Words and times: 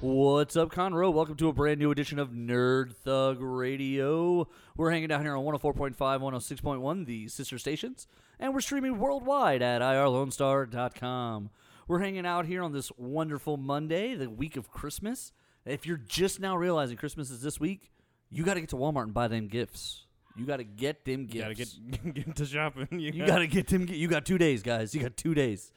What's 0.00 0.56
up, 0.56 0.70
Conroe? 0.70 1.12
Welcome 1.12 1.34
to 1.36 1.48
a 1.48 1.52
brand 1.52 1.80
new 1.80 1.90
edition 1.90 2.20
of 2.20 2.30
Nerd 2.30 2.94
Thug 2.94 3.38
Radio. 3.40 4.46
We're 4.76 4.92
hanging 4.92 5.10
out 5.10 5.22
here 5.22 5.36
on 5.36 5.44
104.5, 5.44 5.96
106.1, 5.96 7.04
the 7.06 7.26
sister 7.26 7.58
stations, 7.58 8.06
and 8.38 8.54
we're 8.54 8.60
streaming 8.60 9.00
worldwide 9.00 9.60
at 9.60 9.82
irlonestar.com. 9.82 11.50
We're 11.88 11.98
hanging 11.98 12.26
out 12.26 12.46
here 12.46 12.62
on 12.62 12.72
this 12.72 12.92
wonderful 12.96 13.56
Monday, 13.56 14.14
the 14.14 14.30
week 14.30 14.56
of 14.56 14.70
Christmas. 14.70 15.32
If 15.66 15.84
you're 15.84 15.96
just 15.96 16.38
now 16.38 16.56
realizing 16.56 16.96
Christmas 16.96 17.30
is 17.30 17.42
this 17.42 17.58
week, 17.58 17.90
you 18.30 18.44
got 18.44 18.54
to 18.54 18.60
get 18.60 18.70
to 18.70 18.76
Walmart 18.76 19.04
and 19.04 19.14
buy 19.14 19.26
them 19.26 19.48
gifts. 19.48 20.04
You 20.36 20.46
got 20.46 20.58
to 20.58 20.64
get 20.64 21.04
them 21.04 21.26
gifts. 21.26 21.34
You 21.34 21.90
gotta 21.90 22.12
get 22.12 22.14
get 22.26 22.36
to 22.36 22.46
shopping. 22.46 22.86
You, 22.92 23.10
You 23.10 23.26
gotta 23.26 23.48
get 23.48 23.66
them. 23.66 23.88
You 23.88 24.06
got 24.06 24.24
two 24.24 24.38
days, 24.38 24.62
guys. 24.62 24.94
You 24.94 25.02
got 25.02 25.16
two 25.16 25.34
days. 25.34 25.72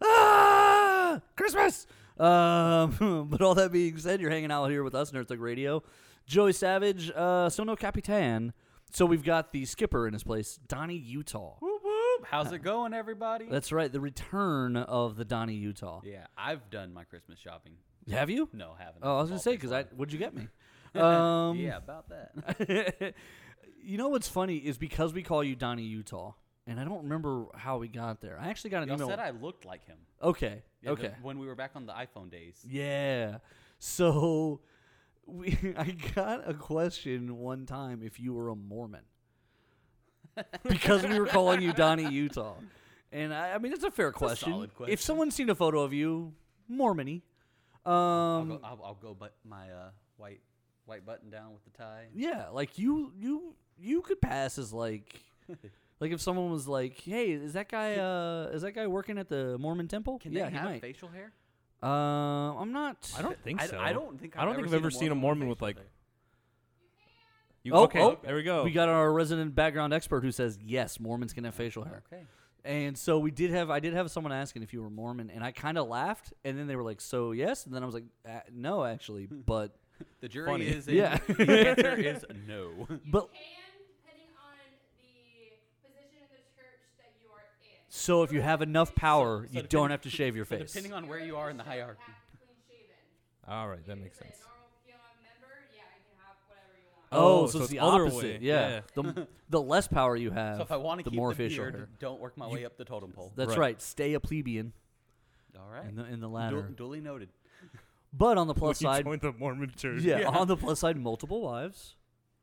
Ah, 0.00 1.20
Christmas. 1.34 1.88
Um, 2.18 3.26
but 3.30 3.42
all 3.42 3.54
that 3.54 3.72
being 3.72 3.98
said, 3.98 4.20
you're 4.20 4.30
hanging 4.30 4.50
out 4.50 4.70
here 4.70 4.82
with 4.82 4.94
us, 4.94 5.10
Nerd 5.10 5.28
Thug 5.28 5.40
Radio. 5.40 5.82
Joey 6.26 6.52
Savage, 6.52 7.10
uh, 7.14 7.50
Capitan. 7.78 8.52
So 8.92 9.06
we've 9.06 9.24
got 9.24 9.50
the 9.50 9.64
skipper 9.64 10.06
in 10.06 10.12
his 10.12 10.22
place, 10.22 10.58
Donnie 10.68 10.96
Utah. 10.96 11.56
Whoop, 11.60 11.82
whoop. 11.82 12.26
How's 12.26 12.52
it 12.52 12.62
going, 12.62 12.94
everybody? 12.94 13.46
That's 13.50 13.72
right, 13.72 13.92
the 13.92 14.00
return 14.00 14.76
of 14.76 15.16
the 15.16 15.24
Donnie 15.24 15.54
Utah. 15.54 16.00
yeah, 16.04 16.26
I've 16.38 16.70
done 16.70 16.94
my 16.94 17.04
Christmas 17.04 17.38
shopping. 17.38 17.72
Have 18.10 18.30
you? 18.30 18.48
No, 18.52 18.74
haven't. 18.78 19.02
Oh, 19.02 19.18
I 19.18 19.20
was 19.20 19.30
gonna 19.30 19.40
say 19.40 19.52
because 19.52 19.72
I 19.72 19.84
what'd 19.96 20.12
you 20.12 20.18
get 20.18 20.34
me? 20.34 20.48
Um, 20.94 21.56
yeah, 21.58 21.78
about 21.78 22.08
that. 22.10 23.14
you 23.82 23.98
know 23.98 24.10
what's 24.10 24.28
funny 24.28 24.58
is 24.58 24.78
because 24.78 25.12
we 25.12 25.24
call 25.24 25.42
you 25.42 25.56
Donnie 25.56 25.82
Utah, 25.82 26.34
and 26.66 26.78
I 26.80 26.84
don't 26.84 27.02
remember 27.04 27.46
how 27.54 27.78
we 27.78 27.88
got 27.88 28.20
there. 28.20 28.38
I 28.40 28.48
actually 28.48 28.70
got 28.70 28.82
an 28.82 28.88
Y'all 28.88 28.96
email. 28.96 29.08
said 29.08 29.18
I 29.18 29.30
looked 29.30 29.64
like 29.64 29.84
him. 29.86 29.98
okay, 30.22 30.62
Yeah, 30.82 30.94
the- 30.94 31.06
okay. 31.06 31.14
when 31.22 31.38
we 31.38 31.46
were 31.46 31.54
back 31.54 31.72
on 31.74 31.86
the 31.86 31.92
iPhone 31.92 32.30
days. 32.30 32.64
Yeah. 32.68 33.38
So 33.78 34.60
we 35.26 35.56
I 35.76 35.90
got 36.14 36.48
a 36.48 36.54
question 36.54 37.38
one 37.38 37.66
time 37.66 38.02
if 38.02 38.18
you 38.20 38.32
were 38.34 38.48
a 38.50 38.56
Mormon. 38.56 39.04
because 40.68 41.04
we 41.06 41.18
were 41.18 41.26
calling 41.26 41.62
you 41.62 41.72
Donnie 41.72 42.08
Utah. 42.10 42.54
And 43.12 43.32
I, 43.32 43.52
I 43.52 43.58
mean 43.58 43.72
it's 43.72 43.84
a 43.84 43.90
fair 43.90 44.10
question. 44.12 44.52
solid 44.52 44.74
question. 44.74 44.92
If 44.92 45.00
someone's 45.00 45.34
seen 45.34 45.48
a 45.50 45.54
photo 45.54 45.80
of 45.82 45.92
you, 45.92 46.32
Mormony. 46.70 47.22
I'll 47.86 47.94
Um 48.40 48.48
go. 48.48 48.60
I'll, 48.64 48.80
I'll 48.84 48.94
go. 49.00 49.14
But 49.18 49.34
my 49.44 49.70
uh, 49.70 49.90
white 50.16 50.40
white 50.86 51.04
button 51.06 51.30
down 51.30 51.52
with 51.52 51.62
the 51.64 51.70
tie. 51.78 52.06
yeah, 52.14 52.48
like 52.50 52.78
you 52.78 53.12
you 53.16 53.54
you 53.78 54.00
could 54.02 54.20
pass 54.20 54.58
as 54.58 54.72
like 54.72 55.20
like 56.04 56.12
if 56.12 56.20
someone 56.20 56.50
was 56.50 56.68
like, 56.68 57.00
"Hey, 57.00 57.32
is 57.32 57.54
that 57.54 57.68
guy 57.70 57.94
uh 57.96 58.50
is 58.52 58.62
that 58.62 58.72
guy 58.72 58.86
working 58.86 59.16
at 59.18 59.28
the 59.28 59.56
Mormon 59.58 59.88
temple?" 59.88 60.18
Can 60.18 60.32
yeah, 60.32 60.44
they 60.44 60.50
he 60.50 60.56
have 60.56 60.64
might. 60.66 60.80
facial 60.82 61.08
hair? 61.08 61.32
Uh, 61.82 62.54
I'm 62.60 62.72
not 62.72 63.10
I 63.18 63.22
don't 63.22 63.42
think 63.42 63.62
I, 63.62 63.66
so. 63.66 63.78
I 63.78 63.92
don't 63.92 64.20
think. 64.20 64.36
I've 64.36 64.42
I 64.42 64.44
don't 64.44 64.54
think 64.54 64.66
I've 64.68 64.74
ever 64.74 64.90
seen 64.90 65.10
a 65.12 65.14
Mormon 65.14 65.48
with 65.48 65.58
facial 65.58 65.66
like. 65.68 65.76
hair. 65.76 65.86
You, 67.62 67.72
Oh, 67.72 67.84
okay, 67.84 68.00
oh, 68.02 68.18
there 68.22 68.34
we 68.36 68.42
go. 68.42 68.62
We 68.64 68.72
got 68.72 68.90
our 68.90 69.10
resident 69.10 69.54
background 69.54 69.94
expert 69.94 70.22
who 70.22 70.30
says 70.30 70.58
yes, 70.62 71.00
Mormons 71.00 71.32
can 71.32 71.44
have 71.44 71.54
facial 71.54 71.84
hair. 71.84 72.02
Okay. 72.12 72.22
And 72.66 72.96
so 72.96 73.18
we 73.18 73.30
did 73.30 73.50
have 73.50 73.70
I 73.70 73.80
did 73.80 73.94
have 73.94 74.10
someone 74.10 74.32
asking 74.32 74.62
if 74.62 74.72
you 74.74 74.82
were 74.82 74.90
Mormon, 74.90 75.30
and 75.34 75.42
I 75.42 75.50
kind 75.52 75.78
of 75.78 75.88
laughed, 75.88 76.32
and 76.44 76.58
then 76.58 76.66
they 76.66 76.76
were 76.76 76.82
like, 76.82 77.00
"So 77.00 77.32
yes," 77.32 77.64
and 77.66 77.74
then 77.74 77.82
I 77.82 77.86
was 77.86 77.94
like, 77.94 78.04
uh, 78.28 78.40
"No, 78.52 78.84
actually," 78.84 79.26
but 79.46 79.76
The 80.20 80.28
jury 80.28 80.50
Funny. 80.50 80.66
is 80.66 80.88
in. 80.88 80.96
Yeah. 80.96 81.18
the 81.28 81.68
answer 81.68 81.94
is 82.12 82.24
no. 82.48 82.70
but 83.10 83.28
can, 83.32 83.40
depending 83.88 84.32
on 84.40 84.56
the 85.00 85.08
position 85.84 86.20
in 86.24 86.28
the 86.32 86.42
church 86.56 86.84
that 86.98 87.12
you 87.20 87.28
are 87.32 87.44
in. 87.64 87.83
So 87.96 88.22
if 88.24 88.32
you 88.32 88.40
have 88.42 88.60
enough 88.62 88.94
power, 88.94 89.46
so 89.46 89.52
you 89.58 89.62
don't 89.62 89.90
have 89.90 90.00
to 90.02 90.10
shave 90.10 90.34
your 90.36 90.44
So 90.44 90.56
face. 90.58 90.72
depending 90.72 90.92
on 90.92 91.06
where 91.08 91.20
you 91.20 91.36
are 91.36 91.48
in 91.50 91.56
the 91.56 91.62
hierarchy. 91.64 92.00
Clean 92.38 92.56
shaven. 92.68 93.54
All 93.54 93.68
right, 93.68 93.84
that 93.86 93.96
makes 93.98 94.18
sense. 94.18 94.32
A 94.36 94.40
normal 94.42 94.68
PLM 94.86 95.22
member, 95.22 95.54
yeah, 95.74 95.82
you 95.96 96.02
can 96.08 96.26
have 96.26 96.36
whatever 96.48 96.74
you 96.76 96.88
want. 96.92 97.06
Oh, 97.12 97.42
Oh, 97.42 97.46
so, 97.46 97.52
so 97.52 97.58
it's 97.58 97.64
it's 97.64 97.72
the 97.72 97.78
other 97.78 98.06
opposite. 98.06 98.22
way. 98.22 98.38
Yeah, 98.42 98.80
the 98.94 99.28
the 99.50 99.62
less 99.62 99.86
power 99.86 100.16
you 100.16 100.30
have, 100.32 100.56
So 100.56 100.62
if 100.62 100.72
I 100.72 100.76
want 100.76 100.98
to 101.00 101.04
the 101.04 101.10
keep 101.10 101.18
more 101.18 101.30
the 101.30 101.36
facial 101.36 101.64
beard, 101.64 101.74
hair. 101.74 101.88
don't 102.00 102.20
work 102.20 102.36
my 102.36 102.48
way 102.48 102.64
up 102.64 102.76
the 102.76 102.84
totem 102.84 103.12
pole. 103.12 103.32
That's 103.36 103.50
Right. 103.50 103.58
right. 103.58 103.82
Stay 103.82 104.14
a 104.14 104.20
plebeian 104.20 104.72
All 105.58 105.68
right. 105.72 105.86
in 105.88 105.94
the 105.96 106.04
in 106.06 106.20
the 106.20 106.26
Du- 106.26 106.32
ladder. 106.34 106.62
duly 106.62 107.00
noted. 107.00 107.28
But 108.16 108.38
on 108.38 108.46
the 108.46 108.54
plus 108.54 108.80
When 108.80 108.90
you 108.90 108.94
side, 108.96 109.04
joined 109.04 109.20
the 109.22 109.32
Mormon 109.32 109.72
church. 109.76 110.02
yeah, 110.02 110.28
on 110.28 110.46
the 110.46 110.56
plus 110.56 110.78
side, 110.80 110.96
multiple 110.96 111.40
wives. 111.40 111.96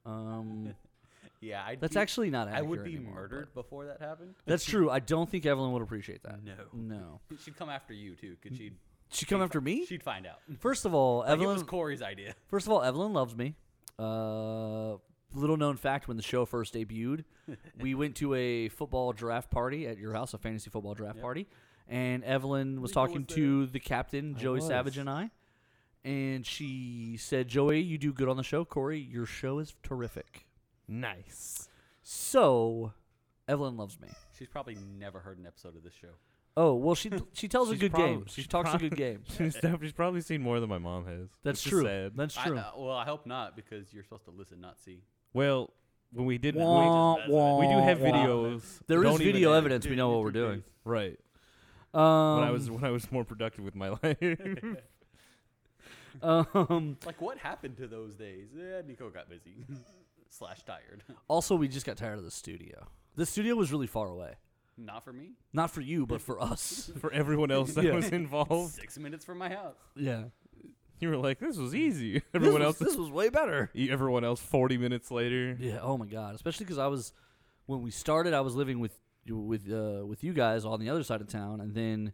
Um, 0.05 0.75
Yeah, 1.41 1.63
I'd 1.65 1.81
that's 1.81 1.95
be- 1.95 1.99
actually 1.99 2.29
not 2.29 2.47
I 2.47 2.51
accurate 2.51 2.69
would 2.69 2.83
be 2.83 2.95
anymore, 2.95 3.13
but- 3.13 3.21
murdered 3.21 3.53
before 3.53 3.85
that 3.87 3.99
happened. 3.99 4.35
That's 4.45 4.63
true. 4.63 4.89
I 4.89 4.99
don't 4.99 5.29
think 5.29 5.45
Evelyn 5.45 5.71
would 5.73 5.81
appreciate 5.81 6.21
that. 6.23 6.43
No. 6.43 6.53
No. 6.73 7.19
She'd 7.43 7.57
come 7.57 7.69
after 7.69 7.93
you 7.93 8.15
too, 8.15 8.37
cause 8.43 8.51
she? 8.55 8.65
She'd 8.65 8.75
She 9.09 9.25
come 9.25 9.41
after 9.41 9.59
fi- 9.59 9.65
me? 9.65 9.85
She'd 9.87 10.03
find 10.03 10.25
out. 10.27 10.39
First 10.59 10.85
of 10.85 10.93
all, 10.93 11.19
Like 11.19 11.29
it 11.29 11.31
Evelyn. 11.33 11.53
was 11.55 11.63
Corey's 11.63 12.01
idea. 12.01 12.35
first 12.47 12.67
of 12.67 12.71
all, 12.71 12.81
Evelyn 12.83 13.11
loves 13.13 13.35
me. 13.35 13.55
Uh, 13.99 14.97
little 15.33 15.57
known 15.57 15.77
fact: 15.77 16.07
when 16.07 16.17
the 16.17 16.23
show 16.23 16.45
first 16.45 16.73
debuted, 16.73 17.23
we 17.79 17.93
went 17.95 18.15
to 18.17 18.33
a 18.35 18.69
football 18.69 19.11
draft 19.13 19.49
party 19.51 19.87
at 19.87 19.97
your 19.97 20.13
house, 20.13 20.33
a 20.33 20.37
fantasy 20.37 20.69
football 20.69 20.93
draft 20.93 21.15
Yep. 21.15 21.21
party, 21.23 21.47
and 21.87 22.23
Evelyn 22.23 22.81
was 22.81 22.91
Rico 22.91 23.01
talking 23.07 23.25
was 23.27 23.35
to 23.35 23.65
the 23.67 23.79
captain, 23.79 24.35
Joey 24.35 24.55
was. 24.55 24.67
Savage, 24.67 24.97
and 24.97 25.09
I, 25.09 25.29
and 26.03 26.45
she 26.45 27.15
said, 27.17 27.47
"Joey, 27.47 27.79
you 27.79 27.97
do 27.97 28.11
good 28.13 28.27
on 28.29 28.37
the 28.37 28.43
show. 28.43 28.63
Corey, 28.65 28.99
your 28.99 29.25
show 29.25 29.59
is 29.59 29.73
terrific." 29.83 30.45
Nice. 30.91 31.69
So, 32.03 32.91
Evelyn 33.47 33.77
loves 33.77 33.99
me. 33.99 34.09
She's 34.37 34.49
probably 34.49 34.75
never 34.99 35.19
heard 35.19 35.39
an 35.39 35.47
episode 35.47 35.75
of 35.77 35.83
this 35.83 35.93
show. 35.93 36.09
Oh 36.57 36.73
well, 36.75 36.95
she 36.95 37.09
she 37.31 37.47
tells 37.47 37.69
a 37.69 37.73
She's 37.73 37.79
good 37.79 37.93
prob- 37.93 38.05
game. 38.05 38.25
She 38.27 38.41
she's 38.41 38.47
talks 38.47 38.73
a 38.73 38.77
good 38.77 38.97
game. 38.97 39.23
She's, 39.37 39.55
def- 39.55 39.81
she's 39.81 39.93
probably 39.93 40.19
seen 40.19 40.41
more 40.41 40.59
than 40.59 40.67
my 40.67 40.79
mom 40.79 41.05
has. 41.05 41.29
That's 41.43 41.63
which 41.63 41.67
is 41.67 41.71
true. 41.79 41.83
sad. 41.85 42.11
That's 42.15 42.37
I- 42.37 42.45
true. 42.47 42.57
uh, 42.57 42.71
well, 42.77 42.95
I 42.95 43.05
hope 43.05 43.25
not 43.25 43.55
because 43.55 43.93
you're 43.93 44.03
supposed 44.03 44.25
to 44.25 44.31
listen, 44.31 44.59
not 44.59 44.77
see. 44.77 45.03
well, 45.33 45.71
when 46.11 46.25
we 46.25 46.37
did, 46.37 46.55
we, 46.57 46.61
Wah, 46.61 47.15
just- 47.19 47.29
wah, 47.29 47.57
we 47.57 47.67
do 47.67 47.77
have 47.79 48.01
wah. 48.01 48.07
videos. 48.07 48.63
There 48.87 48.97
is 48.99 49.03
Don't 49.05 49.21
even 49.21 49.33
video 49.33 49.51
edit. 49.53 49.57
evidence. 49.59 49.87
We 49.87 49.95
know 49.95 50.09
what 50.09 50.23
we're 50.23 50.31
doing. 50.31 50.63
Right. 50.83 51.17
Um, 51.93 52.39
when 52.39 52.47
I 52.47 52.51
was 52.51 52.69
when 52.69 52.83
I 52.83 52.89
was 52.91 53.09
more 53.13 53.23
productive 53.23 53.63
with 53.63 53.75
my 53.75 53.89
life. 54.03 54.17
um, 56.21 56.97
Like, 57.05 57.21
what 57.21 57.37
happened 57.37 57.77
to 57.77 57.87
those 57.87 58.15
days? 58.15 58.47
Eh, 58.59 58.81
Nico 58.85 59.09
got 59.09 59.29
busy 59.29 59.55
slash 60.31 60.63
tired. 60.63 61.03
also, 61.27 61.55
we 61.55 61.67
just 61.67 61.85
got 61.85 61.97
tired 61.97 62.17
of 62.17 62.23
the 62.23 62.31
studio. 62.31 62.87
The 63.15 63.25
studio 63.27 63.53
was 63.55 63.71
really 63.71 63.85
far 63.87 64.07
away. 64.07 64.33
not 64.77 65.03
for 65.03 65.13
me. 65.13 65.33
Not 65.53 65.69
for 65.69 65.81
you, 65.81 66.05
but 66.07 66.21
for 66.27 66.41
us. 66.41 66.91
for 66.99 67.11
everyone 67.13 67.51
else 67.51 67.73
that 67.75 67.83
Yeah. 67.85 67.93
was 67.93 68.09
involved, 68.09 68.73
Six 68.73 68.97
minutes 68.97 69.23
from 69.25 69.37
my 69.37 69.49
house. 69.49 69.75
yeah. 69.95 70.23
you 70.99 71.09
were 71.09 71.17
like, 71.17 71.39
"This 71.39 71.57
was 71.57 71.75
easy." 71.75 72.13
This 72.13 72.23
Everyone 72.33 72.61
was, 72.61 72.67
else, 72.67 72.79
this 72.79 72.95
was 72.97 73.09
way 73.11 73.29
better. 73.29 73.69
e- 73.75 73.89
everyone 73.91 74.23
else, 74.23 74.39
forty 74.41 74.77
minutes 74.77 75.11
later. 75.11 75.55
Yeah. 75.59 75.79
Oh 75.81 75.97
my 75.97 76.05
god. 76.07 76.33
Especially 76.35 76.65
because 76.65 76.77
I 76.79 76.87
was 76.87 77.11
when 77.67 77.81
we 77.81 77.91
started, 77.91 78.33
I 78.33 78.41
was 78.41 78.55
living 78.55 78.79
with 78.79 78.97
with 79.29 79.71
uh, 79.71 80.05
with 80.05 80.23
you 80.23 80.33
guys 80.33 80.65
on 80.65 80.79
the 80.79 80.89
other 80.89 81.03
side 81.03 81.21
of 81.21 81.27
town, 81.27 81.59
and 81.61 81.73
then 81.75 82.13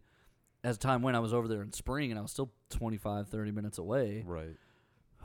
as 0.64 0.78
time 0.78 1.02
went, 1.02 1.16
I 1.16 1.20
was 1.20 1.34
over 1.34 1.48
there 1.48 1.62
in 1.62 1.72
spring, 1.72 2.12
and 2.12 2.20
I 2.20 2.22
was 2.22 2.32
still 2.32 2.52
25, 2.72 3.28
30 3.30 3.52
minutes 3.52 3.78
away. 3.78 4.24
Right. 4.26 4.56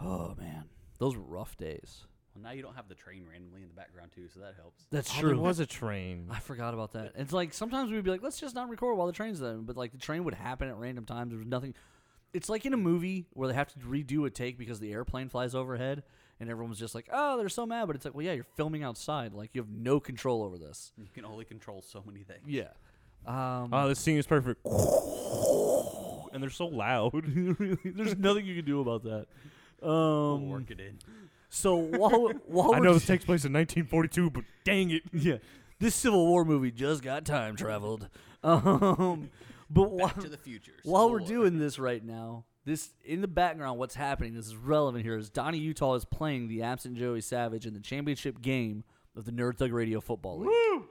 Oh 0.00 0.34
man, 0.38 0.64
those 0.98 1.16
were 1.16 1.22
rough 1.22 1.56
days. 1.56 2.06
Well, 2.34 2.42
now 2.42 2.52
you 2.52 2.62
don't 2.62 2.74
have 2.76 2.88
the 2.88 2.94
train 2.94 3.26
randomly 3.30 3.62
in 3.62 3.68
the 3.68 3.74
background 3.74 4.10
too, 4.14 4.28
so 4.32 4.40
that 4.40 4.54
helps. 4.56 4.84
That's 4.90 5.10
Oh, 5.16 5.20
true. 5.20 5.28
there 5.30 5.38
was 5.38 5.58
a 5.60 5.66
train. 5.66 6.28
I 6.30 6.38
forgot 6.38 6.72
about 6.74 6.92
that. 6.92 7.12
It's 7.16 7.32
like 7.32 7.52
sometimes 7.52 7.90
we'd 7.90 8.02
be 8.04 8.10
like, 8.10 8.22
let's 8.22 8.40
just 8.40 8.54
not 8.54 8.68
record 8.70 8.96
while 8.96 9.06
the 9.06 9.12
train's 9.12 9.38
there. 9.40 9.54
But 9.58 9.76
like 9.76 9.92
the 9.92 9.98
train 9.98 10.24
would 10.24 10.34
happen 10.34 10.68
at 10.68 10.76
random 10.76 11.04
times. 11.04 11.30
There 11.30 11.38
was 11.38 11.46
nothing. 11.46 11.74
It's 12.32 12.48
like 12.48 12.64
in 12.64 12.72
a 12.72 12.78
movie 12.78 13.26
where 13.34 13.48
they 13.48 13.54
have 13.54 13.68
to 13.74 13.78
redo 13.80 14.26
a 14.26 14.30
take 14.30 14.56
because 14.56 14.80
the 14.80 14.90
airplane 14.92 15.28
flies 15.28 15.54
overhead, 15.54 16.02
and 16.40 16.48
everyone's 16.48 16.78
just 16.78 16.94
like, 16.94 17.06
oh, 17.12 17.36
they're 17.36 17.50
so 17.50 17.66
mad. 17.66 17.86
But 17.86 17.96
it's 17.96 18.06
like, 18.06 18.14
well, 18.14 18.24
yeah, 18.24 18.32
you're 18.32 18.46
filming 18.56 18.82
outside. 18.82 19.34
Like 19.34 19.50
you 19.52 19.60
have 19.60 19.68
no 19.70 20.00
control 20.00 20.42
over 20.42 20.56
this. 20.56 20.92
You 20.96 21.08
can 21.12 21.26
only 21.26 21.44
control 21.44 21.82
so 21.82 22.02
many 22.06 22.22
things. 22.22 22.40
Yeah. 22.46 22.68
Um, 23.26 23.68
Oh, 23.72 23.86
this 23.88 23.98
scene 24.00 24.16
is 24.16 24.26
perfect. 24.26 24.64
and 26.32 26.42
they're 26.42 26.48
so 26.50 26.66
loud. 26.66 27.12
there's 27.84 28.16
nothing 28.16 28.46
you 28.46 28.56
can 28.56 28.64
do 28.64 28.80
about 28.80 29.04
that. 29.04 29.26
We'll 29.82 30.34
Um, 30.34 30.48
work 30.48 30.70
it 30.70 30.80
in. 30.80 30.98
So 31.54 31.76
while 31.76 32.32
while 32.46 32.74
I 32.74 32.78
know 32.78 32.94
this 32.94 33.04
takes 33.06 33.26
place 33.26 33.44
in 33.44 33.52
1942, 33.52 34.30
but 34.30 34.44
dang 34.64 34.90
it. 34.90 35.02
yeah, 35.12 35.36
this 35.78 35.94
Civil 35.94 36.26
War 36.26 36.46
movie 36.46 36.70
just 36.70 37.02
got 37.02 37.24
time 37.24 37.56
traveled. 37.56 38.08
Um, 38.44 39.30
but 39.70 39.92
while, 39.92 40.08
Back 40.08 40.18
to 40.18 40.28
the 40.28 40.36
future. 40.36 40.72
while 40.82 41.08
we're 41.08 41.20
War. 41.20 41.28
doing 41.28 41.60
this 41.60 41.78
right 41.78 42.04
now, 42.04 42.44
this 42.64 42.90
in 43.04 43.20
the 43.20 43.28
background, 43.28 43.78
what's 43.78 43.94
happening? 43.94 44.34
This 44.34 44.48
is 44.48 44.56
relevant 44.56 45.04
here. 45.04 45.16
Is 45.16 45.30
Donnie 45.30 45.58
Utah 45.58 45.94
is 45.94 46.04
playing 46.04 46.48
the 46.48 46.60
absent 46.62 46.96
Joey 46.96 47.20
Savage 47.20 47.66
in 47.66 47.72
the 47.72 47.78
championship 47.78 48.42
game 48.42 48.82
of 49.14 49.26
the 49.26 49.30
Nerd 49.30 49.58
Thug 49.58 49.72
Radio 49.72 50.00
Football 50.00 50.40
League. 50.40 50.82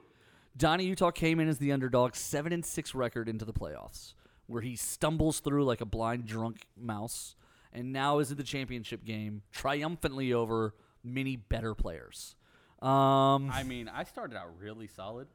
Donnie 0.56 0.86
Utah 0.86 1.10
came 1.10 1.40
in 1.40 1.48
as 1.48 1.58
the 1.58 1.72
underdog, 1.72 2.14
seven 2.14 2.54
and 2.54 2.64
six 2.64 2.94
record 2.94 3.28
into 3.28 3.44
the 3.44 3.52
playoffs, 3.52 4.14
where 4.46 4.62
he 4.62 4.74
stumbles 4.74 5.40
through 5.40 5.66
like 5.66 5.82
a 5.82 5.86
blind 5.86 6.24
drunk 6.24 6.66
mouse, 6.74 7.36
and 7.72 7.92
now 7.92 8.18
is 8.18 8.30
in 8.30 8.36
the 8.36 8.42
championship 8.42 9.04
game 9.04 9.42
triumphantly 9.52 10.32
over 10.32 10.74
many 11.04 11.36
better 11.36 11.74
players. 11.74 12.34
Um, 12.80 13.50
I 13.50 13.62
mean, 13.64 13.88
I 13.88 14.04
started 14.04 14.36
out 14.36 14.58
really 14.58 14.86
solid, 14.88 15.28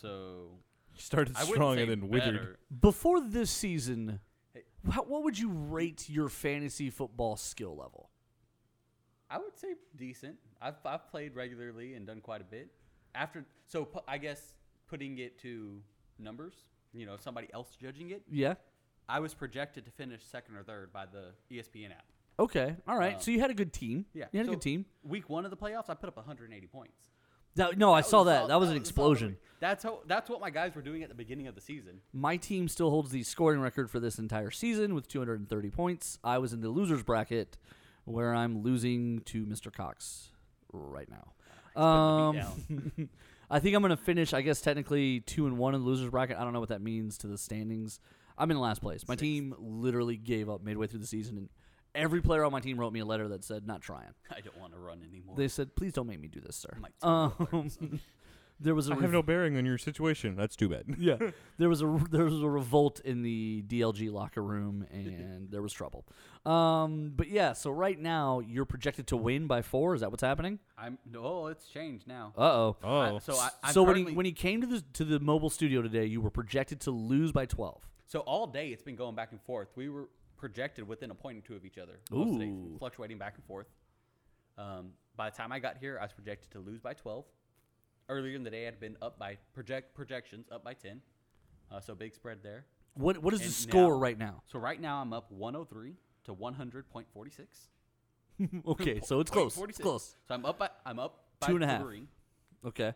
so 0.00 0.48
you 0.94 1.00
Started 1.00 1.36
I 1.36 1.44
strong 1.44 1.78
and 1.78 1.90
then 1.90 2.08
withered. 2.08 2.34
better. 2.36 2.58
before 2.80 3.20
this 3.20 3.50
season, 3.50 4.20
how, 4.90 5.02
what 5.02 5.24
would 5.24 5.38
you 5.38 5.50
rate 5.50 6.08
your 6.08 6.28
fantasy 6.28 6.88
football 6.90 7.36
skill 7.36 7.76
level? 7.76 8.10
I 9.28 9.38
would 9.38 9.58
say 9.58 9.74
decent. 9.96 10.36
I've 10.62 10.76
I've 10.84 11.08
played 11.10 11.34
regularly 11.34 11.94
and 11.94 12.06
done 12.06 12.20
quite 12.20 12.40
a 12.40 12.44
bit. 12.44 12.70
After 13.14 13.44
so 13.66 13.84
pu- 13.84 14.00
I 14.06 14.18
guess 14.18 14.54
putting 14.86 15.18
it 15.18 15.38
to 15.42 15.80
numbers, 16.18 16.54
you 16.94 17.04
know, 17.06 17.16
somebody 17.18 17.48
else 17.52 17.76
judging 17.80 18.10
it, 18.10 18.22
Yeah. 18.30 18.54
I 19.08 19.20
was 19.20 19.34
projected 19.34 19.84
to 19.84 19.90
finish 19.90 20.22
second 20.24 20.56
or 20.56 20.62
third 20.62 20.92
by 20.92 21.04
the 21.06 21.32
ESPN 21.54 21.90
app. 21.92 22.04
Okay. 22.38 22.74
All 22.86 22.96
right. 22.98 23.14
Um, 23.14 23.20
so 23.20 23.30
you 23.30 23.40
had 23.40 23.50
a 23.50 23.54
good 23.54 23.72
team. 23.72 24.04
Yeah, 24.12 24.26
You 24.32 24.38
had 24.40 24.48
a 24.48 24.50
good 24.50 24.60
team. 24.60 24.84
Week 25.02 25.28
one 25.30 25.44
of 25.44 25.50
the 25.50 25.56
playoffs, 25.56 25.88
I 25.88 25.94
put 25.94 26.08
up 26.08 26.16
180 26.16 26.66
points. 26.66 27.08
That, 27.54 27.78
no, 27.78 27.94
I 27.94 28.02
saw 28.02 28.24
that. 28.24 28.36
solid- 28.40 28.50
that 28.50 28.60
was 28.60 28.68
an 28.68 28.76
explosion. 28.76 29.38
That's 29.60 29.82
how. 29.82 30.00
That's 30.06 30.28
what 30.28 30.42
my 30.42 30.50
guys 30.50 30.74
were 30.74 30.82
doing 30.82 31.02
at 31.02 31.08
the 31.08 31.14
beginning 31.14 31.46
of 31.46 31.54
the 31.54 31.62
season. 31.62 32.00
My 32.12 32.36
team 32.36 32.68
still 32.68 32.90
holds 32.90 33.10
the 33.10 33.22
scoring 33.22 33.60
record 33.60 33.90
for 33.90 33.98
this 33.98 34.18
entire 34.18 34.50
season 34.50 34.94
with 34.94 35.08
230 35.08 35.70
points. 35.70 36.18
I 36.22 36.36
was 36.36 36.52
in 36.52 36.60
the 36.60 36.68
losers 36.68 37.02
bracket 37.02 37.56
where 38.04 38.34
I'm 38.34 38.62
losing 38.62 39.20
to 39.20 39.46
Mr. 39.46 39.72
Cox 39.72 40.28
right 40.70 41.08
now. 41.08 41.80
Um, 41.82 42.36
I 43.50 43.58
think 43.60 43.74
I'm 43.74 43.80
going 43.80 43.90
to 43.90 43.96
finish, 43.96 44.34
I 44.34 44.42
guess, 44.42 44.60
technically 44.60 45.20
two 45.20 45.46
and 45.46 45.56
one 45.56 45.74
in 45.74 45.80
the 45.80 45.86
losers 45.86 46.10
bracket. 46.10 46.36
I 46.36 46.44
don't 46.44 46.52
know 46.52 46.60
what 46.60 46.68
that 46.68 46.82
means 46.82 47.16
to 47.18 47.26
the 47.26 47.38
standings. 47.38 48.00
I'm 48.38 48.50
in 48.50 48.56
the 48.56 48.62
last 48.62 48.80
place. 48.82 49.06
My 49.08 49.12
Sixth. 49.12 49.22
team 49.22 49.54
literally 49.58 50.16
gave 50.16 50.48
up 50.50 50.62
midway 50.62 50.86
through 50.86 51.00
the 51.00 51.06
season, 51.06 51.36
and 51.38 51.48
every 51.94 52.20
player 52.20 52.44
on 52.44 52.52
my 52.52 52.60
team 52.60 52.78
wrote 52.78 52.92
me 52.92 53.00
a 53.00 53.04
letter 53.04 53.28
that 53.28 53.44
said, 53.44 53.66
"Not 53.66 53.80
trying." 53.82 54.12
I 54.30 54.40
don't 54.40 54.58
want 54.58 54.72
to 54.72 54.78
run 54.78 55.02
anymore. 55.08 55.36
They 55.36 55.48
said, 55.48 55.74
"Please 55.76 55.92
don't 55.92 56.06
make 56.06 56.20
me 56.20 56.28
do 56.28 56.40
this, 56.40 56.56
sir." 56.56 56.70
I'm 56.76 56.82
like, 56.82 56.98
"Tell 57.00 57.28
me 57.28 57.46
what 57.50 57.82
Um, 57.82 58.00
there 58.60 58.74
was 58.74 58.88
a 58.88 58.92
I 58.92 58.94
have 58.96 59.02
rev- 59.04 59.12
no 59.12 59.22
bearing 59.22 59.56
on 59.58 59.64
your 59.66 59.76
situation. 59.78 60.34
That's 60.36 60.56
too 60.56 60.68
bad. 60.68 60.84
yeah, 60.98 61.16
there 61.58 61.68
was 61.68 61.82
a 61.82 62.00
there 62.10 62.24
was 62.24 62.42
a 62.42 62.48
revolt 62.48 63.00
in 63.00 63.22
the 63.22 63.62
DLG 63.66 64.10
locker 64.12 64.42
room, 64.42 64.86
and 64.90 65.50
there 65.50 65.62
was 65.62 65.72
trouble. 65.72 66.06
Um, 66.44 67.12
but 67.16 67.28
yeah, 67.28 67.54
so 67.54 67.70
right 67.70 67.98
now 67.98 68.40
you're 68.40 68.64
projected 68.66 69.06
to 69.08 69.16
win 69.16 69.46
by 69.46 69.62
four. 69.62 69.94
Is 69.94 70.00
that 70.02 70.10
what's 70.10 70.22
happening? 70.22 70.58
I'm 70.78 70.98
no, 71.10 71.48
it's 71.48 71.66
changed 71.66 72.06
now. 72.06 72.32
Uh 72.36 72.40
oh. 72.42 72.76
Oh, 72.84 73.18
so 73.18 73.34
I, 73.36 73.48
I'm 73.64 73.72
So 73.72 73.82
when 73.82 73.96
he 73.96 74.02
currently- 74.02 74.16
when 74.16 74.26
he 74.26 74.32
came 74.32 74.60
to 74.60 74.66
the 74.66 74.80
to 74.94 75.04
the 75.04 75.18
mobile 75.20 75.50
studio 75.50 75.82
today, 75.82 76.04
you 76.06 76.20
were 76.20 76.30
projected 76.30 76.80
to 76.82 76.90
lose 76.90 77.32
by 77.32 77.46
twelve. 77.46 77.88
So 78.06 78.20
all 78.20 78.46
day 78.46 78.68
it's 78.68 78.82
been 78.82 78.96
going 78.96 79.14
back 79.14 79.32
and 79.32 79.40
forth. 79.42 79.68
We 79.76 79.88
were 79.88 80.08
projected 80.36 80.86
within 80.86 81.10
a 81.10 81.14
point 81.14 81.38
or 81.38 81.40
two 81.40 81.54
of 81.56 81.64
each 81.64 81.78
other. 81.78 81.98
Most 82.10 82.28
of 82.34 82.38
the 82.38 82.44
days, 82.46 82.54
Ooh. 82.54 82.76
fluctuating 82.78 83.18
back 83.18 83.34
and 83.36 83.44
forth. 83.44 83.66
Um, 84.58 84.90
by 85.16 85.30
the 85.30 85.36
time 85.36 85.50
I 85.52 85.58
got 85.58 85.78
here, 85.78 85.98
I 86.00 86.04
was 86.04 86.12
projected 86.12 86.50
to 86.52 86.60
lose 86.60 86.80
by 86.80 86.94
12. 86.94 87.24
Earlier 88.08 88.36
in 88.36 88.44
the 88.44 88.50
day, 88.50 88.68
I'd 88.68 88.78
been 88.78 88.96
up 89.02 89.18
by 89.18 89.36
project 89.52 89.94
projections 89.94 90.46
up 90.52 90.62
by 90.62 90.74
10. 90.74 91.00
Uh, 91.70 91.80
so 91.80 91.94
big 91.94 92.14
spread 92.14 92.38
there. 92.42 92.64
What 92.94 93.18
what 93.18 93.34
is 93.34 93.40
the 93.40 93.46
And 93.46 93.54
score 93.54 93.94
now- 93.94 93.98
right 93.98 94.18
now? 94.18 94.42
So 94.46 94.58
right 94.58 94.80
now 94.80 95.00
I'm 95.02 95.12
up 95.12 95.30
103 95.32 95.96
to 96.24 96.34
100.46. 96.34 97.46
okay, 98.68 99.00
so 99.04 99.20
it's 99.20 99.30
close. 99.36 99.48
It's 99.48 99.56
46. 99.56 99.82
close. 99.82 100.16
So 100.28 100.34
I'm 100.34 100.46
up 100.46 100.58
by 100.58 100.70
I'm 100.86 100.98
up 100.98 101.24
by 101.40 101.48
Two 101.48 101.56
and 101.56 101.64
a 101.64 101.66
half. 101.66 101.82
three. 101.82 102.06
Okay. 102.64 102.94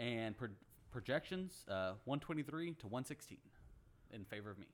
And 0.00 0.36
pro- 0.36 0.48
projections 0.90 1.64
uh, 1.68 1.92
123 2.04 2.74
to 2.74 2.86
116 2.86 3.38
in 4.12 4.24
favor 4.24 4.50
of 4.50 4.58
me. 4.58 4.66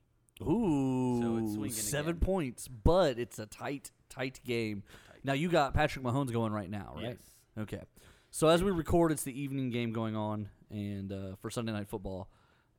Ooh, 0.43 1.55
swinging 1.55 1.71
seven 1.71 2.17
again. 2.17 2.21
points, 2.21 2.69
but 2.69 3.19
it's 3.19 3.39
a 3.39 3.47
tight, 3.47 3.91
tight 4.09 4.41
game. 4.45 4.83
Tight. 5.09 5.21
Now 5.25 5.33
you 5.33 5.49
got 5.49 5.75
Patrick 5.75 6.05
Mahomes 6.05 6.33
going 6.33 6.53
right 6.53 6.69
now, 6.69 6.93
right? 6.97 7.05
Yes. 7.05 7.19
Okay. 7.59 7.83
So 8.31 8.49
as 8.49 8.65
we 8.65 8.73
record, 8.73 9.13
it's 9.13 9.23
the 9.23 9.39
evening 9.41 9.71
game 9.71 9.93
going 9.93 10.17
on, 10.17 10.49
and 10.71 11.13
uh, 11.13 11.37
for 11.41 11.51
Sunday 11.51 11.71
night 11.73 11.89
football, 11.89 12.29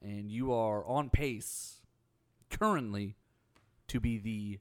and 0.02 0.30
you 0.30 0.52
are 0.52 0.86
on 0.86 1.10
pace 1.10 1.80
currently 2.50 3.16
to 3.88 4.02
be 4.02 4.18
the 4.18 4.60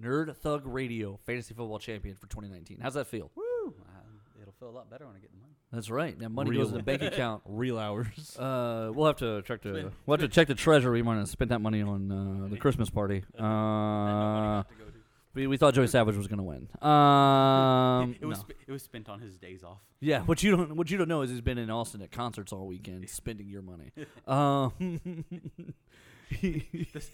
Nerd 0.00 0.36
Thug 0.36 0.66
Radio 0.66 1.18
Fantasy 1.24 1.54
Football 1.54 1.78
Champion 1.78 2.16
for 2.16 2.26
2019. 2.26 2.80
How's 2.82 2.94
that 2.94 3.06
feel? 3.06 3.30
Woo! 3.34 3.74
Uh, 3.80 4.42
it'll 4.42 4.52
feel 4.52 4.68
a 4.68 4.70
lot 4.70 4.90
better 4.90 5.06
when 5.06 5.16
I 5.16 5.20
get 5.20 5.30
the 5.30 5.38
money. 5.38 5.45
That's 5.72 5.90
right. 5.90 6.18
Now 6.18 6.28
money 6.28 6.56
goes 6.56 6.68
in 6.70 6.76
the 6.76 6.82
bank 6.82 7.02
account. 7.02 7.42
Real 7.46 7.78
hours. 7.78 8.36
Uh, 8.38 8.90
we'll 8.94 9.06
have 9.06 9.16
to 9.16 9.42
check 9.42 9.62
the 9.62 9.70
Spend- 9.74 9.92
we'll 10.06 10.16
have 10.18 10.28
to 10.28 10.32
check 10.32 10.46
the 10.48 10.54
treasury. 10.54 11.00
We 11.00 11.02
might 11.02 11.16
have 11.18 11.28
spent 11.28 11.48
that 11.50 11.60
money 11.60 11.82
on 11.82 12.10
uh, 12.44 12.48
the 12.48 12.56
Christmas 12.56 12.88
party. 12.88 13.24
That 13.34 13.42
no 13.42 13.48
money 13.48 14.46
Uh, 14.48 14.62
got 14.62 14.68
to 14.68 14.74
go 14.76 14.84
to. 14.86 14.92
we, 15.34 15.46
we 15.48 15.56
thought 15.56 15.74
Joey 15.74 15.88
Savage 15.88 16.16
was 16.16 16.28
gonna 16.28 16.44
win. 16.44 16.68
Um, 16.80 18.14
it 18.20 18.24
was 18.26 18.38
no. 18.38 18.44
sp- 18.46 18.58
it 18.66 18.70
was 18.72 18.82
spent 18.82 19.08
on 19.08 19.20
his 19.20 19.36
days 19.38 19.64
off. 19.64 19.80
yeah. 20.00 20.22
What 20.22 20.42
you 20.42 20.56
don't 20.56 20.76
what 20.76 20.90
you 20.90 20.96
don't 20.98 21.08
know 21.08 21.22
is 21.22 21.30
he's 21.30 21.40
been 21.40 21.58
in 21.58 21.68
Austin 21.68 22.00
at 22.00 22.10
concerts 22.12 22.52
all 22.52 22.66
weekend, 22.66 23.08
spending 23.10 23.48
your 23.48 23.62
money. 23.62 23.92
Um, 24.28 25.24
This- 26.40 27.10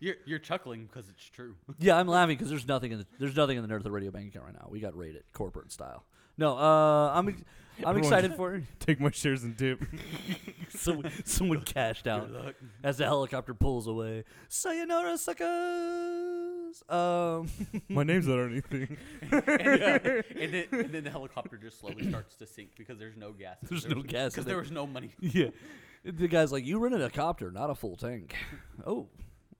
you're 0.00 0.16
you're 0.26 0.38
chuckling 0.38 0.86
because 0.86 1.08
it's 1.08 1.24
true. 1.24 1.54
yeah, 1.78 1.96
I'm 1.98 2.08
laughing 2.08 2.36
because 2.36 2.50
there's 2.50 2.66
nothing 2.68 2.92
in 2.92 2.98
the 2.98 3.06
there's 3.18 3.36
nothing 3.36 3.56
in 3.56 3.66
the 3.66 3.72
Nerd 3.72 3.78
of 3.78 3.84
the 3.84 3.90
Radio 3.90 4.10
bank 4.10 4.28
account 4.28 4.44
right 4.46 4.54
now. 4.54 4.68
We 4.70 4.80
got 4.80 4.96
rated 4.96 5.22
corporate 5.32 5.72
style. 5.72 6.04
No, 6.36 6.58
uh, 6.58 7.12
I'm 7.14 7.28
ex- 7.28 7.42
I'm 7.78 7.88
Everyone 7.88 7.98
excited 8.12 8.36
for 8.36 8.54
it. 8.54 8.64
Take 8.80 9.00
my 9.00 9.10
shares 9.10 9.42
and 9.42 9.56
dip. 9.56 9.82
someone 10.68 11.10
someone 11.24 11.62
cashed 11.62 12.06
out. 12.06 12.30
as 12.82 12.98
the 12.98 13.04
helicopter 13.04 13.52
pulls 13.54 13.86
away. 13.86 14.24
Sayonara, 14.48 15.18
suckers. 15.18 16.82
Um, 16.88 17.48
my 17.88 18.02
name's 18.04 18.26
not 18.26 18.38
on 18.38 18.50
anything. 18.52 18.96
and, 19.30 19.42
and, 19.48 20.54
then, 20.54 20.64
and 20.72 20.92
then 20.92 21.04
the 21.04 21.10
helicopter 21.10 21.56
just 21.56 21.80
slowly 21.80 22.08
starts 22.08 22.36
to 22.36 22.46
sink 22.46 22.70
because 22.76 22.98
there's 22.98 23.16
no 23.16 23.32
gas. 23.32 23.56
in 23.62 23.68
There's 23.70 23.84
there. 23.84 23.96
no 23.96 24.02
gas 24.02 24.24
in 24.24 24.28
because 24.30 24.44
it. 24.44 24.48
there 24.48 24.58
was 24.58 24.70
no 24.70 24.86
money. 24.86 25.10
yeah, 25.20 25.48
the 26.04 26.28
guy's 26.28 26.52
like, 26.52 26.64
"You 26.64 26.78
rented 26.78 27.02
a 27.02 27.10
copter, 27.10 27.50
not 27.50 27.70
a 27.70 27.74
full 27.74 27.96
tank." 27.96 28.34
oh, 28.86 29.08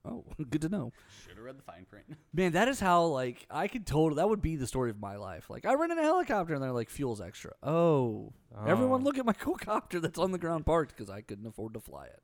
oh, 0.05 0.23
good 0.49 0.61
to 0.61 0.69
know. 0.69 0.91
Should 1.27 1.35
have 1.37 1.43
read 1.45 1.57
the 1.57 1.63
fine 1.63 1.85
print. 1.89 2.05
Man, 2.33 2.51
that 2.53 2.67
is 2.67 2.79
how 2.79 3.05
like 3.05 3.45
I 3.49 3.67
could 3.67 3.85
totally. 3.85 4.19
That 4.21 4.29
would 4.29 4.41
be 4.41 4.55
the 4.55 4.67
story 4.67 4.89
of 4.89 4.99
my 4.99 5.15
life. 5.15 5.49
Like 5.49 5.65
I 5.65 5.73
rented 5.73 5.97
a 5.97 6.03
helicopter, 6.03 6.53
and 6.53 6.61
they're 6.63 6.71
like, 6.71 6.89
"Fuel's 6.89 7.21
extra." 7.21 7.53
Oh, 7.63 8.33
everyone, 8.65 9.01
Oh. 9.01 9.03
look 9.03 9.17
at 9.17 9.25
my 9.25 9.33
cool 9.39 9.55
copter 9.55 9.99
that's 9.99 10.19
on 10.19 10.31
the 10.31 10.37
ground 10.37 10.65
parked 10.65 10.95
because 10.95 11.09
I 11.09 11.21
couldn't 11.21 11.47
afford 11.47 11.73
to 11.73 11.79
fly 11.79 12.05
it. 12.07 12.21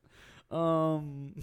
Um, 0.55 1.33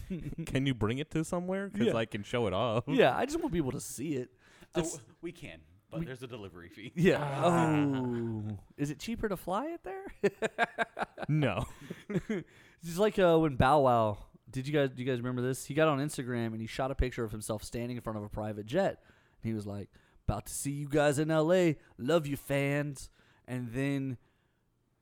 Can 0.46 0.67
you 0.67 0.75
bring 0.75 0.99
it 0.99 1.11
to 1.12 1.25
somewhere? 1.25 1.69
Because 1.70 1.88
Yeah. 1.88 1.96
I 1.96 2.05
can 2.05 2.23
show 2.23 2.46
it 2.46 2.52
off. 2.52 2.84
yeah, 2.87 3.17
I 3.17 3.25
just 3.25 3.41
want 3.41 3.52
people 3.52 3.73
to 3.73 3.81
see 3.81 4.14
it. 4.17 4.29
Oh, 4.75 4.84
we 5.23 5.32
can, 5.32 5.61
but 5.91 6.05
there's 6.05 6.23
a 6.23 6.26
delivery 6.26 6.69
fee. 6.69 6.93
Yeah. 6.94 7.43
Oh, 7.43 8.58
is 8.76 8.91
it 8.91 8.99
cheaper 8.99 9.26
to 9.31 9.37
fly 9.38 9.69
it 9.69 9.81
there? 9.82 10.05
No. 11.26 11.64
It's 12.82 12.96
like 12.98 13.19
uh, 13.19 13.36
when 13.39 13.56
Bow 13.56 13.81
Wow. 13.81 14.19
Did 14.50 14.67
you 14.67 14.72
guys 14.72 14.90
do 14.94 15.02
you 15.02 15.08
guys 15.10 15.19
remember 15.19 15.43
this? 15.43 15.67
He 15.67 15.74
got 15.74 15.88
on 15.88 15.98
Instagram 15.98 16.48
and 16.48 16.60
he 16.60 16.67
shot 16.67 16.90
a 16.90 16.94
picture 16.94 17.24
of 17.24 17.31
himself 17.32 17.62
standing 17.64 17.96
in 17.96 18.02
front 18.02 18.19
of 18.19 18.24
a 18.24 18.28
private 18.28 18.67
jet. 18.67 18.98
And 19.43 19.50
he 19.50 19.52
was 19.55 19.67
like, 19.67 19.90
"About 20.26 20.46
to 20.46 20.52
see 20.55 20.70
you 20.72 20.88
guys 20.88 21.19
in 21.19 21.31
L.A. 21.31 21.76
Love 21.98 22.26
you, 22.26 22.36
fans." 22.36 23.10
And 23.46 23.72
then 23.72 24.17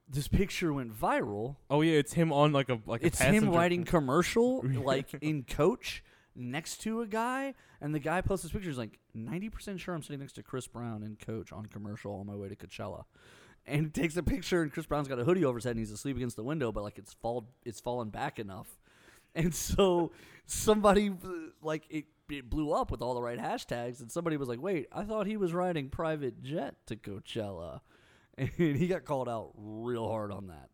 this 0.08 0.28
picture 0.28 0.72
went 0.72 0.92
viral. 0.96 1.56
Oh 1.70 1.80
yeah, 1.82 1.94
it's 1.98 2.12
him 2.12 2.32
on 2.32 2.52
like 2.52 2.68
a 2.68 2.80
like 2.86 3.02
a 3.02 3.06
It's 3.06 3.20
him 3.20 3.34
passenger- 3.34 3.50
writing 3.56 3.84
commercial 3.96 4.62
like 4.64 5.14
in 5.20 5.44
coach 5.44 6.02
next 6.34 6.78
to 6.82 7.00
a 7.00 7.06
guy, 7.06 7.54
and 7.80 7.94
the 7.94 7.98
guy 7.98 8.20
posts 8.20 8.44
this 8.44 8.52
picture. 8.52 8.68
He's 8.68 8.78
like, 8.78 8.98
ninety 9.14 9.48
percent 9.48 9.80
sure 9.80 9.94
I'm 9.94 10.02
sitting 10.02 10.20
next 10.20 10.34
to 10.34 10.42
Chris 10.42 10.66
Brown 10.66 11.02
in 11.02 11.16
coach 11.16 11.52
on 11.52 11.66
commercial 11.66 12.12
on 12.14 12.26
my 12.26 12.34
way 12.34 12.48
to 12.48 12.56
Coachella. 12.56 13.04
And 13.68 13.86
he 13.86 13.90
takes 13.90 14.16
a 14.16 14.22
picture, 14.22 14.62
and 14.62 14.70
Chris 14.72 14.86
Brown's 14.86 15.08
got 15.08 15.18
a 15.18 15.24
hoodie 15.24 15.44
over 15.44 15.58
his 15.58 15.64
head, 15.64 15.70
and 15.70 15.80
he's 15.80 15.90
asleep 15.90 16.14
against 16.16 16.36
the 16.36 16.44
window, 16.44 16.70
but 16.70 16.84
like 16.84 16.98
it's 16.98 17.14
fall, 17.14 17.48
it's 17.64 17.80
fallen 17.80 18.10
back 18.10 18.38
enough, 18.38 18.78
and 19.37 19.55
so 19.55 20.11
somebody 20.47 21.12
like 21.62 21.85
it, 21.90 22.07
it 22.28 22.50
blew 22.50 22.73
up 22.73 22.90
with 22.90 23.02
all 23.02 23.14
the 23.14 23.23
right 23.23 23.38
hashtags, 23.38 24.00
and 24.00 24.11
somebody 24.11 24.37
was 24.37 24.49
like, 24.49 24.61
"Wait, 24.61 24.88
I 24.93 25.05
thought 25.05 25.26
he 25.26 25.37
was 25.37 25.52
riding 25.52 25.88
private 25.88 26.43
jet 26.43 26.76
to 26.87 26.97
Coachella," 26.97 27.81
and 28.38 28.50
he 28.50 28.88
got 28.88 29.05
called 29.05 29.28
out 29.28 29.52
real 29.57 30.09
hard 30.09 30.33
on 30.33 30.49
that. 30.49 30.71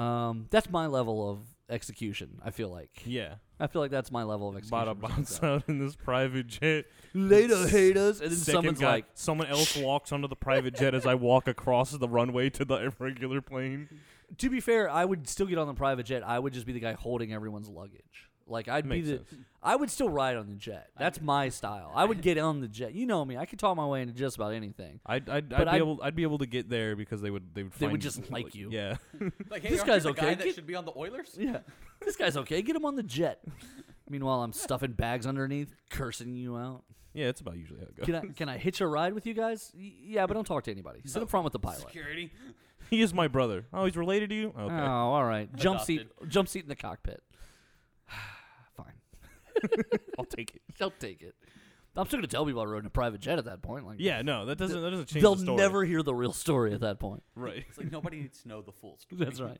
Um, 0.00 0.46
that's 0.50 0.70
my 0.70 0.86
level 0.86 1.28
of 1.28 1.40
execution. 1.68 2.40
I 2.44 2.50
feel 2.50 2.68
like. 2.68 3.02
Yeah. 3.04 3.34
I 3.60 3.66
feel 3.66 3.82
like 3.82 3.90
that's 3.90 4.12
my 4.12 4.22
level 4.22 4.48
of 4.48 4.56
execution. 4.56 4.86
Bada 4.86 5.00
bounce 5.00 5.42
out 5.42 5.64
in 5.66 5.80
this 5.80 5.96
private 5.96 6.46
jet. 6.46 6.84
Later, 7.12 7.66
haters, 7.66 8.20
and 8.20 8.30
then 8.30 8.38
Second 8.38 8.58
someone's 8.58 8.80
guy, 8.80 8.90
like, 8.92 9.06
someone 9.14 9.48
else 9.48 9.76
walks 9.76 10.12
onto 10.12 10.28
the 10.28 10.36
private 10.36 10.76
jet 10.76 10.94
as 10.94 11.06
I 11.06 11.14
walk 11.14 11.48
across 11.48 11.90
the 11.90 12.08
runway 12.08 12.50
to 12.50 12.64
the 12.64 12.92
regular 13.00 13.40
plane. 13.40 13.88
To 14.36 14.50
be 14.50 14.60
fair, 14.60 14.90
I 14.90 15.04
would 15.04 15.26
still 15.28 15.46
get 15.46 15.58
on 15.58 15.66
the 15.66 15.74
private 15.74 16.04
jet. 16.06 16.22
I 16.26 16.38
would 16.38 16.52
just 16.52 16.66
be 16.66 16.72
the 16.72 16.80
guy 16.80 16.92
holding 16.92 17.32
everyone's 17.32 17.68
luggage. 17.68 18.02
Like 18.46 18.66
I'd 18.68 18.86
Makes 18.86 19.06
be 19.08 19.12
the, 19.12 19.18
sense. 19.18 19.44
I 19.62 19.76
would 19.76 19.90
still 19.90 20.08
ride 20.08 20.36
on 20.36 20.46
the 20.48 20.54
jet. 20.54 20.88
That's 20.98 21.20
my 21.20 21.50
style. 21.50 21.92
I 21.94 22.06
would 22.06 22.22
get 22.22 22.38
on 22.38 22.60
the 22.62 22.68
jet. 22.68 22.94
You 22.94 23.04
know 23.04 23.22
me. 23.22 23.36
I 23.36 23.44
could 23.44 23.58
talk 23.58 23.76
my 23.76 23.84
way 23.86 24.00
into 24.00 24.14
just 24.14 24.36
about 24.36 24.54
anything. 24.54 25.00
I'd 25.04 25.28
I'd, 25.28 25.52
I'd 25.52 25.64
be 25.64 25.66
I'd- 25.66 25.76
able 25.78 26.00
I'd 26.02 26.16
be 26.16 26.22
able 26.22 26.38
to 26.38 26.46
get 26.46 26.70
there 26.70 26.96
because 26.96 27.20
they 27.20 27.30
would 27.30 27.54
they 27.54 27.62
would 27.64 27.72
They 27.72 27.86
would 27.86 27.92
find- 27.92 28.02
just 28.02 28.30
like 28.30 28.54
you. 28.54 28.70
Yeah. 28.70 28.96
Like, 29.50 29.62
hey, 29.62 29.68
This 29.70 29.80
aren't 29.80 29.88
you 29.88 29.92
guy's 29.94 30.02
the 30.04 30.08
okay. 30.10 30.20
Guy 30.22 30.34
that 30.34 30.44
Get- 30.44 30.54
should 30.54 30.66
be 30.66 30.74
on 30.76 30.84
the 30.86 30.92
Oilers. 30.96 31.34
Yeah, 31.38 31.58
this 32.04 32.16
guy's 32.16 32.36
okay. 32.38 32.62
Get 32.62 32.74
him 32.76 32.86
on 32.86 32.96
the 32.96 33.02
jet. 33.02 33.40
Meanwhile, 34.08 34.42
I'm 34.42 34.54
stuffing 34.54 34.92
bags 34.92 35.26
underneath, 35.26 35.74
cursing 35.90 36.34
you 36.34 36.56
out. 36.56 36.84
yeah, 37.12 37.26
that's 37.26 37.42
about 37.42 37.58
usually 37.58 37.80
how 37.80 37.86
it 37.86 37.96
goes. 37.96 38.06
Can 38.06 38.14
I 38.14 38.20
can 38.34 38.48
I 38.48 38.56
hitch 38.56 38.80
a 38.80 38.86
ride 38.86 39.12
with 39.12 39.26
you 39.26 39.34
guys? 39.34 39.70
Y- 39.76 39.92
Yeah, 40.02 40.26
but 40.26 40.32
don't 40.34 40.46
talk 40.46 40.64
to 40.64 40.70
anybody. 40.70 41.00
Sit 41.04 41.22
up 41.22 41.28
front 41.28 41.44
with 41.44 41.52
the 41.52 41.58
pilot. 41.58 41.80
Security. 41.80 42.30
He 42.90 43.02
is 43.02 43.12
my 43.12 43.28
brother. 43.28 43.66
Oh, 43.72 43.84
he's 43.84 43.96
related 43.96 44.30
to 44.30 44.34
you? 44.36 44.48
Okay. 44.58 44.74
Oh, 44.74 45.12
all 45.12 45.24
right. 45.24 45.54
Jump 45.56 45.80
seat. 45.80 46.08
Jump 46.28 46.48
seat 46.48 46.62
in 46.62 46.68
the 46.68 46.76
cockpit. 46.76 47.22
Fine. 48.76 48.94
I'll 50.18 50.24
take 50.24 50.54
it. 50.54 50.62
They'll 50.78 50.90
take 50.90 51.22
it. 51.22 51.34
I'm 51.96 52.06
still 52.06 52.18
gonna 52.18 52.28
tell 52.28 52.46
people 52.46 52.60
I 52.60 52.64
rode 52.64 52.80
in 52.80 52.86
a 52.86 52.90
private 52.90 53.20
jet 53.20 53.38
at 53.38 53.46
that 53.46 53.60
point. 53.60 53.84
Like, 53.84 53.96
Yeah, 53.98 54.22
no, 54.22 54.46
that 54.46 54.56
doesn't 54.56 54.80
that 54.80 54.90
doesn't 54.90 55.06
change 55.08 55.20
they'll 55.22 55.34
the 55.34 55.42
story. 55.42 55.56
never 55.56 55.84
hear 55.84 56.02
the 56.04 56.14
real 56.14 56.32
story 56.32 56.72
at 56.72 56.80
that 56.82 57.00
point. 57.00 57.24
right. 57.34 57.64
It's 57.68 57.76
like 57.76 57.90
nobody 57.90 58.20
needs 58.20 58.40
to 58.42 58.48
know 58.48 58.62
the 58.62 58.70
full 58.70 58.98
story. 58.98 59.24
That's 59.24 59.40
right. 59.40 59.58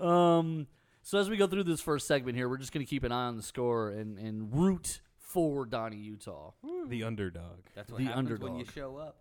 Um, 0.00 0.68
so 1.02 1.18
as 1.18 1.28
we 1.28 1.36
go 1.36 1.46
through 1.46 1.64
this 1.64 1.82
first 1.82 2.06
segment 2.06 2.36
here, 2.36 2.48
we're 2.48 2.56
just 2.56 2.72
gonna 2.72 2.86
keep 2.86 3.04
an 3.04 3.12
eye 3.12 3.26
on 3.26 3.36
the 3.36 3.42
score 3.42 3.90
and 3.90 4.18
and 4.18 4.54
root 4.54 5.02
for 5.18 5.66
Donnie 5.66 5.98
Utah. 5.98 6.52
The 6.88 7.04
underdog. 7.04 7.58
That's 7.74 7.90
what 7.92 7.98
The 7.98 8.04
happens 8.04 8.40
when 8.40 8.54
you 8.54 8.60
underdog. 8.60 8.74
show 8.74 8.96
up. 8.96 9.16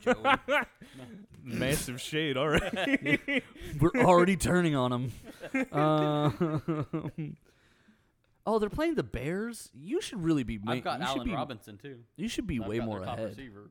Joey. 0.00 0.14
Massive 1.44 2.00
shade 2.00 2.36
already. 2.36 3.42
We're 3.80 3.90
already 4.04 4.36
turning 4.36 4.76
on 4.76 4.90
them. 4.90 5.12
Uh, 5.72 6.30
oh, 8.46 8.58
they're 8.58 8.70
playing 8.70 8.94
the 8.94 9.02
Bears. 9.02 9.70
You 9.74 10.00
should 10.00 10.22
really 10.22 10.44
be. 10.44 10.58
Ma- 10.58 10.72
I've 10.72 10.84
got 10.84 11.00
you 11.00 11.06
should 11.06 11.16
Allen 11.16 11.28
be, 11.28 11.34
Robinson 11.34 11.78
too. 11.78 11.98
You 12.16 12.28
should 12.28 12.46
be 12.46 12.60
I've 12.60 12.66
way 12.68 12.78
got 12.78 12.86
more 12.86 12.98
their 12.98 13.06
top 13.06 13.18
ahead. 13.18 13.30
receiver. 13.30 13.70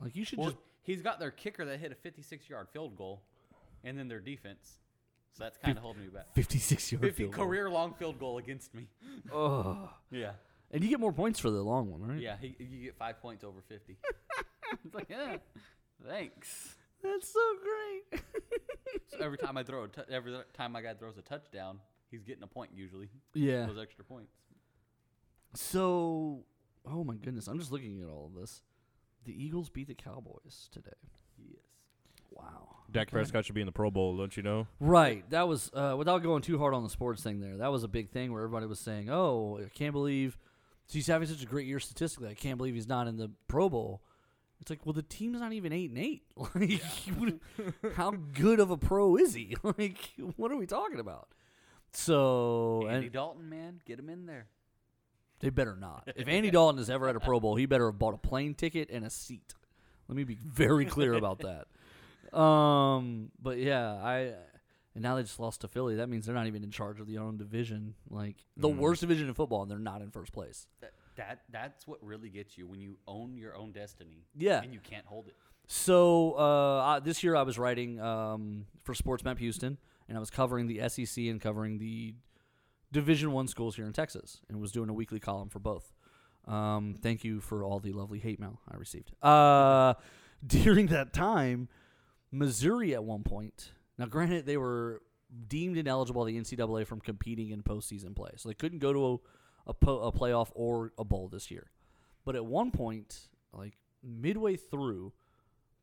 Like 0.00 0.16
you 0.16 0.24
should 0.24 0.38
Or 0.38 0.46
just. 0.46 0.56
he's 0.82 1.02
got 1.02 1.18
their 1.20 1.30
kicker 1.30 1.64
that 1.64 1.78
hit 1.80 1.92
a 1.92 2.08
56-yard 2.08 2.68
field 2.72 2.96
goal, 2.96 3.22
and 3.84 3.98
then 3.98 4.08
their 4.08 4.20
defense. 4.20 4.78
So 5.36 5.44
that's 5.44 5.56
kind 5.58 5.76
of 5.78 5.82
holding 5.82 6.02
me 6.02 6.08
back. 6.08 6.26
56 6.34 6.92
yard 6.92 7.02
50 7.04 7.16
field 7.22 7.34
goal. 7.34 7.46
career-long 7.46 7.94
field 7.94 8.18
goal 8.18 8.36
against 8.38 8.74
me. 8.74 8.86
Oh. 9.32 9.88
Yeah, 10.10 10.32
And 10.70 10.84
you 10.84 10.90
get 10.90 11.00
more 11.00 11.12
points 11.12 11.40
for 11.40 11.50
the 11.50 11.62
long 11.62 11.90
one, 11.90 12.02
right? 12.06 12.20
yeah. 12.20 12.36
He, 12.38 12.54
you 12.58 12.84
get 12.84 12.96
five 12.98 13.18
points 13.22 13.42
over 13.42 13.60
50. 13.66 13.96
it's 14.84 14.94
like, 14.94 15.08
yeah, 15.10 15.36
thanks. 16.06 16.76
That's 17.02 17.32
so 17.32 17.40
great. 17.62 18.22
So 19.08 19.18
every 19.24 19.38
time 19.38 19.56
I 19.56 19.62
throw 19.64 19.84
a 19.84 19.88
tou- 19.88 20.04
every 20.10 20.34
time 20.54 20.72
my 20.72 20.82
guy 20.82 20.94
throws 20.94 21.18
a 21.18 21.22
touchdown, 21.22 21.78
he's 22.10 22.22
getting 22.22 22.42
a 22.42 22.46
point 22.46 22.70
usually. 22.74 23.08
yeah. 23.34 23.66
Those 23.66 23.78
extra 23.78 24.04
points. 24.04 24.32
So, 25.54 26.44
oh 26.86 27.04
my 27.04 27.16
goodness, 27.16 27.46
I'm 27.48 27.58
just 27.58 27.72
looking 27.72 28.02
at 28.02 28.08
all 28.08 28.30
of 28.32 28.40
this. 28.40 28.62
The 29.24 29.32
Eagles 29.32 29.68
beat 29.68 29.88
the 29.88 29.94
Cowboys 29.94 30.68
today. 30.72 30.90
Yes. 31.38 31.58
Wow. 32.30 32.76
Dak 32.90 33.10
Prescott 33.10 33.44
should 33.44 33.54
be 33.54 33.60
in 33.60 33.66
the 33.66 33.72
Pro 33.72 33.90
Bowl, 33.90 34.16
don't 34.16 34.36
you 34.36 34.42
know? 34.42 34.66
Right. 34.80 35.28
That 35.30 35.48
was 35.48 35.70
uh, 35.74 35.94
without 35.96 36.22
going 36.22 36.42
too 36.42 36.58
hard 36.58 36.74
on 36.74 36.82
the 36.82 36.90
sports 36.90 37.22
thing. 37.22 37.40
There, 37.40 37.58
that 37.58 37.70
was 37.70 37.84
a 37.84 37.88
big 37.88 38.10
thing 38.10 38.32
where 38.32 38.42
everybody 38.42 38.66
was 38.66 38.80
saying, 38.80 39.08
"Oh, 39.10 39.60
I 39.64 39.68
can't 39.68 39.92
believe 39.92 40.36
he's 40.90 41.06
having 41.06 41.28
such 41.28 41.42
a 41.42 41.46
great 41.46 41.66
year 41.66 41.78
statistically. 41.80 42.28
I 42.30 42.34
can't 42.34 42.58
believe 42.58 42.74
he's 42.74 42.88
not 42.88 43.06
in 43.08 43.16
the 43.16 43.30
Pro 43.48 43.68
Bowl." 43.68 44.02
It's 44.62 44.70
like, 44.70 44.86
well, 44.86 44.92
the 44.92 45.02
team's 45.02 45.40
not 45.40 45.52
even 45.52 45.72
eight 45.72 45.90
and 45.90 45.98
eight. 45.98 46.22
Like, 46.54 46.80
how 47.96 48.12
good 48.12 48.60
of 48.60 48.70
a 48.70 48.76
pro 48.78 49.16
is 49.16 49.34
he? 49.34 49.56
Like, 49.64 50.12
what 50.36 50.50
are 50.52 50.56
we 50.56 50.66
talking 50.66 51.00
about? 51.00 51.28
So, 51.92 52.86
Andy 52.88 53.06
and 53.06 53.12
Dalton, 53.12 53.48
man, 53.50 53.80
get 53.84 53.98
him 53.98 54.08
in 54.08 54.24
there. 54.26 54.46
they 55.40 55.50
better 55.50 55.76
not. 55.76 56.08
If 56.16 56.26
Andy 56.28 56.50
Dalton 56.50 56.78
has 56.78 56.88
ever 56.88 57.06
had 57.06 57.16
a 57.16 57.20
Pro 57.20 57.38
Bowl, 57.40 57.56
he 57.56 57.66
better 57.66 57.86
have 57.86 57.98
bought 57.98 58.14
a 58.14 58.18
plane 58.18 58.54
ticket 58.54 58.88
and 58.90 59.04
a 59.04 59.10
seat. 59.10 59.52
Let 60.08 60.16
me 60.16 60.24
be 60.24 60.36
very 60.36 60.86
clear 60.86 61.12
about 61.14 61.40
that. 61.40 62.38
Um, 62.38 63.30
but 63.40 63.58
yeah, 63.58 63.92
I 63.94 64.32
and 64.94 65.02
now 65.02 65.16
they 65.16 65.22
just 65.22 65.38
lost 65.40 65.62
to 65.62 65.68
Philly. 65.68 65.96
That 65.96 66.08
means 66.08 66.24
they're 66.26 66.34
not 66.34 66.46
even 66.46 66.62
in 66.64 66.70
charge 66.70 67.00
of 67.00 67.06
the 67.06 67.18
own 67.18 67.36
division, 67.36 67.94
like 68.08 68.36
the 68.56 68.68
Mm. 68.68 68.76
worst 68.78 69.00
division 69.02 69.28
in 69.28 69.34
football, 69.34 69.62
and 69.62 69.70
they're 69.70 69.78
not 69.78 70.00
in 70.02 70.10
first 70.10 70.32
place. 70.32 70.66
That, 71.16 71.26
that 71.26 71.42
that's 71.50 71.86
what 71.86 71.98
really 72.02 72.28
gets 72.28 72.56
you 72.56 72.66
when 72.66 72.80
you 72.80 72.98
own 73.06 73.36
your 73.36 73.56
own 73.56 73.72
destiny. 73.72 74.24
Yeah. 74.36 74.62
And 74.62 74.72
you 74.72 74.80
can't 74.80 75.06
hold 75.06 75.28
it. 75.28 75.36
So 75.66 76.34
uh, 76.38 76.82
I, 76.82 77.00
this 77.00 77.22
year 77.22 77.36
I 77.36 77.42
was 77.42 77.58
writing 77.58 78.00
um, 78.00 78.66
for 78.82 78.94
Sports 78.94 79.24
Map 79.24 79.38
Houston, 79.38 79.78
and 80.08 80.16
I 80.16 80.20
was 80.20 80.30
covering 80.30 80.66
the 80.66 80.88
SEC 80.88 81.24
and 81.24 81.40
covering 81.40 81.78
the 81.78 82.14
Division 82.92 83.32
One 83.32 83.48
schools 83.48 83.76
here 83.76 83.86
in 83.86 83.92
Texas, 83.92 84.40
and 84.48 84.60
was 84.60 84.72
doing 84.72 84.90
a 84.90 84.92
weekly 84.92 85.18
column 85.18 85.48
for 85.48 85.60
both. 85.60 85.92
Um, 86.46 86.96
thank 87.00 87.24
you 87.24 87.40
for 87.40 87.64
all 87.64 87.78
the 87.78 87.92
lovely 87.92 88.18
hate 88.18 88.40
mail 88.40 88.60
I 88.70 88.76
received. 88.76 89.12
Uh, 89.22 89.94
during 90.46 90.88
that 90.88 91.12
time, 91.12 91.68
Missouri 92.30 92.94
at 92.94 93.04
one 93.04 93.22
point. 93.22 93.70
Now, 93.96 94.06
granted, 94.06 94.46
they 94.46 94.56
were 94.56 95.02
deemed 95.48 95.78
ineligible 95.78 96.24
by 96.24 96.32
the 96.32 96.38
NCAA 96.38 96.86
from 96.86 97.00
competing 97.00 97.50
in 97.50 97.62
postseason 97.62 98.14
play, 98.14 98.32
so 98.36 98.48
they 98.48 98.54
couldn't 98.54 98.80
go 98.80 98.92
to 98.92 99.06
a, 99.06 99.16
a, 99.66 99.74
po- 99.74 100.00
a 100.00 100.12
playoff 100.12 100.48
or 100.54 100.92
a 100.98 101.04
bowl 101.04 101.28
this 101.28 101.50
year. 101.50 101.70
But 102.24 102.36
at 102.36 102.44
one 102.44 102.70
point, 102.70 103.28
like 103.52 103.74
midway 104.02 104.56
through, 104.56 105.12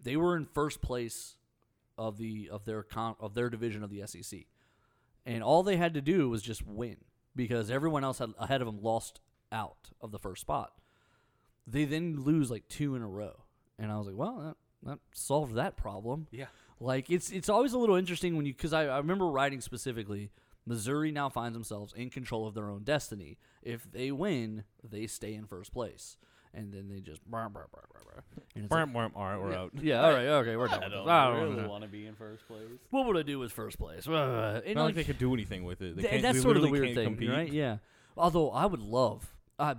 they 0.02 0.16
were 0.16 0.36
in 0.36 0.46
first 0.46 0.82
place 0.82 1.36
of 1.98 2.18
the 2.18 2.50
of 2.50 2.66
their 2.66 2.84
con- 2.84 3.16
of 3.20 3.34
their 3.34 3.50
division 3.50 3.84
of 3.84 3.90
the 3.90 4.04
SEC, 4.08 4.42
and 5.26 5.44
all 5.44 5.64
they 5.64 5.76
had 5.76 5.94
to 5.96 6.02
do 6.02 6.30
was 6.30 6.42
just 6.42 6.66
win 6.66 6.98
because 7.36 7.70
everyone 7.70 8.04
else 8.04 8.20
had, 8.20 8.34
ahead 8.40 8.62
of 8.62 8.68
them 8.68 8.82
lost 8.82 9.20
out 9.52 9.90
of 10.02 10.12
the 10.12 10.20
first 10.20 10.42
spot. 10.42 10.74
They 11.68 11.86
then 11.86 12.24
lose 12.24 12.50
like 12.50 12.68
two 12.70 12.96
in 12.96 13.02
a 13.02 13.08
row, 13.08 13.44
and 13.78 13.92
I 13.92 13.98
was 13.98 14.08
like, 14.08 14.16
well, 14.16 14.38
that, 14.38 14.90
that 14.90 15.00
solved 15.14 15.56
that 15.56 15.76
problem. 15.76 16.28
Yeah. 16.32 16.46
Like 16.80 17.10
it's 17.10 17.32
it's 17.32 17.50
always 17.50 17.74
a 17.74 17.78
little 17.78 17.96
interesting 17.96 18.38
when 18.38 18.46
you 18.46 18.54
because 18.54 18.74
I, 18.74 18.86
I 18.86 18.98
remember 18.98 19.28
writing 19.28 19.60
specifically. 19.62 20.32
Missouri 20.70 21.12
now 21.12 21.28
finds 21.30 21.56
themselves 21.56 21.94
in 21.98 22.10
control 22.10 22.48
of 22.48 22.54
their 22.54 22.70
own 22.70 22.84
destiny. 22.84 23.38
If 23.64 23.92
they 23.92 24.12
win, 24.12 24.64
they 24.84 25.08
stay 25.08 25.34
in 25.34 25.46
first 25.48 25.74
place, 25.74 26.16
and 26.54 26.72
then 26.72 26.88
they 26.88 27.00
just 27.02 27.26
brr, 27.26 27.50
brr, 27.50 27.68
brr, 27.72 27.82
brr, 27.92 28.02
brr. 28.06 28.24
And 28.56 28.66
it's 28.66 28.72
like. 28.72 28.88
All 29.16 29.26
right, 29.26 29.38
we're 29.38 29.52
yeah, 29.52 29.58
out. 29.60 29.72
yeah, 29.82 30.06
all 30.06 30.12
right, 30.14 30.26
okay, 30.42 30.56
we're 30.56 30.68
done. 30.68 30.84
I 30.84 30.86
with 30.86 30.94
don't 30.94 31.06
this. 31.06 31.12
I 31.12 31.28
don't 31.32 31.44
really 31.50 31.62
know. 31.64 31.70
want 31.70 31.84
to 31.84 31.90
be 31.90 32.06
in 32.06 32.14
first 32.16 32.48
place. 32.48 32.62
What 32.92 33.08
would 33.08 33.18
I 33.18 33.24
do 33.24 33.40
with 33.40 33.52
first 33.52 33.78
place? 33.80 34.08
Uh, 34.08 34.62
and 34.66 34.76
Not 34.76 34.82
like 34.84 34.88
like, 34.90 34.96
they 34.96 35.04
could 35.04 35.18
do 35.18 35.34
anything 35.34 35.64
with 35.64 35.82
it. 35.82 35.96
They 35.96 36.02
th- 36.04 36.12
can't, 36.12 36.22
that's 36.22 36.38
they 36.38 36.42
sort 36.44 36.56
of 36.56 36.62
the 36.62 36.70
literally 36.70 36.94
weird 36.94 36.96
can't 36.96 37.06
thing, 37.08 37.16
compete. 37.28 37.30
right? 37.30 37.52
Yeah. 37.52 37.78
Although 38.16 38.52
I 38.52 38.66
would 38.68 38.82
love. 38.82 39.34
Uh, 39.58 39.76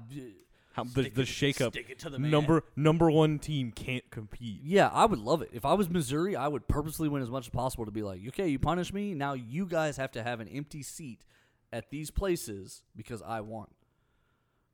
How, 0.73 0.85
the 0.85 0.91
Stick 1.03 1.15
the 1.15 1.23
it- 1.23 1.27
shakeup. 1.27 1.73
Stick 1.73 1.91
it 1.91 1.99
to 2.01 2.11
the 2.11 2.19
man. 2.19 2.31
Number 2.31 2.63
number 2.77 3.11
one 3.11 3.39
team 3.39 3.73
can't 3.73 4.09
compete. 4.11 4.61
yeah, 4.63 4.89
I 4.93 5.05
would 5.05 5.19
love 5.19 5.43
it. 5.43 5.51
If 5.53 5.65
I 5.65 5.75
was 5.75 5.91
Missouri, 5.91 6.37
I 6.37 6.47
would 6.49 6.69
purposely 6.69 7.09
win 7.09 7.23
as 7.23 7.31
much 7.31 7.47
as 7.47 7.51
possible 7.51 7.85
to 7.87 7.91
be 7.91 8.03
like, 8.03 8.21
okay, 8.29 8.49
you 8.49 8.59
punish 8.59 8.93
me. 8.93 9.13
Now 9.15 9.33
you 9.35 9.67
guys 9.67 9.97
have 9.97 10.13
to 10.13 10.23
have 10.23 10.39
an 10.41 10.49
empty 10.49 10.83
seat 10.83 11.23
at 11.73 11.91
these 11.91 12.11
places 12.11 12.83
because 12.97 13.21
I 13.23 13.41
won. 13.41 13.67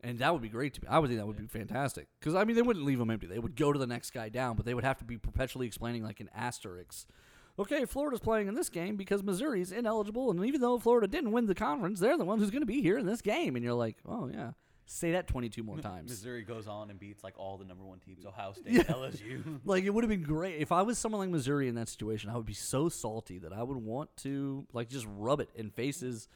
And 0.02 0.18
that 0.18 0.32
would 0.32 0.42
be 0.42 0.48
great 0.50 0.74
to 0.74 0.82
me. 0.82 0.88
I 0.90 0.98
would 0.98 1.08
think 1.08 1.18
that 1.18 1.26
would 1.26 1.38
be 1.38 1.46
fantastic. 1.46 2.06
Because, 2.20 2.34
I 2.34 2.44
mean, 2.44 2.54
they 2.54 2.62
wouldn't 2.62 2.84
leave 2.84 2.98
them 2.98 3.10
empty. 3.10 3.26
They 3.26 3.38
would 3.38 3.56
go 3.56 3.72
to 3.72 3.78
the 3.78 3.86
next 3.86 4.10
guy 4.10 4.28
down, 4.28 4.54
but 4.54 4.64
they 4.66 4.74
would 4.74 4.84
have 4.84 4.98
to 4.98 5.04
be 5.04 5.16
perpetually 5.16 5.66
explaining, 5.66 6.04
like, 6.04 6.20
an 6.20 6.28
asterisk. 6.34 7.08
Okay, 7.58 7.86
Florida's 7.86 8.20
playing 8.20 8.46
in 8.46 8.54
this 8.54 8.68
game 8.68 8.96
because 8.96 9.22
Missouri's 9.22 9.72
ineligible. 9.72 10.30
And 10.30 10.44
even 10.44 10.60
though 10.60 10.78
Florida 10.78 11.08
didn't 11.08 11.32
win 11.32 11.46
the 11.46 11.54
conference, 11.54 11.98
they're 11.98 12.18
the 12.18 12.24
ones 12.26 12.42
who's 12.42 12.50
going 12.50 12.62
to 12.62 12.66
be 12.66 12.82
here 12.82 12.98
in 12.98 13.06
this 13.06 13.22
game. 13.22 13.56
And 13.56 13.64
you're 13.64 13.74
like, 13.74 13.96
oh, 14.06 14.28
yeah. 14.32 14.50
Say 14.88 15.12
that 15.12 15.26
22 15.26 15.64
more 15.64 15.78
times. 15.78 16.10
Missouri 16.10 16.42
goes 16.44 16.68
on 16.68 16.90
and 16.90 16.98
beats 17.00 17.24
like 17.24 17.36
all 17.38 17.58
the 17.58 17.64
number 17.64 17.84
one 17.84 17.98
teams: 17.98 18.24
Ohio 18.24 18.52
State, 18.52 18.72
Yeah. 18.72 18.82
LSU. 18.84 19.60
Like 19.64 19.82
it 19.84 19.90
would 19.90 20.04
have 20.04 20.08
been 20.08 20.22
great 20.22 20.60
if 20.60 20.70
I 20.70 20.82
was 20.82 20.96
someone 20.96 21.20
like 21.20 21.30
Missouri 21.30 21.66
in 21.68 21.74
that 21.74 21.88
situation. 21.88 22.30
I 22.30 22.36
would 22.36 22.46
be 22.46 22.54
so 22.54 22.88
salty 22.88 23.38
that 23.38 23.52
I 23.52 23.64
would 23.64 23.76
want 23.78 24.16
to 24.18 24.64
like 24.72 24.88
just 24.88 25.06
rub 25.18 25.40
it 25.40 25.50
in 25.56 25.70
faces. 25.70 26.28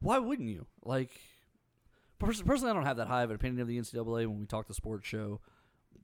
Why 0.00 0.18
wouldn't 0.18 0.48
you? 0.48 0.66
Like 0.82 1.10
pers- 2.18 2.40
personally, 2.42 2.70
I 2.70 2.74
don't 2.74 2.86
have 2.86 2.96
that 2.96 3.08
high 3.08 3.24
of 3.24 3.30
an 3.30 3.36
opinion 3.36 3.60
of 3.60 3.68
the 3.68 3.78
NCAA 3.78 4.26
when 4.26 4.40
we 4.40 4.46
talk 4.46 4.68
the 4.68 4.74
sports 4.74 5.06
show. 5.06 5.40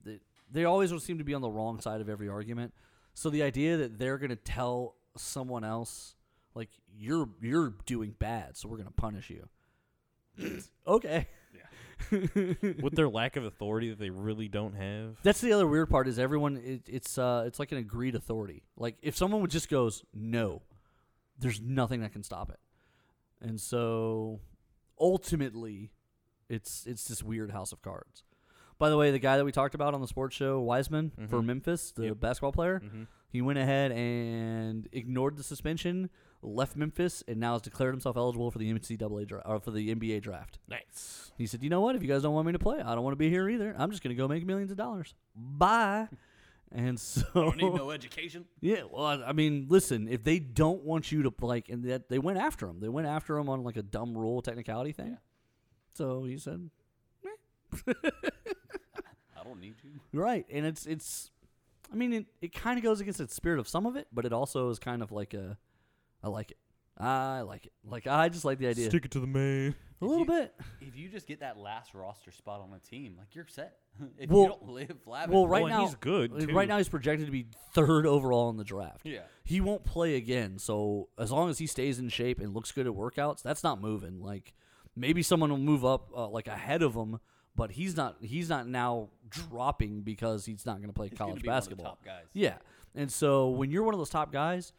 They, 0.03 0.19
they 0.51 0.65
always 0.65 0.91
seem 1.03 1.17
to 1.17 1.23
be 1.23 1.33
on 1.33 1.41
the 1.41 1.49
wrong 1.49 1.79
side 1.81 2.01
of 2.01 2.09
every 2.09 2.29
argument. 2.29 2.71
So 3.15 3.31
the 3.31 3.41
idea 3.41 3.77
that 3.77 3.97
they're 3.97 4.19
going 4.19 4.29
to 4.29 4.35
tell 4.35 4.95
someone 5.17 5.63
else 5.63 6.13
like 6.53 6.69
you're 6.95 7.29
you're 7.41 7.73
doing 7.87 8.13
bad, 8.19 8.57
so 8.57 8.67
we're 8.69 8.77
going 8.77 8.87
to 8.89 8.93
punish 8.93 9.31
you. 9.31 9.49
okay. 10.87 11.27
With 12.11 12.95
their 12.95 13.09
lack 13.09 13.35
of 13.35 13.45
authority 13.45 13.89
that 13.89 13.99
they 13.99 14.09
really 14.09 14.47
don't 14.47 14.75
have. 14.75 15.17
That's 15.23 15.41
the 15.41 15.51
other 15.53 15.67
weird 15.67 15.89
part 15.89 16.07
is 16.07 16.19
everyone 16.19 16.57
it, 16.57 16.83
it's 16.87 17.17
uh 17.17 17.43
it's 17.47 17.59
like 17.59 17.71
an 17.71 17.77
agreed 17.77 18.15
authority. 18.15 18.63
Like 18.77 18.97
if 19.01 19.15
someone 19.15 19.41
would 19.41 19.51
just 19.51 19.69
goes 19.69 20.03
no, 20.13 20.61
there's 21.39 21.61
nothing 21.61 22.01
that 22.01 22.11
can 22.13 22.23
stop 22.23 22.49
it. 22.49 22.59
And 23.41 23.59
so 23.59 24.39
ultimately 24.99 25.91
it's 26.49 26.85
it's 26.85 27.05
this 27.07 27.23
weird 27.23 27.51
house 27.51 27.71
of 27.71 27.81
cards. 27.81 28.23
By 28.77 28.89
the 28.89 28.97
way, 28.97 29.11
the 29.11 29.19
guy 29.19 29.37
that 29.37 29.45
we 29.45 29.51
talked 29.53 29.73
about 29.73 29.93
on 29.93 30.01
the 30.01 30.07
sports 30.07 30.35
show, 30.35 30.59
Wiseman 30.59 31.11
for 31.29 31.41
Mhm. 31.41 31.45
Memphis, 31.45 31.91
the 31.91 32.07
Yep. 32.07 32.19
basketball 32.19 32.51
player, 32.51 32.79
hmm 32.79 33.03
he 33.27 33.41
went 33.41 33.59
ahead 33.59 33.91
and 33.91 34.87
ignored 34.93 35.35
the 35.35 35.43
suspension, 35.43 36.09
left 36.45 36.75
Memphis, 36.75 37.23
and 37.27 37.39
now 37.39 37.53
has 37.53 37.61
declared 37.61 37.93
himself 37.93 38.17
eligible 38.17 38.51
for 38.51 38.59
the 38.59 38.71
NCAA 38.71 39.27
dra- 39.27 39.41
or 39.45 39.59
for 39.59 39.71
the 39.71 39.93
NBA 39.93 40.21
draft. 40.21 40.59
Nice. 40.67 41.31
He 41.37 41.47
said, 41.47 41.63
"You 41.63 41.69
know 41.69 41.81
what? 41.81 41.95
If 41.95 42.01
you 42.01 42.07
guys 42.07 42.21
don't 42.21 42.33
want 42.33 42.45
me 42.47 42.53
to 42.53 42.59
play, 42.59 42.79
I 42.79 42.95
don't 42.95 43.03
want 43.03 43.13
to 43.13 43.17
be 43.17 43.29
here 43.29 43.49
either. 43.49 43.75
I'm 43.77 43.91
just 43.91 44.03
going 44.03 44.15
to 44.15 44.21
go 44.21 44.27
make 44.27 44.45
millions 44.45 44.71
of 44.71 44.77
dollars. 44.77 45.13
Bye." 45.35 46.07
And 46.71 46.99
so, 46.99 47.23
don't 47.33 47.57
need 47.57 47.73
no 47.73 47.91
education. 47.91 48.45
yeah. 48.59 48.81
Well, 48.91 49.23
I 49.25 49.31
mean, 49.33 49.67
listen, 49.69 50.09
if 50.09 50.23
they 50.23 50.39
don't 50.39 50.83
want 50.83 51.09
you 51.11 51.23
to 51.23 51.33
like, 51.41 51.69
and 51.69 51.85
that 51.85 52.09
they 52.09 52.19
went 52.19 52.39
after 52.39 52.67
him, 52.67 52.79
they 52.79 52.89
went 52.89 53.07
after 53.07 53.37
him 53.37 53.47
on 53.47 53.63
like 53.63 53.77
a 53.77 53.83
dumb 53.83 54.17
rule 54.17 54.41
technicality 54.41 54.91
thing. 54.91 55.11
Yeah. 55.11 55.17
So 55.93 56.23
he 56.25 56.37
said, 56.37 56.69
I 57.87 59.43
don't 59.43 59.61
need 59.61 59.75
you. 59.83 59.91
"Right," 60.11 60.45
and 60.51 60.65
it's 60.65 60.85
it's. 60.85 61.31
I 61.93 61.95
mean, 61.95 62.13
it, 62.13 62.25
it 62.41 62.53
kind 62.53 62.77
of 62.77 62.83
goes 62.83 62.99
against 62.99 63.19
the 63.19 63.27
spirit 63.27 63.59
of 63.59 63.67
some 63.67 63.85
of 63.85 63.95
it, 63.95 64.07
but 64.11 64.25
it 64.25 64.33
also 64.33 64.69
is 64.69 64.79
kind 64.79 65.03
of 65.03 65.11
like 65.11 65.33
a, 65.35 65.57
I 66.25 66.29
like 66.29 66.51
it. 66.51 66.57
I 66.97 67.41
like 67.41 67.65
it. 67.65 67.73
Like 67.83 68.07
I 68.07 68.29
just 68.29 68.45
like 68.45 68.57
the 68.57 68.67
idea 68.67 68.89
Stick 68.89 69.05
it 69.05 69.11
to 69.11 69.19
the 69.19 69.27
main. 69.27 69.75
a 70.01 70.05
little 70.05 70.19
you- 70.19 70.25
bit. 70.25 70.53
If 70.81 70.95
you 70.97 71.07
just 71.09 71.27
get 71.27 71.41
that 71.41 71.57
last 71.57 71.93
roster 71.93 72.31
spot 72.31 72.61
on 72.61 72.73
a 72.73 72.79
team, 72.79 73.15
like 73.17 73.35
you're 73.35 73.45
set. 73.47 73.77
if 74.17 74.29
Well- 74.29 74.41
you 74.43 74.47
don't 74.49 74.69
live 74.69 74.97
lavish, 75.05 75.33
Well, 75.33 75.45
right 75.47 75.63
Well, 75.63 75.71
and 75.73 75.81
now 75.81 75.85
he's 75.87 75.95
good, 75.95 76.31
like, 76.31 76.47
too. 76.47 76.55
Right 76.55 76.67
now, 76.67 76.77
he's 76.77 76.89
projected 76.89 77.25
to 77.27 77.31
be 77.31 77.47
third 77.73 78.05
overall 78.07 78.49
in 78.49 78.57
the 78.57 78.63
draft. 78.63 79.01
yeah, 79.05 79.19
He 79.43 79.59
won't 79.61 79.83
play 79.83 80.15
again. 80.15 80.57
So 80.57 81.09
as 81.19 81.31
long 81.31 81.49
as 81.49 81.57
he 81.59 81.67
stays 81.67 81.99
in 81.99 82.09
shape 82.09 82.39
and 82.39 82.53
looks 82.53 82.71
good 82.71 82.87
at 82.87 82.93
workouts, 82.93 83.41
that's 83.43 83.63
not 83.63 83.79
moving. 83.81 84.21
Like 84.21 84.53
maybe 84.95 85.21
someone 85.21 85.49
will 85.49 85.57
move 85.57 85.83
up 85.85 86.09
uh, 86.15 86.27
like 86.29 86.47
ahead 86.47 86.81
of 86.81 86.95
him, 86.95 87.19
but 87.57 87.71
he's 87.71 87.95
not. 87.97 88.15
He's 88.21 88.47
not 88.49 88.67
now 88.67 89.09
dropping 89.29 90.01
because 90.01 90.45
he's 90.45 90.65
not 90.65 90.77
going 90.77 90.87
to 90.87 90.93
play 90.93 91.09
He's 91.09 91.17
gonna 91.17 91.31
college 91.31 91.43
be 91.43 91.49
one 91.49 91.57
of 91.57 91.63
the 91.65 91.69
basketball. 91.75 91.85
top 91.97 92.05
guys. 92.05 92.25
Yeah, 92.33 92.55
and 92.95 93.11
so 93.11 93.49
when 93.49 93.69
you're 93.69 93.83
one 93.83 93.93
of 93.93 93.99
those 93.99 94.09
top 94.09 94.31
guys, 94.31 94.71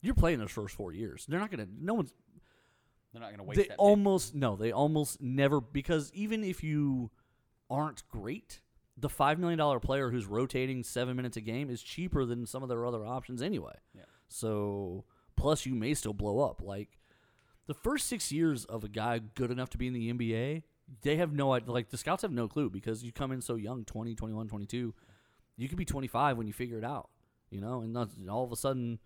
you're 0.00 0.14
playing 0.14 0.38
those 0.38 0.50
first 0.50 0.74
four 0.74 0.92
years. 0.92 1.26
They're 1.28 1.40
not 1.40 1.50
going 1.50 1.64
to. 1.66 1.72
No 1.80 1.94
one's. 1.94 2.12
they're 3.12 3.20
not 3.22 3.30
gonna 3.30 3.42
waste 3.44 3.56
They 3.56 3.62
that. 3.64 3.70
pick. 3.70 3.78
almost 3.78 4.34
no. 4.34 4.56
They 4.56 4.72
almost 4.72 5.20
never 5.20 5.60
because 5.60 6.10
even 6.14 6.44
if 6.44 6.62
you 6.62 7.10
aren't 7.70 8.06
great, 8.08 8.60
the 8.96 9.08
five 9.08 9.38
million 9.38 9.58
dollar 9.58 9.80
player 9.80 10.10
who's 10.10 10.26
rotating 10.26 10.82
seven 10.82 11.16
minutes 11.16 11.36
a 11.36 11.40
game 11.40 11.70
is 11.70 11.82
cheaper 11.82 12.24
than 12.24 12.46
some 12.46 12.62
of 12.62 12.68
their 12.68 12.84
other 12.86 13.04
options 13.04 13.42
anyway. 13.42 13.74
Yeah. 13.94 14.02
So 14.28 15.04
plus 15.36 15.66
you 15.66 15.74
may 15.74 15.94
still 15.94 16.12
blow 16.14 16.40
up. 16.40 16.60
Like 16.62 16.98
the 17.66 17.74
first 17.74 18.06
six 18.06 18.30
years 18.32 18.64
of 18.64 18.84
a 18.84 18.88
guy 18.88 19.18
good 19.34 19.50
enough 19.50 19.70
to 19.70 19.78
be 19.78 19.86
in 19.86 19.92
the 19.92 20.12
NBA, 20.12 20.62
they 21.02 21.16
have 21.16 21.32
no 21.32 21.52
idea. 21.52 21.70
Like 21.72 21.90
the 21.90 21.98
scouts 21.98 22.22
have 22.22 22.32
no 22.32 22.48
clue 22.48 22.70
because 22.70 23.02
you 23.04 23.12
come 23.12 23.32
in 23.32 23.40
so 23.40 23.56
young 23.56 23.84
20, 23.84 24.14
21, 24.14 24.48
22. 24.48 24.94
You 25.56 25.68
could 25.68 25.78
be 25.78 25.84
25 25.84 26.36
when 26.38 26.46
you 26.46 26.52
figure 26.52 26.78
it 26.78 26.84
out, 26.84 27.10
you 27.50 27.60
know, 27.60 27.80
and 27.80 27.96
all 28.30 28.44
of 28.44 28.52
a 28.52 28.56
sudden, 28.56 28.98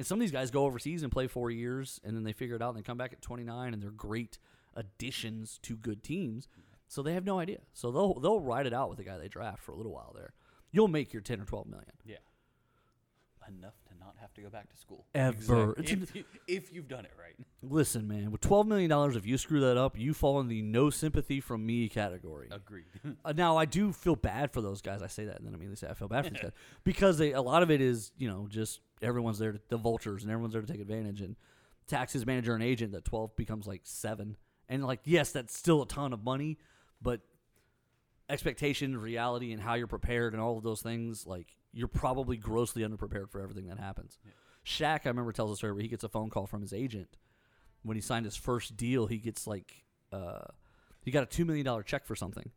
and 0.00 0.06
some 0.06 0.16
of 0.16 0.20
these 0.22 0.32
guys 0.32 0.50
go 0.50 0.64
overseas 0.64 1.02
and 1.02 1.12
play 1.12 1.26
four 1.26 1.50
years 1.50 2.00
and 2.02 2.16
then 2.16 2.24
they 2.24 2.32
figure 2.32 2.56
it 2.56 2.62
out 2.62 2.70
and 2.70 2.78
they 2.78 2.82
come 2.82 2.96
back 2.96 3.12
at 3.12 3.20
29 3.20 3.74
and 3.74 3.82
they're 3.82 3.90
great 3.90 4.38
additions 4.74 5.58
to 5.64 5.76
good 5.76 6.02
teams. 6.02 6.48
So 6.88 7.02
they 7.02 7.12
have 7.12 7.26
no 7.26 7.38
idea. 7.38 7.58
So 7.74 7.90
they'll 7.92 8.14
they'll 8.14 8.40
ride 8.40 8.66
it 8.66 8.72
out 8.72 8.88
with 8.88 8.96
the 8.96 9.04
guy 9.04 9.18
they 9.18 9.28
draft 9.28 9.62
for 9.62 9.72
a 9.72 9.76
little 9.76 9.92
while 9.92 10.14
there. 10.16 10.32
You'll 10.72 10.88
make 10.88 11.12
your 11.12 11.20
10 11.20 11.42
or 11.42 11.44
12 11.44 11.66
million. 11.66 11.92
Yeah, 12.06 12.16
enough 13.46 13.74
not 14.00 14.16
have 14.20 14.32
to 14.34 14.40
go 14.40 14.48
back 14.48 14.70
to 14.70 14.76
school. 14.76 15.06
Ever. 15.14 15.74
It's 15.78 15.92
If, 15.92 16.14
you, 16.14 16.24
if 16.48 16.72
you've 16.72 16.88
done 16.88 17.04
it 17.04 17.12
right. 17.18 17.34
Listen, 17.62 18.08
man, 18.08 18.30
with 18.30 18.40
twelve 18.40 18.66
million 18.66 18.90
dollars, 18.90 19.16
if 19.16 19.26
you 19.26 19.38
screw 19.38 19.60
that 19.60 19.76
up, 19.76 19.98
you 19.98 20.14
fall 20.14 20.40
in 20.40 20.48
the 20.48 20.62
no 20.62 20.90
sympathy 20.90 21.40
from 21.40 21.64
me 21.64 21.88
category. 21.88 22.48
Agreed. 22.50 22.84
Uh, 23.24 23.32
now, 23.36 23.56
I 23.56 23.66
do 23.66 23.92
feel 23.92 24.16
bad 24.16 24.50
for 24.52 24.60
those 24.62 24.80
guys. 24.80 25.02
I 25.02 25.06
say 25.06 25.24
that, 25.26 25.36
and 25.36 25.46
then 25.46 25.52
immediately 25.52 25.76
say 25.76 25.88
I 25.88 25.94
feel 25.94 26.08
bad 26.08 26.24
for 26.24 26.30
these 26.30 26.42
guys 26.42 26.52
because 26.84 27.18
they, 27.18 27.32
a 27.32 27.42
lot 27.42 27.62
of 27.62 27.70
it 27.70 27.80
is, 27.80 28.12
you 28.16 28.28
know, 28.28 28.46
just 28.48 28.80
everyone's 29.02 29.38
there, 29.38 29.52
to, 29.52 29.60
the 29.68 29.76
vultures, 29.76 30.22
and 30.22 30.32
everyone's 30.32 30.54
there 30.54 30.62
to 30.62 30.72
take 30.72 30.80
advantage. 30.80 31.20
And 31.20 31.36
taxes 31.86 32.24
manager 32.24 32.54
and 32.54 32.62
agent, 32.62 32.92
that 32.92 33.04
twelve 33.04 33.36
becomes 33.36 33.66
like 33.66 33.82
seven, 33.84 34.36
and 34.68 34.86
like 34.86 35.00
yes, 35.04 35.32
that's 35.32 35.56
still 35.56 35.82
a 35.82 35.86
ton 35.86 36.12
of 36.12 36.24
money, 36.24 36.58
but 37.02 37.20
expectation, 38.28 38.96
reality, 38.96 39.52
and 39.52 39.60
how 39.60 39.74
you're 39.74 39.86
prepared, 39.86 40.32
and 40.32 40.40
all 40.42 40.56
of 40.56 40.64
those 40.64 40.80
things, 40.82 41.26
like 41.26 41.56
you're 41.72 41.88
probably 41.88 42.36
grossly 42.36 42.82
underprepared 42.82 43.30
for 43.30 43.40
everything 43.40 43.66
that 43.68 43.78
happens. 43.78 44.18
Shaq, 44.64 45.00
I 45.04 45.08
remember 45.08 45.32
tells 45.32 45.52
a 45.52 45.56
story 45.56 45.72
where 45.72 45.82
he 45.82 45.88
gets 45.88 46.04
a 46.04 46.08
phone 46.08 46.30
call 46.30 46.46
from 46.46 46.60
his 46.62 46.72
agent 46.72 47.16
when 47.82 47.96
he 47.96 48.00
signed 48.00 48.24
his 48.24 48.36
first 48.36 48.76
deal. 48.76 49.06
He 49.06 49.18
gets 49.18 49.46
like 49.46 49.84
uh, 50.12 50.44
he 51.02 51.10
got 51.10 51.22
a 51.22 51.26
two 51.26 51.44
million 51.44 51.64
dollar 51.64 51.82
check 51.82 52.06
for 52.06 52.16
something, 52.16 52.50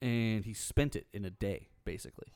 and 0.00 0.44
he 0.44 0.54
spent 0.54 0.96
it 0.96 1.06
in 1.12 1.24
a 1.24 1.30
day 1.30 1.68
basically. 1.84 2.28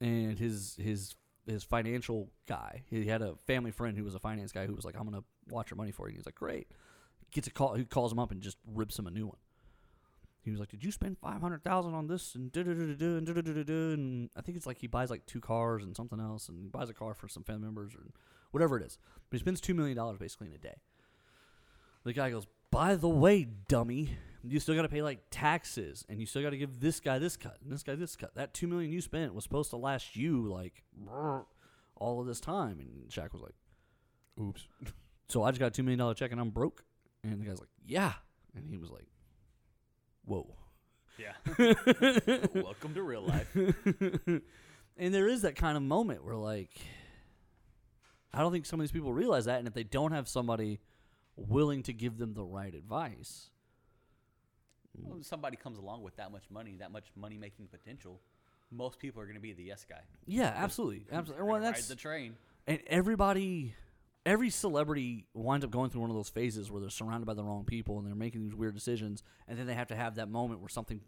And 0.00 0.38
his 0.38 0.76
his 0.80 1.14
his 1.46 1.64
financial 1.64 2.30
guy, 2.46 2.82
he 2.88 3.06
had 3.06 3.22
a 3.22 3.34
family 3.46 3.70
friend 3.72 3.96
who 3.96 4.04
was 4.04 4.14
a 4.14 4.20
finance 4.20 4.52
guy 4.52 4.66
who 4.66 4.74
was 4.74 4.84
like, 4.84 4.96
"I'm 4.96 5.04
gonna 5.04 5.24
watch 5.48 5.70
your 5.70 5.76
money 5.76 5.90
for 5.90 6.06
you." 6.06 6.12
And 6.12 6.18
he's 6.18 6.26
like, 6.26 6.34
"Great." 6.34 6.68
Gets 7.32 7.46
a 7.46 7.50
call. 7.50 7.74
He 7.74 7.84
calls 7.84 8.12
him 8.12 8.18
up 8.18 8.30
and 8.32 8.40
just 8.40 8.56
rips 8.66 8.98
him 8.98 9.06
a 9.06 9.10
new 9.10 9.26
one. 9.26 9.36
He 10.42 10.50
was 10.50 10.58
like, 10.58 10.70
"Did 10.70 10.82
you 10.82 10.90
spend 10.90 11.18
five 11.18 11.40
hundred 11.40 11.62
thousand 11.62 11.94
on 11.94 12.06
this 12.06 12.34
and 12.34 12.50
da 12.50 12.62
da 12.62 12.72
da 12.72 12.94
da 12.94 13.06
and 13.18 13.26
da 13.26 13.32
da 13.34 13.42
da 13.42 13.62
da?" 13.62 13.92
And 13.92 14.30
I 14.36 14.40
think 14.40 14.56
it's 14.56 14.66
like 14.66 14.78
he 14.78 14.86
buys 14.86 15.10
like 15.10 15.26
two 15.26 15.40
cars 15.40 15.84
and 15.84 15.94
something 15.94 16.18
else, 16.20 16.48
and 16.48 16.62
he 16.62 16.68
buys 16.68 16.88
a 16.88 16.94
car 16.94 17.14
for 17.14 17.28
some 17.28 17.44
family 17.44 17.64
members 17.64 17.94
or 17.94 18.06
whatever 18.50 18.78
it 18.78 18.84
is. 18.84 18.98
But 19.28 19.36
he 19.36 19.40
spends 19.40 19.60
two 19.60 19.74
million 19.74 19.96
dollars 19.96 20.18
basically 20.18 20.48
in 20.48 20.54
a 20.54 20.58
day. 20.58 20.76
The 22.04 22.14
guy 22.14 22.30
goes, 22.30 22.46
"By 22.70 22.94
the 22.94 23.08
way, 23.08 23.44
dummy, 23.68 24.16
you 24.42 24.60
still 24.60 24.74
got 24.74 24.82
to 24.82 24.88
pay 24.88 25.02
like 25.02 25.24
taxes, 25.30 26.06
and 26.08 26.18
you 26.20 26.26
still 26.26 26.42
got 26.42 26.50
to 26.50 26.56
give 26.56 26.80
this 26.80 27.00
guy 27.00 27.18
this 27.18 27.36
cut 27.36 27.58
and 27.62 27.70
this 27.70 27.82
guy 27.82 27.94
this 27.94 28.16
cut. 28.16 28.34
That 28.34 28.54
two 28.54 28.66
million 28.66 28.90
you 28.90 29.02
spent 29.02 29.34
was 29.34 29.44
supposed 29.44 29.68
to 29.70 29.76
last 29.76 30.16
you 30.16 30.50
like 30.50 30.84
all 31.96 32.20
of 32.20 32.26
this 32.26 32.40
time." 32.40 32.80
And 32.80 33.10
Shaq 33.10 33.32
was 33.34 33.42
like, 33.42 33.54
Oops. 34.40 34.66
"So 35.28 35.42
I 35.42 35.50
just 35.50 35.60
got 35.60 35.66
a 35.66 35.70
two 35.70 35.82
million 35.82 35.98
dollar 35.98 36.14
check 36.14 36.32
and 36.32 36.40
I'm 36.40 36.50
broke." 36.50 36.84
And 37.22 37.38
the 37.38 37.44
guy's 37.44 37.60
like, 37.60 37.68
"Yeah," 37.84 38.14
and 38.54 38.66
he 38.66 38.78
was 38.78 38.88
like, 38.90 39.04
"Whoa." 40.30 40.46
Yeah. 41.18 41.32
Welcome 42.54 42.94
to 42.94 43.02
real 43.02 43.22
life. 43.22 43.48
and 44.96 45.14
there 45.14 45.28
is 45.28 45.42
that 45.42 45.56
kind 45.56 45.76
of 45.76 45.82
moment 45.82 46.24
where 46.24 46.36
like 46.36 46.70
I 48.32 48.40
don't 48.40 48.52
think 48.52 48.64
some 48.64 48.80
of 48.80 48.84
these 48.84 48.92
people 48.92 49.12
realize 49.12 49.46
that 49.46 49.58
and 49.58 49.66
if 49.68 49.74
they 49.74 49.82
don't 49.82 50.12
have 50.12 50.28
somebody 50.28 50.80
willing 51.36 51.82
to 51.84 51.92
give 51.92 52.16
them 52.16 52.34
the 52.34 52.44
right 52.44 52.74
advice. 52.74 53.50
When 54.92 55.22
somebody 55.22 55.56
comes 55.56 55.78
along 55.78 56.02
with 56.02 56.16
that 56.16 56.30
much 56.30 56.44
money, 56.50 56.76
that 56.78 56.90
much 56.90 57.06
money 57.16 57.38
making 57.38 57.68
potential, 57.68 58.20
most 58.70 58.98
people 58.98 59.20
are 59.22 59.24
going 59.24 59.36
to 59.36 59.40
be 59.40 59.52
the 59.52 59.62
yes 59.64 59.84
guy. 59.88 60.00
Yeah, 60.26 60.52
absolutely. 60.56 61.06
Absolutely. 61.10 61.44
Well, 61.46 61.56
ride 61.60 61.66
that's 61.66 61.88
the 61.88 61.96
train. 61.96 62.36
and 62.66 62.80
everybody 62.86 63.74
every 64.26 64.50
celebrity 64.50 65.26
winds 65.34 65.64
up 65.64 65.70
going 65.70 65.90
through 65.90 66.02
one 66.02 66.10
of 66.10 66.16
those 66.16 66.28
phases 66.28 66.70
where 66.70 66.80
they're 66.80 66.90
surrounded 66.90 67.26
by 67.26 67.34
the 67.34 67.42
wrong 67.42 67.64
people 67.64 67.98
and 67.98 68.06
they're 68.06 68.14
making 68.14 68.42
these 68.42 68.54
weird 68.54 68.74
decisions 68.74 69.22
and 69.48 69.58
then 69.58 69.66
they 69.66 69.74
have 69.74 69.88
to 69.88 69.96
have 69.96 70.16
that 70.16 70.28
moment 70.28 70.60
where 70.60 70.68
something 70.68 71.00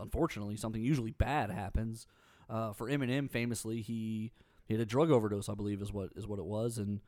unfortunately 0.00 0.56
something 0.56 0.82
usually 0.82 1.12
bad 1.12 1.50
happens. 1.50 2.06
Uh, 2.48 2.72
for 2.72 2.90
Eminem 2.90 3.30
famously 3.30 3.80
he, 3.80 4.30
he 4.66 4.74
had 4.74 4.80
a 4.80 4.86
drug 4.86 5.10
overdose 5.10 5.48
I 5.48 5.54
believe 5.54 5.80
is 5.80 5.92
what 5.92 6.10
is 6.16 6.26
what 6.26 6.38
it 6.38 6.44
was 6.44 6.76
and 6.76 7.00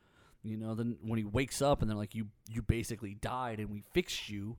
you 0.43 0.57
know 0.57 0.73
then 0.73 0.97
when 1.01 1.17
he 1.17 1.23
wakes 1.23 1.61
up 1.61 1.81
and 1.81 1.89
they're 1.89 1.97
like 1.97 2.15
you 2.15 2.27
you 2.49 2.61
basically 2.63 3.13
died 3.13 3.59
and 3.59 3.69
we 3.69 3.83
fixed 3.93 4.29
you 4.29 4.57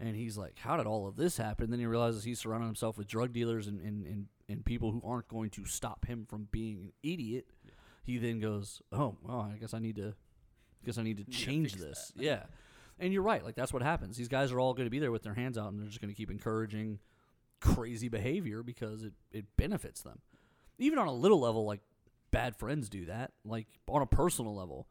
and 0.00 0.16
he's 0.16 0.36
like 0.36 0.58
how 0.58 0.76
did 0.76 0.86
all 0.86 1.06
of 1.06 1.16
this 1.16 1.36
happen? 1.36 1.70
Then 1.70 1.78
he 1.78 1.86
realizes 1.86 2.24
he's 2.24 2.40
surrounding 2.40 2.68
himself 2.68 2.98
with 2.98 3.06
drug 3.06 3.32
dealers 3.32 3.68
and, 3.68 3.80
and, 3.80 4.04
and, 4.06 4.26
and 4.48 4.64
people 4.64 4.90
who 4.90 5.02
aren't 5.04 5.28
going 5.28 5.50
to 5.50 5.64
stop 5.64 6.06
him 6.06 6.26
from 6.28 6.48
being 6.50 6.80
an 6.80 6.92
idiot 7.04 7.46
he 8.06 8.18
then 8.18 8.38
goes, 8.38 8.80
"Oh, 8.92 9.16
well, 9.22 9.50
I 9.52 9.58
guess 9.58 9.74
I 9.74 9.80
need 9.80 9.96
to, 9.96 10.14
guess 10.84 10.96
I 10.96 11.02
need 11.02 11.18
to 11.18 11.24
change 11.24 11.72
fix 11.72 11.82
this." 11.84 12.12
Yeah, 12.16 12.44
and 12.98 13.12
you're 13.12 13.22
right. 13.22 13.44
Like 13.44 13.56
that's 13.56 13.72
what 13.72 13.82
happens. 13.82 14.16
These 14.16 14.28
guys 14.28 14.52
are 14.52 14.60
all 14.60 14.72
going 14.72 14.86
to 14.86 14.90
be 14.90 15.00
there 15.00 15.12
with 15.12 15.22
their 15.22 15.34
hands 15.34 15.58
out, 15.58 15.72
and 15.72 15.80
they're 15.80 15.88
just 15.88 16.00
going 16.00 16.12
to 16.12 16.16
keep 16.16 16.30
encouraging 16.30 17.00
crazy 17.60 18.08
behavior 18.08 18.62
because 18.62 19.02
it 19.02 19.12
it 19.32 19.44
benefits 19.56 20.02
them. 20.02 20.20
Even 20.78 20.98
on 20.98 21.08
a 21.08 21.12
little 21.12 21.40
level, 21.40 21.66
like 21.66 21.80
bad 22.30 22.56
friends 22.56 22.88
do 22.88 23.06
that. 23.06 23.32
Like 23.44 23.66
on 23.88 24.02
a 24.02 24.06
personal 24.06 24.54
level, 24.54 24.86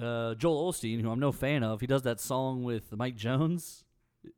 uh, 0.00 0.34
Joel 0.34 0.72
Osteen, 0.72 1.00
who 1.00 1.10
I'm 1.10 1.20
no 1.20 1.32
fan 1.32 1.62
of, 1.62 1.80
he 1.80 1.86
does 1.86 2.02
that 2.02 2.20
song 2.20 2.64
with 2.64 2.92
Mike 2.96 3.16
Jones. 3.16 3.84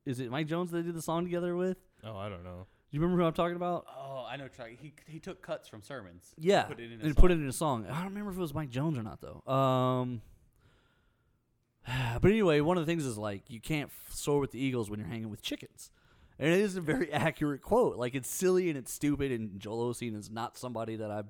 Is 0.06 0.20
it 0.20 0.30
Mike 0.30 0.46
Jones 0.46 0.70
they 0.70 0.82
did 0.82 0.94
the 0.94 1.02
song 1.02 1.24
together 1.24 1.56
with? 1.56 1.78
Oh, 2.04 2.16
I 2.16 2.28
don't 2.28 2.44
know. 2.44 2.66
You 2.94 3.00
remember 3.00 3.22
who 3.22 3.26
I'm 3.26 3.34
talking 3.34 3.56
about? 3.56 3.86
Oh, 3.88 4.24
I 4.30 4.36
know. 4.36 4.46
Try. 4.46 4.76
He 4.80 4.94
he 5.08 5.18
took 5.18 5.42
cuts 5.42 5.66
from 5.66 5.82
sermons. 5.82 6.32
Yeah, 6.38 6.62
Put 6.62 6.78
it 6.78 6.92
in 6.92 7.00
a 7.00 7.04
and 7.06 7.14
song. 7.14 7.14
put 7.14 7.30
it 7.32 7.40
in 7.40 7.48
a 7.48 7.52
song. 7.52 7.86
I 7.90 7.94
don't 7.96 8.10
remember 8.10 8.30
if 8.30 8.36
it 8.36 8.40
was 8.40 8.54
Mike 8.54 8.70
Jones 8.70 8.96
or 8.96 9.02
not 9.02 9.18
though. 9.20 9.52
Um, 9.52 10.22
but 12.20 12.30
anyway, 12.30 12.60
one 12.60 12.76
of 12.78 12.86
the 12.86 12.90
things 12.90 13.04
is 13.04 13.18
like 13.18 13.50
you 13.50 13.60
can't 13.60 13.90
f- 13.90 14.14
soar 14.14 14.38
with 14.38 14.52
the 14.52 14.60
eagles 14.60 14.90
when 14.90 15.00
you're 15.00 15.08
hanging 15.08 15.28
with 15.28 15.42
chickens, 15.42 15.90
and 16.38 16.48
it 16.52 16.60
is 16.60 16.76
a 16.76 16.80
very 16.80 17.12
accurate 17.12 17.62
quote. 17.62 17.96
Like 17.96 18.14
it's 18.14 18.30
silly 18.30 18.68
and 18.68 18.78
it's 18.78 18.92
stupid, 18.92 19.32
and 19.32 19.58
Joel 19.58 19.92
Osteen 19.92 20.16
is 20.16 20.30
not 20.30 20.56
somebody 20.56 20.94
that 20.94 21.10
I, 21.10 21.24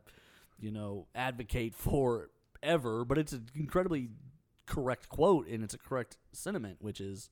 you 0.60 0.70
know, 0.70 1.06
advocate 1.14 1.74
for 1.74 2.28
ever. 2.62 3.06
But 3.06 3.16
it's 3.16 3.32
an 3.32 3.46
incredibly 3.54 4.10
correct 4.66 5.08
quote, 5.08 5.48
and 5.48 5.64
it's 5.64 5.72
a 5.72 5.78
correct 5.78 6.18
sentiment, 6.32 6.76
which 6.82 7.00
is 7.00 7.30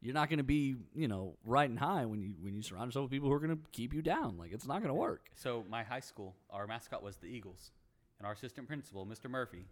you're 0.00 0.14
not 0.14 0.28
going 0.28 0.38
to 0.38 0.44
be, 0.44 0.76
you 0.94 1.08
know, 1.08 1.36
riding 1.44 1.76
high 1.76 2.04
when 2.04 2.20
you 2.20 2.34
when 2.40 2.54
you 2.54 2.62
surround 2.62 2.88
yourself 2.88 3.04
with 3.04 3.10
people 3.10 3.28
who 3.28 3.34
are 3.34 3.40
going 3.40 3.56
to 3.56 3.62
keep 3.72 3.92
you 3.92 4.02
down. 4.02 4.36
Like 4.38 4.52
it's 4.52 4.66
not 4.66 4.78
going 4.78 4.88
to 4.88 4.94
work. 4.94 5.30
So 5.34 5.64
my 5.68 5.82
high 5.82 6.00
school, 6.00 6.36
our 6.50 6.66
mascot 6.66 7.02
was 7.02 7.16
the 7.16 7.26
Eagles, 7.26 7.72
and 8.18 8.26
our 8.26 8.32
assistant 8.32 8.68
principal, 8.68 9.06
Mr. 9.06 9.28
Murphy, 9.28 9.66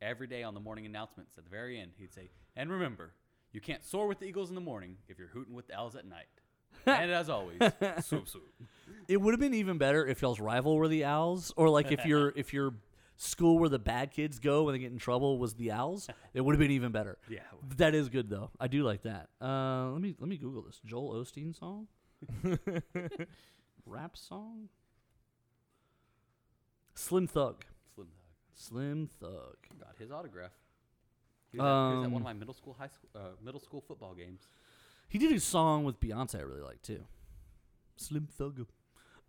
every 0.00 0.26
day 0.26 0.42
on 0.42 0.54
the 0.54 0.60
morning 0.60 0.86
announcements 0.86 1.38
at 1.38 1.44
the 1.44 1.50
very 1.50 1.78
end, 1.78 1.92
he'd 1.98 2.12
say, 2.12 2.30
"And 2.56 2.70
remember, 2.70 3.12
you 3.52 3.60
can't 3.60 3.84
soar 3.84 4.06
with 4.06 4.18
the 4.18 4.26
Eagles 4.26 4.48
in 4.48 4.54
the 4.54 4.60
morning 4.60 4.96
if 5.08 5.18
you're 5.18 5.28
hooting 5.28 5.54
with 5.54 5.68
the 5.68 5.78
Owls 5.78 5.94
at 5.96 6.06
night." 6.06 6.26
and 6.86 7.12
as 7.12 7.28
always, 7.28 7.58
swoop 8.00 8.28
swoop. 8.28 8.52
It 9.06 9.18
would 9.20 9.32
have 9.32 9.40
been 9.40 9.54
even 9.54 9.78
better 9.78 10.04
if 10.06 10.22
y'all's 10.22 10.40
rival 10.40 10.76
were 10.76 10.88
the 10.88 11.04
Owls, 11.04 11.52
or 11.56 11.68
like 11.68 11.92
if 11.92 12.04
your 12.06 12.32
if 12.34 12.52
your 12.52 12.74
school 13.22 13.58
where 13.58 13.68
the 13.68 13.78
bad 13.78 14.10
kids 14.10 14.38
go 14.38 14.64
when 14.64 14.74
they 14.74 14.78
get 14.78 14.90
in 14.92 14.98
trouble 14.98 15.38
was 15.38 15.54
the 15.54 15.70
Owls. 15.70 16.08
It 16.34 16.40
would 16.40 16.54
have 16.54 16.60
been 16.60 16.70
even 16.70 16.92
better. 16.92 17.18
Yeah. 17.28 17.40
That 17.76 17.94
is 17.94 18.08
good 18.08 18.28
though. 18.30 18.50
I 18.58 18.66
do 18.68 18.82
like 18.82 19.02
that. 19.02 19.28
Uh, 19.40 19.90
let 19.92 20.00
me 20.00 20.14
let 20.18 20.28
me 20.28 20.36
Google 20.38 20.62
this. 20.62 20.80
Joel 20.84 21.14
Osteen 21.14 21.54
song, 21.58 21.86
rap 23.86 24.16
song. 24.16 24.68
Slim 26.94 27.26
Thug. 27.26 27.64
Slim 27.94 28.06
Thug 28.06 28.14
Slim 28.54 29.08
Thug. 29.20 29.56
got 29.80 29.96
his 29.98 30.10
autograph. 30.10 30.52
He 31.50 31.58
was, 31.58 31.64
at, 31.64 31.68
he 31.68 31.96
was 31.96 32.02
at 32.02 32.06
Um, 32.06 32.12
one 32.12 32.22
of 32.22 32.24
my 32.24 32.32
middle 32.32 32.54
school, 32.54 32.74
high 32.78 32.88
school, 32.88 33.10
uh, 33.14 33.18
middle 33.44 33.60
school 33.60 33.80
football 33.80 34.14
games. 34.14 34.48
He 35.08 35.18
did 35.18 35.32
a 35.32 35.40
song 35.40 35.84
with 35.84 36.00
Beyonce 36.00 36.36
I 36.38 36.42
really 36.42 36.62
like 36.62 36.80
too. 36.82 37.04
Slim 37.96 38.26
Thug. 38.26 38.66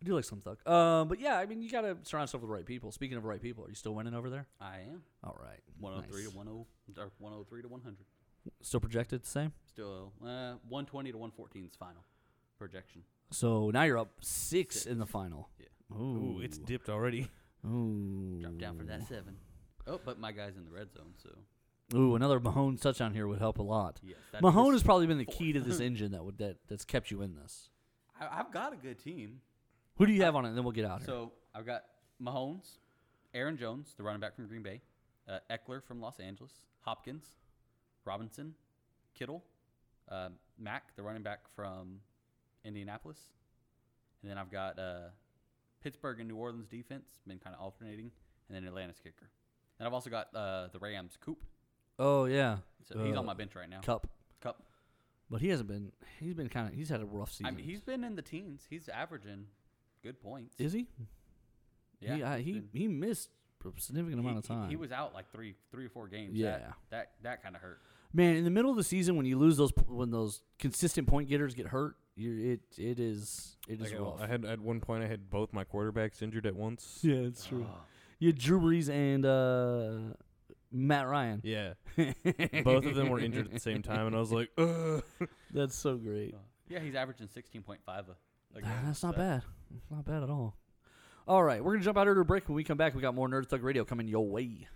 I 0.04 0.06
do 0.06 0.16
like 0.16 0.26
Slim 0.26 0.42
Thug. 0.42 0.68
Um, 0.68 1.08
but 1.08 1.20
yeah, 1.22 1.38
I 1.38 1.46
mean, 1.46 1.62
you 1.62 1.70
gotta 1.72 1.96
surround 2.04 2.24
yourself 2.24 2.42
with 2.42 2.50
the 2.50 2.54
right 2.54 2.66
people. 2.66 2.92
Speaking 2.92 3.16
of 3.18 3.24
right 3.24 3.42
people, 3.42 3.64
are 3.66 3.70
you 3.70 3.76
still 3.76 3.96
winning 3.96 4.14
over 4.14 4.30
there? 4.30 4.48
I 4.60 4.80
am 4.92 5.02
All 5.24 5.38
right. 5.42 5.60
103 5.80 6.24
Nice. 6.24 6.32
to 6.32 6.34
10 6.96 7.04
or 7.04 7.12
103 7.20 7.62
to 7.62 7.68
100. 7.70 7.98
Still 8.62 8.80
projected 8.82 9.24
the 9.24 9.28
same. 9.28 9.54
Still 9.66 10.12
uh, 10.22 10.56
120 10.68 11.12
to 11.14 11.18
114 11.18 11.66
is 11.66 11.76
final 11.78 12.04
projection. 12.60 13.04
So 13.32 13.70
now 13.72 13.84
you're 13.84 13.98
up 13.98 14.12
six, 14.20 14.76
Six. 14.82 14.86
in 14.88 14.98
the 15.00 15.06
final. 15.06 15.48
Yeah. 15.58 15.68
Ooh, 15.98 16.38
Ooh, 16.38 16.42
it's 16.44 16.58
dipped 16.58 16.90
already. 16.90 17.30
Ooh. 17.66 18.40
Drop 18.42 18.58
down 18.58 18.78
for 18.78 18.84
that 18.84 19.08
seven. 19.08 19.38
Oh, 19.88 20.00
but 20.04 20.20
my 20.20 20.32
guy's 20.34 20.58
in 20.58 20.66
the 20.66 20.72
red 20.72 20.92
zone, 20.94 21.14
so 21.22 21.98
Ooh, 21.98 22.16
another 22.16 22.40
Mahomes 22.40 22.82
touchdown 22.82 23.14
here 23.14 23.28
would 23.28 23.40
help 23.40 23.60
a 23.60 23.64
lot. 23.64 24.00
yes. 24.04 24.18
Mahomes 24.42 24.74
has 24.74 24.84
probably 24.84 25.08
been 25.08 25.18
the 25.18 25.26
fourth. 25.26 25.38
key 25.38 25.54
to 25.54 25.62
this 25.62 25.80
engine 25.82 26.12
that 26.12 26.24
would 26.26 26.38
that 26.40 26.58
that's 26.68 26.84
kept 26.86 27.12
you 27.12 27.22
in 27.22 27.36
this. 27.36 27.70
I, 28.20 28.40
I've 28.40 28.52
got 28.52 28.74
a 28.74 28.76
good 28.76 29.00
team. 29.02 29.40
Who 29.98 30.06
do 30.06 30.12
you 30.12 30.24
have 30.24 30.36
on 30.36 30.46
it? 30.46 30.50
And 30.50 30.58
then 30.58 30.64
we'll 30.64 30.74
get 30.74 30.86
out 30.86 31.00
here. 31.00 31.06
So 31.08 31.32
I've 31.54 31.66
got 31.66 31.84
Mahomes, 32.22 32.78
Aaron 33.34 33.58
Jones, 33.58 33.94
the 33.98 34.04
running 34.04 34.20
back 34.22 34.36
from 34.36 34.48
Green 34.48 34.64
Bay, 34.64 34.82
uh, 35.28 35.40
Ekeler 35.52 35.84
from 35.84 36.02
Los 36.02 36.20
Angeles, 36.20 36.52
Hopkins, 36.82 37.26
Robinson, 38.06 38.56
Kittle, 39.14 39.44
uh, 40.10 40.30
Mack, 40.60 40.96
the 40.96 41.04
running 41.04 41.24
back 41.24 41.42
from 41.56 42.00
Indianapolis, 42.66 43.20
and 44.22 44.30
then 44.32 44.38
I've 44.38 44.52
got 44.52 44.80
uh, 44.80 45.10
Pittsburgh 45.84 46.20
and 46.20 46.28
New 46.30 46.36
Orleans 46.38 46.68
defense, 46.68 47.06
been 47.28 47.40
kind 47.40 47.56
of 47.56 47.62
alternating, 47.62 48.12
and 48.50 48.56
then 48.56 48.66
Atlanta's 48.66 49.00
kicker. 49.00 49.30
And 49.80 49.88
I've 49.88 49.94
also 49.94 50.10
got 50.10 50.34
uh, 50.36 50.68
the 50.72 50.80
Rams, 50.80 51.18
Coop. 51.24 51.44
oh 52.00 52.26
yeah, 52.26 52.58
So 52.92 53.04
he's 53.04 53.16
Uh, 53.16 53.20
on 53.20 53.26
my 53.26 53.34
bench 53.34 53.56
right 53.56 53.70
now. 53.70 53.82
Kupp. 53.82 54.08
Kupp. 54.42 54.64
But 55.30 55.42
he 55.42 55.50
hasn't 55.50 55.68
been. 55.70 55.92
He's 56.20 56.34
been 56.34 56.50
kind 56.50 56.68
of. 56.68 56.74
He's 56.76 56.90
had 56.90 57.02
a 57.02 57.06
rough 57.06 57.32
season. 57.32 57.46
I 57.48 57.52
mean, 57.52 57.66
he's 57.66 57.82
been 57.82 58.04
in 58.04 58.16
the 58.16 58.22
teens. 58.22 58.68
He's 58.70 58.88
averaging 58.88 59.48
good 60.04 60.22
points. 60.22 60.56
is 60.60 60.74
he? 60.74 60.88
yeah, 62.00 62.16
He 62.16 62.24
uh, 62.24 62.36
he's 62.38 62.56
he, 62.74 62.80
he 62.80 62.88
missed 62.88 63.30
a 63.66 63.82
significant 63.82 64.20
amount 64.20 64.38
of 64.38 64.44
time. 64.48 64.70
He 64.70 64.76
was 64.76 64.92
out 64.92 65.14
like 65.14 65.32
three, 65.32 65.56
three 65.72 65.86
or 65.86 65.90
four 65.90 66.08
games. 66.08 66.34
Yeah. 66.38 66.52
that 66.52 66.74
that, 66.90 67.12
that 67.24 67.44
kind 67.44 67.56
of 67.56 67.62
hurt. 67.62 67.80
Man, 68.16 68.36
in 68.36 68.44
the 68.44 68.50
middle 68.52 68.70
of 68.70 68.78
the 68.78 68.84
season, 68.84 69.16
when 69.16 69.26
you 69.26 69.40
lose 69.40 69.58
those, 69.58 69.72
when 69.88 70.12
those 70.12 70.42
consistent 70.60 71.08
point 71.08 71.30
getters 71.30 71.56
get 71.56 71.68
hurt, 71.68 71.96
you're, 72.16 72.52
it 72.54 72.60
it 72.78 73.00
is 73.00 73.56
it 73.68 73.82
is 73.82 73.92
Like, 73.92 74.00
I- 74.00 74.04
rough. 74.04 74.22
I 74.22 74.28
had 74.28 74.46
at 74.46 74.60
one 74.60 74.80
point 74.82 75.04
I 75.04 75.08
had 75.08 75.30
both 75.30 75.52
my 75.54 75.64
quarterbacks 75.64 76.22
injured 76.22 76.46
at 76.46 76.56
once. 76.56 77.00
yeah, 77.04 77.16
it's 77.16 77.46
true. 77.46 77.66
Oh. 77.68 77.78
You 78.20 78.28
had 78.30 78.38
Drew 78.38 78.60
Brees 78.60 78.90
and 78.90 79.26
uh, 79.26 80.14
Matt 80.72 81.08
Ryan. 81.08 81.42
Yeah, 81.44 81.74
both 82.64 82.86
of 82.86 82.96
them 82.96 83.10
were 83.10 83.20
injured 83.20 83.46
at 83.48 83.52
the 83.54 83.60
same 83.60 83.82
time, 83.82 84.08
and 84.08 84.16
I 84.16 84.20
was 84.20 84.32
like, 84.32 84.50
Ugh. 84.58 85.04
That's 85.52 85.76
so 85.76 85.96
great. 85.98 86.36
Yeah, 86.70 86.80
he's 86.80 86.96
averaging 86.96 87.30
sixteen 87.30 87.62
point 87.64 87.80
five 87.86 88.06
a, 88.10 88.58
a 88.58 88.62
game. 88.62 88.70
That's 88.86 89.02
not 89.04 89.14
so- 89.16 89.20
bad. 89.20 89.42
Not 89.90 90.06
bad 90.06 90.24
at 90.24 90.30
all. 90.30 90.56
All 91.28 91.44
right, 91.44 91.64
we're 91.64 91.74
gonna 91.74 91.84
jump 91.84 91.98
out 91.98 92.08
here 92.08 92.14
to 92.14 92.22
a 92.22 92.26
break. 92.26 92.48
When 92.50 92.56
we 92.56 92.64
come 92.64 92.78
back, 92.78 92.96
we 92.96 93.02
got 93.02 93.16
more 93.16 93.30
Nerd 93.30 93.48
Thug 93.48 93.64
Radio 93.64 93.86
coming 93.86 94.08
your 94.08 94.28
way. 94.28 94.68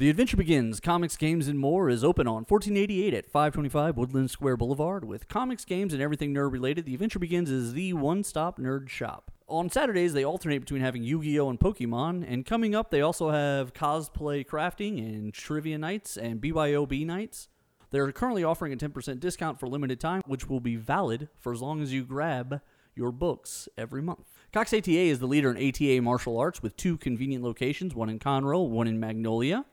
The 0.00 0.08
Adventure 0.08 0.38
Begins 0.38 0.80
Comics, 0.80 1.18
Games, 1.18 1.46
and 1.46 1.58
More 1.58 1.90
is 1.90 2.02
open 2.02 2.26
on 2.26 2.46
1488 2.48 3.12
at 3.12 3.26
525 3.26 3.98
Woodland 3.98 4.30
Square 4.30 4.56
Boulevard. 4.56 5.04
With 5.04 5.28
comics, 5.28 5.66
games, 5.66 5.92
and 5.92 6.00
everything 6.00 6.32
nerd 6.32 6.52
related, 6.52 6.86
The 6.86 6.94
Adventure 6.94 7.18
Begins 7.18 7.50
is 7.50 7.74
the 7.74 7.92
one 7.92 8.24
stop 8.24 8.58
nerd 8.58 8.88
shop. 8.88 9.30
On 9.50 9.68
Saturdays, 9.68 10.12
they 10.12 10.24
alternate 10.24 10.60
between 10.60 10.80
having 10.80 11.02
Yu 11.02 11.24
Gi 11.24 11.40
Oh! 11.40 11.50
and 11.50 11.58
Pokemon, 11.58 12.24
and 12.26 12.46
coming 12.46 12.72
up, 12.72 12.92
they 12.92 13.00
also 13.00 13.30
have 13.30 13.74
cosplay 13.74 14.46
crafting 14.46 14.98
and 14.98 15.34
trivia 15.34 15.76
nights 15.76 16.16
and 16.16 16.40
BYOB 16.40 17.04
nights. 17.04 17.48
They're 17.90 18.12
currently 18.12 18.44
offering 18.44 18.72
a 18.72 18.76
10% 18.76 19.18
discount 19.18 19.58
for 19.58 19.66
limited 19.66 19.98
time, 19.98 20.22
which 20.24 20.48
will 20.48 20.60
be 20.60 20.76
valid 20.76 21.28
for 21.40 21.52
as 21.52 21.60
long 21.60 21.82
as 21.82 21.92
you 21.92 22.04
grab 22.04 22.60
your 22.94 23.10
books 23.10 23.68
every 23.76 24.00
month. 24.00 24.28
Cox 24.52 24.72
ATA 24.72 24.88
is 24.92 25.18
the 25.18 25.26
leader 25.26 25.52
in 25.52 25.68
ATA 25.68 26.00
martial 26.00 26.38
arts 26.38 26.62
with 26.62 26.76
two 26.76 26.96
convenient 26.96 27.42
locations, 27.42 27.92
one 27.92 28.08
in 28.08 28.20
Conroe, 28.20 28.68
one 28.68 28.86
in 28.86 29.00
Magnolia. 29.00 29.64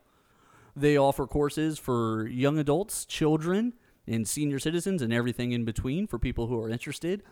They 0.74 0.96
offer 0.96 1.24
courses 1.28 1.78
for 1.78 2.26
young 2.26 2.58
adults, 2.58 3.04
children, 3.04 3.74
and 4.08 4.26
senior 4.26 4.58
citizens, 4.58 5.02
and 5.02 5.12
everything 5.12 5.52
in 5.52 5.64
between 5.64 6.08
for 6.08 6.18
people 6.18 6.48
who 6.48 6.60
are 6.60 6.68
interested 6.68 7.22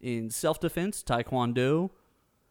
in 0.00 0.30
self 0.30 0.60
defense, 0.60 1.02
taekwondo, 1.02 1.90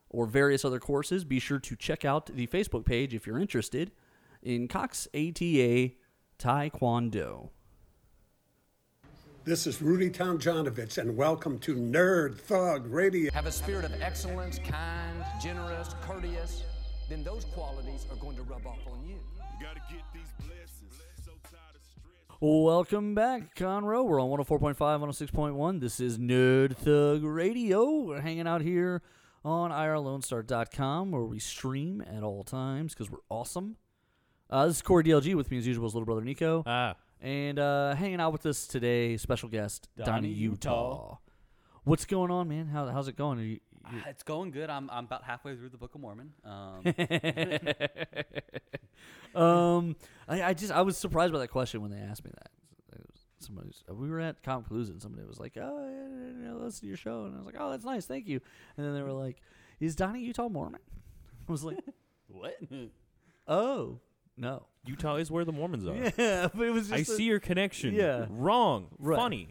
or 0.09 0.25
various 0.25 0.63
other 0.63 0.79
courses. 0.79 1.23
Be 1.23 1.39
sure 1.39 1.59
to 1.59 1.75
check 1.75 2.05
out 2.05 2.27
the 2.27 2.47
Facebook 2.47 2.85
page 2.85 3.13
if 3.13 3.27
you're 3.27 3.39
interested 3.39 3.91
in 4.41 4.67
Cox 4.67 5.07
ATA 5.13 5.91
Taekwondo. 6.39 7.49
This 9.47 9.65
is 9.65 9.81
Rudy 9.81 10.09
Tomjanovich, 10.09 10.97
and 10.97 11.15
welcome 11.15 11.57
to 11.59 11.73
Nerd 11.73 12.37
Thug 12.37 12.85
Radio. 12.87 13.31
have 13.31 13.45
a 13.45 13.51
spirit 13.51 13.85
of 13.85 14.01
excellence, 14.01 14.59
kind, 14.59 15.23
generous, 15.41 15.95
courteous, 16.01 16.63
then 17.09 17.23
those 17.23 17.45
qualities 17.45 18.05
are 18.11 18.17
going 18.17 18.35
to 18.35 18.43
rub 18.43 18.67
off 18.67 18.85
on 18.91 19.07
you. 19.07 19.15
Gotta 19.61 19.79
get 19.89 20.03
these 20.13 20.33
blessings. 20.39 21.01
Welcome 22.39 23.15
back, 23.15 23.55
Conroe. 23.55 24.05
We're 24.05 24.21
on 24.21 24.29
104.5, 24.29 24.75
106.1. 24.77 25.79
This 25.79 25.99
is 25.99 26.19
Nerd 26.19 26.75
Thug 26.75 27.23
Radio. 27.23 28.01
We're 28.01 28.21
hanging 28.21 28.47
out 28.47 28.61
here 28.61 29.01
on 29.43 29.71
IRLoneStar.com 29.71 31.11
where 31.11 31.23
we 31.23 31.39
stream 31.39 32.01
at 32.01 32.21
all 32.21 32.43
times 32.43 32.93
because 32.93 33.09
we're 33.09 33.17
awesome. 33.29 33.77
Uh, 34.51 34.67
this 34.67 34.75
is 34.77 34.81
Corey 34.83 35.03
DLG 35.03 35.33
with 35.35 35.49
me 35.49 35.57
as 35.57 35.65
usual, 35.65 35.85
his 35.85 35.95
little 35.95 36.05
brother 36.05 36.21
Nico. 36.21 36.61
ah, 36.67 36.95
And 37.21 37.57
uh, 37.57 37.95
hanging 37.95 38.21
out 38.21 38.33
with 38.33 38.45
us 38.45 38.67
today, 38.67 39.17
special 39.17 39.49
guest 39.49 39.89
Donnie, 39.97 40.11
Donnie 40.11 40.27
Utah. 40.29 40.69
Utah. 40.91 41.17
What's 41.85 42.05
going 42.05 42.29
on, 42.29 42.47
man? 42.49 42.67
How, 42.67 42.85
how's 42.87 43.07
it 43.07 43.15
going? 43.17 43.39
Are 43.39 43.43
you, 43.43 43.59
you- 43.91 44.01
Ah, 44.05 44.09
It's 44.09 44.23
going 44.23 44.51
good. 44.51 44.69
I'm 44.69 44.89
I'm 44.89 45.05
about 45.05 45.23
halfway 45.23 45.55
through 45.55 45.69
the 45.69 45.77
Book 45.77 45.95
of 45.95 46.01
Mormon. 46.01 46.33
Um, 46.43 46.81
um, 49.35 49.95
I, 50.27 50.43
I 50.43 50.53
just 50.53 50.71
I 50.71 50.81
was 50.81 50.97
surprised 50.97 51.33
by 51.33 51.39
that 51.39 51.49
question 51.49 51.81
when 51.81 51.91
they 51.91 51.97
asked 51.99 52.23
me 52.25 52.31
that. 52.33 52.51
Somebody, 53.39 53.67
was- 53.67 53.83
we 53.95 54.09
were 54.09 54.19
at 54.19 54.41
Comicpalooza 54.41 54.89
and 54.89 54.99
somebody 55.01 55.23
was 55.27 55.39
like, 55.39 55.53
"Oh, 55.61 55.87
yeah, 55.89 56.07
yeah, 56.41 56.47
yeah, 56.47 56.53
listen 56.55 56.81
to 56.81 56.87
your 56.87 56.97
show," 56.97 57.25
and 57.25 57.35
I 57.35 57.37
was 57.37 57.45
like, 57.45 57.55
"Oh, 57.59 57.69
that's 57.69 57.85
nice, 57.85 58.07
thank 58.07 58.27
you." 58.27 58.41
And 58.75 58.85
then 58.85 58.95
they 58.95 59.03
were 59.03 59.11
like, 59.13 59.41
"Is 59.79 59.95
Donnie 59.95 60.21
Utah 60.23 60.49
Mormon?" 60.49 60.81
I 61.47 61.51
was 61.51 61.63
like, 61.63 61.77
what? 62.27 62.55
"Oh, 63.47 63.99
no." 64.37 64.65
Utah 64.85 65.17
is 65.17 65.29
where 65.29 65.45
the 65.45 65.51
Mormons 65.51 65.85
are. 65.85 65.95
Yeah, 65.95 66.47
but 66.51 66.65
it 66.65 66.71
was. 66.71 66.89
Just 66.89 66.93
I 66.93 67.13
a- 67.13 67.15
see 67.17 67.25
your 67.25 67.39
connection. 67.39 67.93
Yeah. 67.93 68.25
wrong. 68.27 68.87
Right. 68.97 69.17
Funny. 69.17 69.49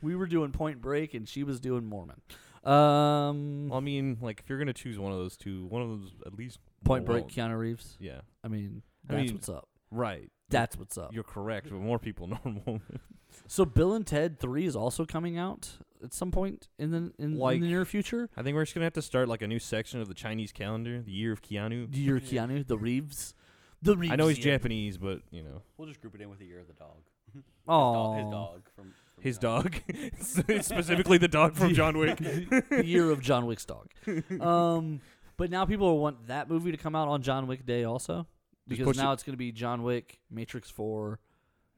We 0.00 0.16
were 0.16 0.26
doing 0.26 0.50
Point 0.50 0.80
Break, 0.80 1.12
and 1.12 1.28
she 1.28 1.44
was 1.44 1.60
doing 1.60 1.84
Mormon. 1.84 2.22
Um, 2.64 3.68
Well, 3.68 3.78
I 3.78 3.80
mean, 3.80 4.18
like 4.20 4.40
if 4.40 4.48
you're 4.48 4.58
gonna 4.58 4.72
choose 4.72 4.98
one 4.98 5.12
of 5.12 5.18
those 5.18 5.36
two, 5.36 5.66
one 5.66 5.82
of 5.82 5.88
those 5.88 6.12
at 6.26 6.34
least 6.34 6.58
Point 6.84 7.04
Break, 7.04 7.24
alone. 7.36 7.50
Keanu 7.52 7.58
Reeves. 7.58 7.96
Yeah, 8.00 8.20
I 8.44 8.48
mean, 8.48 8.82
I 9.08 9.14
that's 9.14 9.26
mean- 9.26 9.34
what's 9.34 9.48
up. 9.48 9.68
right. 9.90 10.30
That's 10.50 10.78
what's 10.78 10.96
up. 10.96 11.12
You're 11.12 11.24
correct, 11.24 11.68
but 11.68 11.74
more 11.78 11.98
people 11.98 12.26
know 12.28 12.38
Mormon. 12.44 13.00
So 13.46 13.66
Bill 13.66 13.92
and 13.92 14.06
Ted 14.06 14.38
Three 14.40 14.64
is 14.64 14.74
also 14.74 15.04
coming 15.04 15.36
out 15.36 15.68
at 16.02 16.14
some 16.14 16.30
point 16.30 16.68
in 16.78 16.90
the 16.90 16.96
in, 16.96 17.12
in 17.18 17.38
the 17.38 17.58
near 17.58 17.84
future. 17.84 18.30
I 18.36 18.42
think 18.42 18.54
we're 18.54 18.62
just 18.64 18.74
gonna 18.74 18.86
have 18.86 18.94
to 18.94 19.02
start 19.02 19.28
like 19.28 19.42
a 19.42 19.46
new 19.46 19.58
section 19.58 20.00
of 20.00 20.08
the 20.08 20.14
Chinese 20.14 20.50
calendar, 20.52 21.02
the 21.02 21.12
year 21.12 21.32
of 21.32 21.42
Keanu. 21.42 21.88
Your 21.92 22.18
Keanu, 22.20 22.66
the 22.66 22.78
Reeves, 22.78 23.34
the 23.82 23.94
Reeves. 23.96 24.12
I 24.12 24.16
know 24.16 24.28
he's 24.28 24.38
year. 24.42 24.54
Japanese, 24.56 24.96
but 24.96 25.20
you 25.30 25.42
know 25.42 25.60
We'll 25.76 25.88
just 25.88 26.00
group 26.00 26.14
it 26.14 26.22
in 26.22 26.30
with 26.30 26.38
the 26.38 26.46
year 26.46 26.60
of 26.60 26.66
the 26.66 26.72
dog. 26.74 26.96
His 27.34 27.42
Oh, 27.68 27.92
dog, 27.92 28.16
his 28.22 28.30
dog 28.30 28.62
from, 28.74 28.84
from 28.84 28.92
his 29.20 29.38
dog, 29.38 29.76
specifically 30.20 31.18
the 31.18 31.28
dog 31.28 31.54
from 31.56 31.74
John 31.74 31.98
Wick. 31.98 32.18
the 32.18 32.82
year 32.84 33.10
of 33.10 33.20
John 33.20 33.46
Wick's 33.46 33.64
dog. 33.64 33.88
Um, 34.40 35.00
but 35.36 35.50
now 35.50 35.64
people 35.64 35.98
want 36.00 36.26
that 36.26 36.48
movie 36.48 36.72
to 36.72 36.76
come 36.76 36.94
out 36.96 37.08
on 37.08 37.22
John 37.22 37.46
Wick 37.46 37.64
Day 37.64 37.84
also, 37.84 38.26
because 38.66 38.96
now 38.96 39.10
it- 39.10 39.14
it's 39.14 39.22
going 39.22 39.34
to 39.34 39.38
be 39.38 39.52
John 39.52 39.82
Wick, 39.82 40.20
Matrix 40.30 40.70
Four, 40.70 41.20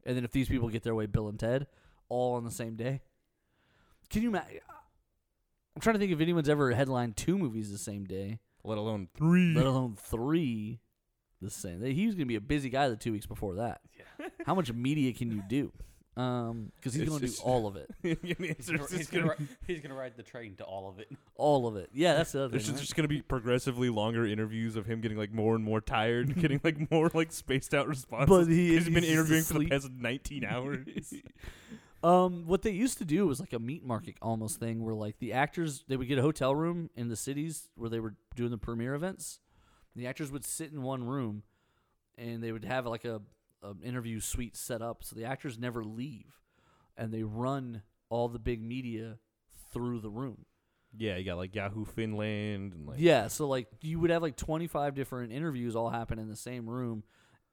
and 0.04 0.16
then 0.16 0.24
if 0.24 0.32
these 0.32 0.48
people 0.48 0.68
get 0.68 0.82
their 0.82 0.94
way, 0.94 1.06
Bill 1.06 1.28
and 1.28 1.38
Ted, 1.38 1.66
all 2.08 2.34
on 2.34 2.44
the 2.44 2.50
same 2.50 2.74
day. 2.76 3.02
Can 4.08 4.22
you 4.22 4.28
imagine? 4.30 4.60
I'm 5.76 5.80
trying 5.82 5.94
to 5.94 5.98
think 6.00 6.10
if 6.12 6.20
anyone's 6.20 6.48
ever 6.48 6.72
headlined 6.72 7.16
two 7.16 7.38
movies 7.38 7.70
the 7.70 7.78
same 7.78 8.04
day, 8.04 8.40
Let 8.64 8.76
alone 8.78 9.08
three. 9.16 9.54
let 9.54 9.66
alone 9.66 9.94
three 9.96 10.80
the 11.40 11.48
same. 11.50 11.80
He 11.82 12.06
was 12.06 12.14
going 12.14 12.24
to 12.26 12.28
be 12.28 12.34
a 12.36 12.40
busy 12.40 12.70
guy 12.70 12.88
the 12.88 12.96
two 12.96 13.12
weeks 13.12 13.26
before 13.26 13.54
that. 13.56 13.80
Yeah. 14.18 14.28
How 14.46 14.54
much 14.54 14.72
media 14.72 15.12
can 15.12 15.30
you 15.30 15.42
do? 15.48 15.72
Um, 16.16 16.72
because 16.76 16.92
he's 16.92 17.02
It's 17.02 17.08
going 17.08 17.20
to 17.20 17.26
do 17.26 17.32
just- 17.32 17.42
all 17.44 17.66
of 17.68 17.76
it, 17.76 17.88
He's 18.02 18.16
gonna, 18.16 18.86
he's, 18.90 19.06
gonna, 19.08 19.26
ri- 19.38 19.46
he's 19.66 19.80
gonna 19.80 19.94
ride 19.94 20.14
the 20.16 20.22
train 20.24 20.56
to 20.56 20.64
all 20.64 20.88
of 20.88 20.98
it. 20.98 21.08
all 21.36 21.66
of 21.68 21.76
it. 21.76 21.88
Yeah, 21.94 22.14
that's 22.14 22.32
the 22.32 22.40
other 22.40 22.48
There's 22.48 22.64
thing. 22.66 22.72
just, 22.74 22.80
right? 22.80 22.86
just 22.86 22.96
gonna 22.96 23.08
be 23.08 23.22
progressively 23.22 23.88
longer 23.90 24.26
interviews 24.26 24.74
of 24.76 24.86
him 24.86 25.00
getting 25.00 25.16
like 25.16 25.32
more 25.32 25.54
and 25.54 25.64
more 25.64 25.80
tired, 25.80 26.26
and 26.28 26.36
getting 26.40 26.60
like 26.64 26.90
more 26.90 27.10
like 27.14 27.32
spaced 27.32 27.72
out 27.74 27.86
responses. 27.86 28.28
But 28.28 28.48
he- 28.48 28.74
he's 28.74 28.84
been 28.88 29.04
he's 29.04 29.12
interviewing 29.12 29.44
for 29.44 29.54
the 29.54 29.58
asleep. 29.66 29.70
past 29.70 29.90
19 29.92 30.44
hours. 30.44 30.78
Um, 32.02 32.46
what 32.46 32.62
they 32.62 32.70
used 32.70 32.98
to 32.98 33.04
do 33.04 33.26
was 33.26 33.40
like 33.40 33.52
a 33.52 33.58
meat 33.58 33.84
market 33.84 34.16
almost 34.22 34.58
thing, 34.58 34.84
where 34.84 34.94
like 34.94 35.18
the 35.18 35.32
actors 35.34 35.84
they 35.86 35.96
would 35.96 36.08
get 36.08 36.18
a 36.18 36.22
hotel 36.22 36.54
room 36.54 36.90
in 36.96 37.08
the 37.08 37.16
cities 37.16 37.68
where 37.76 37.90
they 37.90 38.00
were 38.00 38.14
doing 38.34 38.50
the 38.50 38.58
premiere 38.58 38.94
events. 38.94 39.40
The 39.94 40.06
actors 40.06 40.30
would 40.32 40.44
sit 40.44 40.72
in 40.72 40.82
one 40.82 41.04
room, 41.04 41.42
and 42.16 42.42
they 42.42 42.52
would 42.52 42.64
have 42.64 42.86
like 42.86 43.04
a, 43.04 43.20
a 43.62 43.74
interview 43.84 44.20
suite 44.20 44.56
set 44.56 44.82
up, 44.82 45.04
so 45.04 45.14
the 45.16 45.24
actors 45.24 45.58
never 45.58 45.84
leave, 45.84 46.40
and 46.96 47.12
they 47.12 47.22
run 47.22 47.82
all 48.08 48.28
the 48.28 48.38
big 48.38 48.62
media 48.62 49.18
through 49.72 50.00
the 50.00 50.10
room. 50.10 50.46
Yeah, 50.96 51.16
you 51.16 51.24
got 51.24 51.36
like 51.36 51.54
Yahoo 51.54 51.84
Finland 51.84 52.72
and 52.74 52.86
like 52.86 52.98
Yeah, 52.98 53.28
so 53.28 53.46
like 53.46 53.68
you 53.80 54.00
would 54.00 54.10
have 54.10 54.22
like 54.22 54.36
25 54.36 54.94
different 54.94 55.32
interviews 55.32 55.76
all 55.76 55.90
happen 55.90 56.18
in 56.18 56.28
the 56.28 56.36
same 56.36 56.68
room 56.68 57.04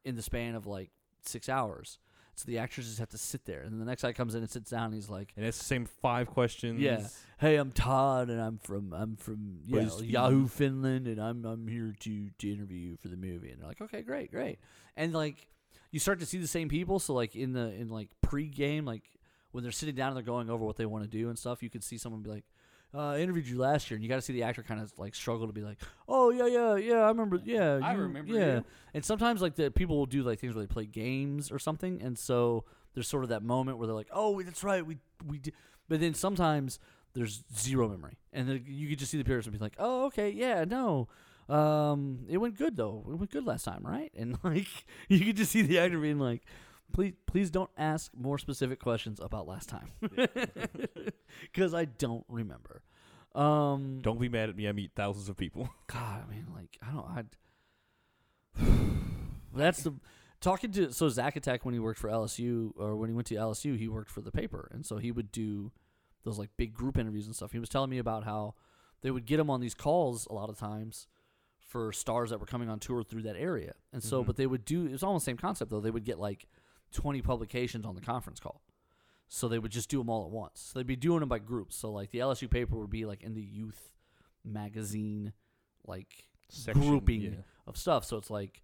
in 0.03 0.15
the 0.15 0.23
span 0.23 0.55
of 0.55 0.65
like 0.65 0.89
six 1.23 1.47
hours. 1.47 1.99
So 2.33 2.45
the 2.45 2.59
actors 2.59 2.85
just 2.85 2.99
have 2.99 3.09
to 3.09 3.17
sit 3.17 3.45
there, 3.45 3.61
and 3.61 3.71
then 3.71 3.79
the 3.79 3.85
next 3.85 4.03
guy 4.03 4.13
comes 4.13 4.35
in 4.35 4.41
and 4.43 4.49
sits 4.49 4.69
down. 4.69 4.85
And 4.85 4.93
he's 4.93 5.09
like, 5.09 5.33
and 5.35 5.43
it's 5.43 5.57
the 5.57 5.65
same 5.65 5.85
five 5.85 6.27
questions. 6.27 6.79
"Yeah, 6.79 7.07
hey, 7.39 7.55
I'm 7.55 7.71
Todd, 7.71 8.29
and 8.29 8.39
I'm 8.39 8.59
from 8.59 8.93
I'm 8.93 9.15
from 9.15 9.61
yeah. 9.65 9.89
Yahoo 10.01 10.47
Finland, 10.47 11.07
and 11.07 11.19
I'm 11.19 11.43
I'm 11.45 11.67
here 11.67 11.95
to 11.99 12.29
to 12.37 12.51
interview 12.51 12.77
you 12.77 12.97
for 12.97 13.07
the 13.07 13.17
movie." 13.17 13.49
And 13.49 13.59
they're 13.59 13.67
like, 13.67 13.81
"Okay, 13.81 14.03
great, 14.03 14.29
great," 14.29 14.59
and 14.95 15.13
like 15.13 15.47
you 15.91 15.99
start 15.99 16.19
to 16.19 16.25
see 16.25 16.37
the 16.37 16.47
same 16.47 16.69
people. 16.69 16.99
So 16.99 17.13
like 17.13 17.35
in 17.35 17.53
the 17.53 17.71
in 17.73 17.89
like 17.89 18.09
pre-game, 18.21 18.85
like 18.85 19.03
when 19.51 19.63
they're 19.63 19.71
sitting 19.71 19.95
down 19.95 20.09
and 20.09 20.17
they're 20.17 20.23
going 20.23 20.49
over 20.49 20.63
what 20.65 20.75
they 20.77 20.85
want 20.85 21.03
to 21.03 21.09
do 21.09 21.29
and 21.29 21.37
stuff, 21.37 21.63
you 21.63 21.69
could 21.69 21.83
see 21.83 21.97
someone 21.97 22.21
be 22.21 22.29
like. 22.29 22.45
Uh, 22.93 23.09
I 23.09 23.19
interviewed 23.19 23.45
you 23.47 23.57
last 23.57 23.91
year, 23.91 23.95
and 23.95 24.01
you 24.03 24.07
got 24.07 24.15
to 24.15 24.21
see 24.21 24.31
the 24.31 24.43
actor 24.43 24.63
kind 24.63 24.79
of 24.79 24.97
like 24.97 25.13
struggle 25.13 25.45
to 25.45 25.51
be 25.51 25.61
like, 25.61 25.77
"Oh 26.07 26.29
yeah, 26.29 26.47
yeah, 26.47 26.77
yeah, 26.77 26.99
I 27.03 27.09
remember, 27.09 27.37
yeah, 27.43 27.79
I 27.83 27.93
you- 27.93 27.99
remember 27.99 28.33
yeah." 28.33 28.55
you. 28.55 28.63
And 28.93 29.03
sometimes 29.03 29.41
like 29.41 29.55
the 29.55 29.69
people 29.69 29.97
will 29.97 30.05
do 30.05 30.23
like 30.23 30.39
things 30.39 30.55
where 30.55 30.63
they 30.65 30.71
play 30.73 30.85
games 30.85 31.51
or 31.51 31.59
something, 31.59 32.01
and 32.01 32.17
so 32.17 32.63
there's 32.93 33.09
sort 33.09 33.23
of 33.23 33.29
that 33.29 33.43
moment 33.43 33.77
where 33.77 33.87
they're 33.87 33.95
like, 33.95 34.07
"Oh, 34.13 34.41
that's 34.41 34.63
right, 34.63 34.85
we 34.85 34.99
we," 35.27 35.37
did. 35.37 35.53
but 35.89 35.99
then 35.99 36.13
sometimes 36.13 36.79
there's 37.13 37.43
zero 37.53 37.89
memory, 37.89 38.17
and 38.31 38.47
then 38.47 38.63
you 38.65 38.87
could 38.87 38.99
just 38.99 39.11
see 39.11 39.17
the 39.17 39.25
person 39.25 39.51
be 39.51 39.57
like, 39.57 39.75
"Oh, 39.77 40.05
okay, 40.05 40.29
yeah, 40.29 40.63
no." 40.63 41.09
Um, 41.49 42.25
it 42.29 42.37
went 42.37 42.57
good 42.57 42.75
though. 42.75 43.05
It 43.09 43.15
went 43.15 43.31
good 43.31 43.45
last 43.45 43.63
time, 43.63 43.81
right? 43.83 44.11
And 44.15 44.37
like 44.43 44.67
you 45.07 45.19
could 45.19 45.37
just 45.37 45.51
see 45.51 45.61
the 45.61 45.79
actor 45.79 45.99
being 45.99 46.19
like, 46.19 46.43
"Please, 46.93 47.13
please 47.25 47.49
don't 47.49 47.71
ask 47.77 48.11
more 48.15 48.37
specific 48.37 48.79
questions 48.79 49.19
about 49.21 49.47
last 49.47 49.69
time, 49.69 49.91
because 51.41 51.73
I 51.73 51.85
don't 51.85 52.25
remember." 52.27 52.83
Um, 53.35 53.99
Don't 54.01 54.19
be 54.19 54.29
mad 54.29 54.49
at 54.49 54.55
me. 54.55 54.67
I 54.67 54.71
meet 54.71 54.91
thousands 54.95 55.29
of 55.29 55.37
people. 55.37 55.69
God, 55.87 56.23
I 56.25 56.31
mean, 56.31 56.47
like, 56.55 56.75
I 56.81 56.91
don't. 56.91 57.27
I'd, 58.57 58.65
that's 59.55 59.83
the 59.83 59.93
talking 60.41 60.71
to 60.71 60.91
so 60.91 61.07
Zach 61.09 61.35
Attack 61.35 61.63
when 61.63 61.75
he 61.75 61.79
worked 61.79 61.99
for 61.99 62.09
LSU 62.09 62.71
or 62.75 62.95
when 62.95 63.09
he 63.09 63.15
went 63.15 63.27
to 63.27 63.35
LSU, 63.35 63.77
he 63.77 63.87
worked 63.87 64.09
for 64.09 64.21
the 64.21 64.31
paper, 64.31 64.69
and 64.73 64.85
so 64.85 64.97
he 64.97 65.11
would 65.11 65.31
do 65.31 65.71
those 66.23 66.39
like 66.39 66.49
big 66.57 66.73
group 66.73 66.97
interviews 66.97 67.27
and 67.27 67.35
stuff. 67.35 67.51
He 67.51 67.59
was 67.59 67.69
telling 67.69 67.91
me 67.91 67.99
about 67.99 68.23
how 68.23 68.55
they 69.01 69.11
would 69.11 69.25
get 69.25 69.39
him 69.39 69.51
on 69.51 69.61
these 69.61 69.75
calls 69.75 70.25
a 70.25 70.33
lot 70.33 70.49
of 70.49 70.57
times 70.57 71.07
for 71.67 71.91
stars 71.91 72.29
that 72.29 72.39
were 72.39 72.45
coming 72.45 72.69
on 72.69 72.79
tour 72.79 73.03
through 73.03 73.23
that 73.23 73.35
area, 73.35 73.73
and 73.93 74.03
so 74.03 74.19
mm-hmm. 74.19 74.27
but 74.27 74.37
they 74.37 74.47
would 74.47 74.65
do 74.65 74.85
it 74.85 74.91
was 74.91 75.03
almost 75.03 75.25
the 75.25 75.31
same 75.31 75.37
concept 75.37 75.69
though. 75.69 75.81
They 75.81 75.91
would 75.91 76.05
get 76.05 76.19
like 76.19 76.47
twenty 76.91 77.21
publications 77.21 77.85
on 77.85 77.95
the 77.95 78.01
conference 78.01 78.39
call. 78.39 78.61
So 79.29 79.49
they 79.49 79.59
would 79.59 79.71
just 79.71 79.89
do 79.89 79.97
them 79.97 80.09
all 80.09 80.23
at 80.23 80.31
once. 80.31 80.71
So 80.71 80.79
they'd 80.79 80.87
be 80.87 80.95
doing 80.95 81.19
them 81.19 81.27
by 81.27 81.39
groups. 81.39 81.75
So 81.75 81.91
like 81.91 82.11
the 82.11 82.19
LSU 82.19 82.49
paper 82.49 82.77
would 82.77 82.89
be 82.89 83.05
like 83.05 83.23
in 83.23 83.33
the 83.33 83.41
youth 83.41 83.91
magazine, 84.45 85.33
like 85.85 86.27
Section, 86.49 86.81
grouping 86.81 87.21
yeah. 87.21 87.29
of 87.67 87.77
stuff. 87.77 88.05
So 88.05 88.15
it's 88.15 88.29
like 88.29 88.63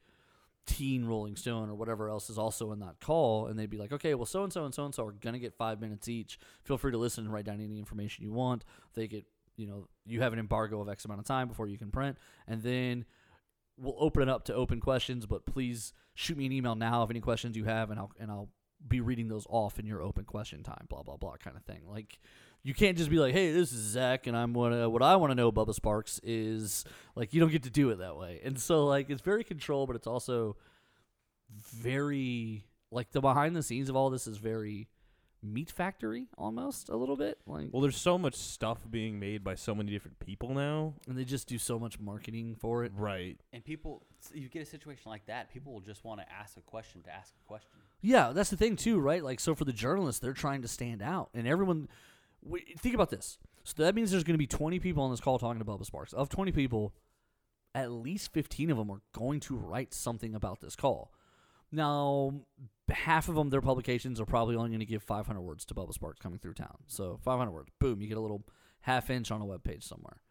teen 0.65 1.05
Rolling 1.05 1.35
Stone 1.35 1.69
or 1.69 1.75
whatever 1.75 2.09
else 2.09 2.29
is 2.29 2.37
also 2.37 2.71
in 2.71 2.79
that 2.79 2.99
call, 2.99 3.47
and 3.47 3.59
they'd 3.59 3.69
be 3.69 3.77
like, 3.77 3.91
okay, 3.91 4.13
well, 4.13 4.25
so 4.25 4.43
and 4.43 4.53
so 4.53 4.65
and 4.65 4.73
so 4.73 4.85
and 4.85 4.95
so 4.95 5.05
are 5.05 5.11
gonna 5.11 5.39
get 5.39 5.53
five 5.53 5.81
minutes 5.81 6.07
each. 6.07 6.39
Feel 6.63 6.77
free 6.77 6.91
to 6.91 6.97
listen 6.97 7.25
and 7.25 7.33
write 7.33 7.45
down 7.45 7.61
any 7.61 7.79
information 7.79 8.23
you 8.23 8.31
want. 8.31 8.63
They 8.93 9.07
get, 9.07 9.25
you 9.55 9.67
know, 9.67 9.87
you 10.05 10.21
have 10.21 10.33
an 10.33 10.39
embargo 10.39 10.81
of 10.81 10.89
X 10.89 11.05
amount 11.05 11.19
of 11.19 11.25
time 11.25 11.47
before 11.47 11.67
you 11.67 11.77
can 11.77 11.91
print, 11.91 12.17
and 12.47 12.61
then 12.61 13.05
we'll 13.77 13.95
open 13.99 14.23
it 14.23 14.29
up 14.29 14.45
to 14.45 14.53
open 14.53 14.79
questions. 14.79 15.25
But 15.25 15.45
please 15.45 15.93
shoot 16.13 16.37
me 16.37 16.45
an 16.45 16.51
email 16.51 16.75
now 16.75 17.03
of 17.03 17.09
any 17.09 17.19
questions 17.19 17.55
you 17.55 17.65
have, 17.65 17.89
and 17.89 17.99
I'll 17.99 18.11
and 18.19 18.31
I'll 18.31 18.49
be 18.87 19.01
reading 19.01 19.27
those 19.27 19.47
off 19.49 19.79
in 19.79 19.85
your 19.85 20.01
open 20.01 20.25
question 20.25 20.63
time. 20.63 20.85
Blah 20.89 21.03
blah 21.03 21.17
blah, 21.17 21.37
kind 21.37 21.57
of 21.57 21.63
thing. 21.63 21.81
Like. 21.87 22.19
You 22.65 22.73
can't 22.73 22.97
just 22.97 23.09
be 23.09 23.19
like, 23.19 23.33
"Hey, 23.33 23.51
this 23.51 23.73
is 23.73 23.81
Zach, 23.81 24.25
and 24.25 24.37
I'm 24.37 24.53
what 24.53 24.71
uh, 24.71 24.89
what 24.89 25.01
I 25.01 25.17
want 25.17 25.31
to 25.31 25.35
know." 25.35 25.51
Bubba 25.51 25.73
Sparks 25.73 26.21
is 26.23 26.85
like 27.13 27.33
you 27.33 27.41
don't 27.41 27.51
get 27.51 27.63
to 27.63 27.69
do 27.69 27.89
it 27.89 27.97
that 27.97 28.15
way, 28.15 28.39
and 28.41 28.57
so 28.57 28.85
like 28.85 29.09
it's 29.09 29.21
very 29.21 29.43
controlled, 29.43 29.87
but 29.87 29.97
it's 29.97 30.07
also 30.07 30.55
very 31.51 32.63
like 32.91 33.11
the 33.11 33.19
behind 33.19 33.55
the 33.55 33.63
scenes 33.63 33.89
of 33.89 33.95
all 33.95 34.09
this 34.09 34.27
is 34.27 34.37
very 34.37 34.87
meat 35.43 35.69
factory 35.69 36.27
almost 36.37 36.87
a 36.89 36.95
little 36.95 37.17
bit 37.17 37.37
like 37.45 37.67
Well, 37.71 37.81
there's 37.81 37.97
so 37.97 38.17
much 38.17 38.35
stuff 38.35 38.79
being 38.89 39.19
made 39.19 39.43
by 39.43 39.55
so 39.55 39.75
many 39.75 39.91
different 39.91 40.19
people 40.19 40.53
now. 40.53 40.93
and 41.07 41.17
they 41.17 41.25
just 41.25 41.47
do 41.47 41.57
so 41.57 41.77
much 41.77 41.99
marketing 41.99 42.55
for 42.59 42.83
it 42.85 42.91
Right. 42.95 43.37
And 43.51 43.63
people, 43.63 44.03
you 44.33 44.47
get 44.49 44.61
a 44.61 44.65
situation 44.65 45.09
like 45.11 45.25
that, 45.25 45.51
people 45.53 45.73
will 45.73 45.81
just 45.81 46.03
want 46.05 46.21
to 46.21 46.31
ask 46.31 46.55
a 46.57 46.61
question 46.61 47.01
to 47.03 47.13
ask 47.13 47.33
a 47.43 47.47
question. 47.47 47.69
yeah 48.01 48.31
that's 48.31 48.49
the 48.49 48.57
thing 48.57 48.75
too 48.75 48.99
right 48.99 49.23
like 49.23 49.39
so 49.39 49.53
for 49.55 49.65
the 49.65 49.73
journalists 49.73 50.19
they're 50.19 50.33
trying 50.33 50.61
to 50.61 50.67
stand 50.67 51.01
out 51.01 51.29
and 51.33 51.47
everyone 51.47 51.87
w- 52.45 52.63
think 52.77 52.95
about 52.95 53.09
this 53.09 53.37
so 53.65 53.81
that 53.83 53.95
means 53.95 54.11
there's 54.11 54.23
going 54.23 54.33
to 54.33 54.37
be 54.37 54.47
20 54.47 54.79
people 54.79 55.03
on 55.03 55.11
this 55.11 55.21
call 55.21 55.39
talking 55.39 55.59
to 55.59 55.65
Bubba 55.65 55.85
Sparks 55.85 56.13
of 56.13 56.29
20 56.29 56.51
people 56.51 56.93
at 57.75 57.91
least 57.91 58.31
15 58.33 58.69
of 58.71 58.77
them 58.77 58.91
are 58.91 59.01
going 59.13 59.39
to 59.39 59.55
write 59.55 59.93
something 59.93 60.35
about 60.35 60.59
this 60.61 60.75
call 60.75 61.11
now 61.73 62.33
half 62.89 63.29
of 63.29 63.35
them 63.35 63.49
their 63.49 63.61
publications 63.61 64.19
are 64.19 64.25
probably 64.25 64.55
only 64.55 64.69
going 64.69 64.79
to 64.79 64.85
give 64.85 65.03
500 65.03 65.41
words 65.41 65.65
to 65.65 65.73
Bubba 65.73 65.93
Sparks 65.93 66.19
coming 66.19 66.39
through 66.39 66.53
town 66.53 66.77
so 66.87 67.19
500 67.23 67.51
words 67.51 67.69
boom 67.79 68.01
you 68.01 68.07
get 68.07 68.17
a 68.17 68.21
little 68.21 68.43
half 68.81 69.09
inch 69.09 69.31
on 69.31 69.41
a 69.41 69.45
web 69.45 69.63
page 69.63 69.83
somewhere 69.83 70.21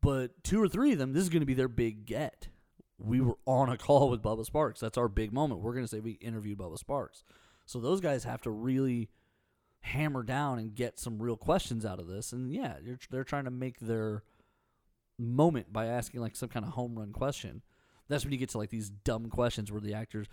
but 0.00 0.42
two 0.44 0.62
or 0.62 0.68
three 0.68 0.92
of 0.92 0.98
them 0.98 1.12
this 1.12 1.22
is 1.22 1.28
going 1.28 1.40
to 1.40 1.46
be 1.46 1.54
their 1.54 1.68
big 1.68 2.06
get 2.06 2.48
we 3.02 3.20
were 3.20 3.38
on 3.46 3.68
a 3.68 3.76
call 3.76 4.10
with 4.10 4.22
Bubba 4.22 4.44
Sparks. 4.44 4.80
That's 4.80 4.98
our 4.98 5.08
big 5.08 5.32
moment. 5.32 5.60
We're 5.60 5.72
going 5.72 5.84
to 5.84 5.88
say 5.88 6.00
we 6.00 6.12
interviewed 6.12 6.58
Bubba 6.58 6.78
Sparks. 6.78 7.24
So 7.66 7.80
those 7.80 8.00
guys 8.00 8.24
have 8.24 8.42
to 8.42 8.50
really 8.50 9.08
hammer 9.80 10.22
down 10.22 10.58
and 10.58 10.74
get 10.74 10.98
some 10.98 11.22
real 11.22 11.36
questions 11.36 11.86
out 11.86 11.98
of 11.98 12.06
this. 12.06 12.32
And 12.32 12.52
yeah, 12.52 12.76
they're, 12.84 12.98
they're 13.10 13.24
trying 13.24 13.44
to 13.44 13.50
make 13.50 13.80
their 13.80 14.22
moment 15.18 15.72
by 15.72 15.86
asking 15.86 16.20
like 16.20 16.36
some 16.36 16.48
kind 16.48 16.64
of 16.64 16.72
home 16.72 16.98
run 16.98 17.12
question. 17.12 17.62
That's 18.08 18.24
when 18.24 18.32
you 18.32 18.38
get 18.38 18.50
to 18.50 18.58
like 18.58 18.70
these 18.70 18.90
dumb 18.90 19.30
questions 19.30 19.70
where 19.70 19.80
the 19.80 19.94
actors, 19.94 20.26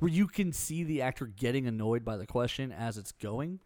where 0.00 0.10
you 0.10 0.26
can 0.26 0.52
see 0.52 0.82
the 0.82 1.02
actor 1.02 1.26
getting 1.26 1.66
annoyed 1.66 2.04
by 2.04 2.16
the 2.16 2.26
question 2.26 2.72
as 2.72 2.98
it's 2.98 3.12
going. 3.12 3.60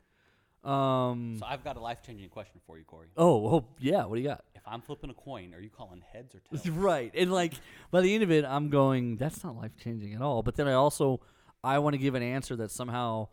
Um. 0.63 1.37
So 1.39 1.47
I've 1.47 1.63
got 1.63 1.77
a 1.77 1.81
life 1.81 2.03
changing 2.03 2.29
question 2.31 2.61
for 2.67 2.79
you, 2.79 2.85
Corey. 2.85 3.09
Oh, 3.17 3.47
oh, 3.47 3.65
yeah. 3.79 4.05
What 4.05 4.17
do 4.17 4.23
you 4.23 4.29
got? 4.29 4.45
If 4.55 4.63
I'm 4.67 4.81
flipping 4.81 5.11
a 5.11 5.15
coin, 5.15 5.53
are 5.55 5.61
you 5.61 5.69
calling 5.69 6.03
heads 6.13 6.35
or 6.35 6.41
tails? 6.41 6.67
Right. 6.77 7.13
And 7.15 7.33
like 7.33 7.55
by 7.91 8.01
the 8.01 8.15
end 8.15 8.23
of 8.23 8.31
it, 8.31 8.45
I'm 8.45 8.71
going, 8.71 9.17
that's 9.17 9.45
not 9.45 9.57
life 9.57 9.73
changing 9.83 10.15
at 10.15 10.23
all. 10.23 10.43
But 10.43 10.57
then 10.57 10.67
I 10.67 10.73
also 10.73 11.21
I 11.63 11.79
want 11.79 11.95
to 11.95 11.99
give 11.99 12.15
an 12.15 12.23
answer 12.23 12.57
that 12.57 12.71
somehow 12.71 13.29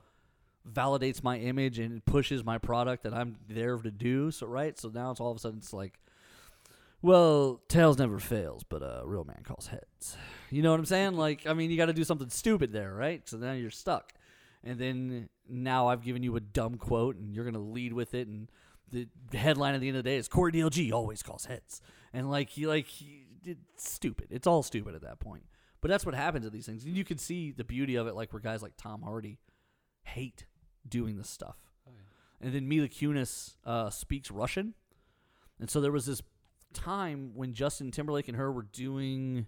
validates 0.69 1.23
my 1.23 1.37
image 1.37 1.79
and 1.79 2.03
pushes 2.05 2.43
my 2.43 2.57
product 2.57 3.03
that 3.03 3.13
I'm 3.13 3.37
there 3.47 3.77
to 3.77 3.91
do. 3.91 4.31
So 4.31 4.45
right. 4.45 4.77
So 4.77 4.89
now 4.89 5.11
it's 5.11 5.19
all 5.19 5.31
of 5.31 5.37
a 5.37 5.39
sudden 5.39 5.59
it's 5.59 5.73
like, 5.73 5.99
well, 7.01 7.61
tails 7.67 7.97
never 7.97 8.19
fails, 8.19 8.63
but 8.63 8.81
a 8.81 9.01
real 9.05 9.23
man 9.23 9.41
calls 9.43 9.67
heads. 9.67 10.17
You 10.49 10.61
know 10.61 10.71
what 10.71 10.79
I'm 10.79 10.85
saying? 10.85 11.13
Like, 11.17 11.47
I 11.47 11.53
mean, 11.53 11.71
you 11.71 11.77
got 11.77 11.87
to 11.87 11.93
do 11.93 12.03
something 12.03 12.29
stupid 12.29 12.71
there, 12.71 12.93
right? 12.93 13.27
So 13.27 13.37
now 13.37 13.53
you're 13.53 13.71
stuck. 13.71 14.13
And 14.63 14.79
then 14.79 15.29
now 15.49 15.87
I've 15.87 16.03
given 16.03 16.23
you 16.23 16.35
a 16.35 16.39
dumb 16.39 16.75
quote, 16.75 17.15
and 17.15 17.33
you're 17.33 17.45
gonna 17.45 17.59
lead 17.59 17.93
with 17.93 18.13
it, 18.13 18.27
and 18.27 18.47
the 18.91 19.07
headline 19.33 19.73
at 19.73 19.81
the 19.81 19.87
end 19.87 19.97
of 19.97 20.03
the 20.03 20.09
day 20.09 20.17
is 20.17 20.27
Corey 20.27 20.51
DLG 20.51 20.91
always 20.91 21.23
calls 21.23 21.45
heads, 21.45 21.81
and 22.13 22.29
like 22.29 22.49
he 22.49 22.67
like 22.67 22.85
he, 22.85 23.25
it's 23.43 23.89
stupid. 23.89 24.27
It's 24.29 24.45
all 24.45 24.63
stupid 24.63 24.95
at 24.95 25.01
that 25.01 25.19
point. 25.19 25.43
But 25.81 25.89
that's 25.89 26.05
what 26.05 26.13
happens 26.13 26.45
at 26.45 26.51
these 26.51 26.67
things. 26.67 26.85
And 26.85 26.95
you 26.95 27.03
can 27.03 27.17
see 27.17 27.51
the 27.51 27.63
beauty 27.63 27.95
of 27.95 28.05
it, 28.05 28.13
like 28.13 28.31
where 28.33 28.39
guys 28.39 28.61
like 28.61 28.73
Tom 28.77 29.01
Hardy 29.01 29.39
hate 30.03 30.45
doing 30.87 31.17
this 31.17 31.29
stuff. 31.29 31.57
And 32.39 32.53
then 32.53 32.67
Mila 32.67 32.87
Kunis 32.87 33.55
uh, 33.65 33.89
speaks 33.89 34.29
Russian, 34.29 34.73
and 35.59 35.69
so 35.69 35.81
there 35.81 35.91
was 35.91 36.05
this 36.05 36.21
time 36.73 37.31
when 37.35 37.53
Justin 37.53 37.91
Timberlake 37.91 38.27
and 38.27 38.37
her 38.37 38.51
were 38.51 38.63
doing. 38.71 39.47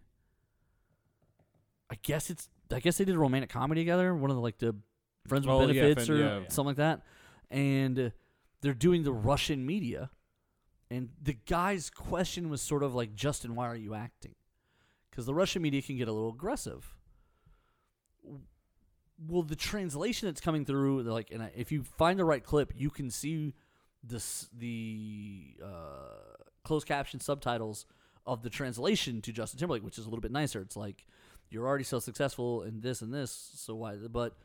I 1.89 1.95
guess 2.01 2.29
it's. 2.29 2.49
I 2.71 2.79
guess 2.79 2.97
they 2.97 3.05
did 3.05 3.15
a 3.15 3.19
romantic 3.19 3.49
comedy 3.49 3.81
together. 3.81 4.15
One 4.15 4.29
of 4.31 4.35
the 4.35 4.41
like 4.41 4.57
the 4.57 4.75
Friends 5.27 5.45
with 5.45 5.53
Oh, 5.55 5.67
yeah, 5.67 5.81
Benefits 5.81 6.07
Fen- 6.07 6.15
or 6.15 6.19
yeah. 6.19 6.39
something 6.49 6.65
like 6.67 6.75
that, 6.77 7.01
and 7.51 8.11
they're 8.61 8.73
doing 8.73 9.03
the 9.03 9.13
Russian 9.13 9.65
media, 9.65 10.09
and 10.91 11.09
the 11.21 11.33
guy's 11.33 11.89
question 11.89 12.49
was 12.49 12.61
sort 12.61 12.83
of 12.83 12.93
like, 12.95 13.13
"Justin, 13.15 13.55
why 13.55 13.67
are 13.67 13.75
you 13.75 13.93
acting?" 13.93 14.35
Because 15.09 15.25
the 15.25 15.33
Russian 15.33 15.61
media 15.61 15.81
can 15.81 15.97
get 15.97 16.07
a 16.07 16.11
little 16.11 16.31
aggressive. 16.31 16.95
Well, 19.25 19.43
the 19.43 19.55
translation 19.55 20.27
that's 20.27 20.41
coming 20.41 20.65
through, 20.65 21.03
they're 21.03 21.13
like, 21.13 21.31
and 21.31 21.43
I- 21.43 21.51
if 21.55 21.71
you 21.71 21.83
find 21.83 22.17
the 22.19 22.25
right 22.25 22.43
clip, 22.43 22.73
you 22.75 22.89
can 22.89 23.09
see 23.11 23.53
this 24.03 24.49
the 24.51 25.55
uh, 25.63 26.33
closed 26.63 26.87
caption 26.87 27.19
subtitles 27.19 27.85
of 28.25 28.41
the 28.41 28.49
translation 28.49 29.21
to 29.21 29.31
Justin 29.31 29.59
Timberlake, 29.59 29.83
which 29.83 29.97
is 29.97 30.05
a 30.05 30.09
little 30.09 30.21
bit 30.21 30.31
nicer. 30.31 30.61
It's 30.61 30.77
like 30.77 31.05
you're 31.49 31.67
already 31.67 31.83
so 31.83 31.99
successful 31.99 32.63
in 32.63 32.81
this 32.81 33.01
and 33.01 33.13
this, 33.13 33.51
so 33.55 33.75
why? 33.75 33.95
But 33.95 34.35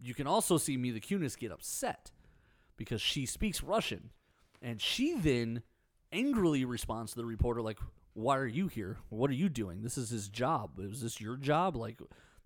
you 0.00 0.14
can 0.14 0.26
also 0.26 0.58
see 0.58 0.76
Mila 0.76 1.00
Kunis 1.00 1.38
get 1.38 1.52
upset 1.52 2.10
because 2.76 3.00
she 3.00 3.26
speaks 3.26 3.62
Russian, 3.62 4.10
and 4.60 4.80
she 4.80 5.14
then 5.14 5.62
angrily 6.10 6.64
responds 6.64 7.12
to 7.12 7.18
the 7.18 7.24
reporter 7.24 7.62
like, 7.62 7.78
"Why 8.14 8.36
are 8.36 8.46
you 8.46 8.68
here? 8.68 8.98
What 9.08 9.30
are 9.30 9.34
you 9.34 9.48
doing? 9.48 9.82
This 9.82 9.96
is 9.96 10.10
his 10.10 10.28
job. 10.28 10.78
Is 10.78 11.00
this 11.00 11.20
your 11.20 11.36
job? 11.36 11.76
Like, 11.76 12.00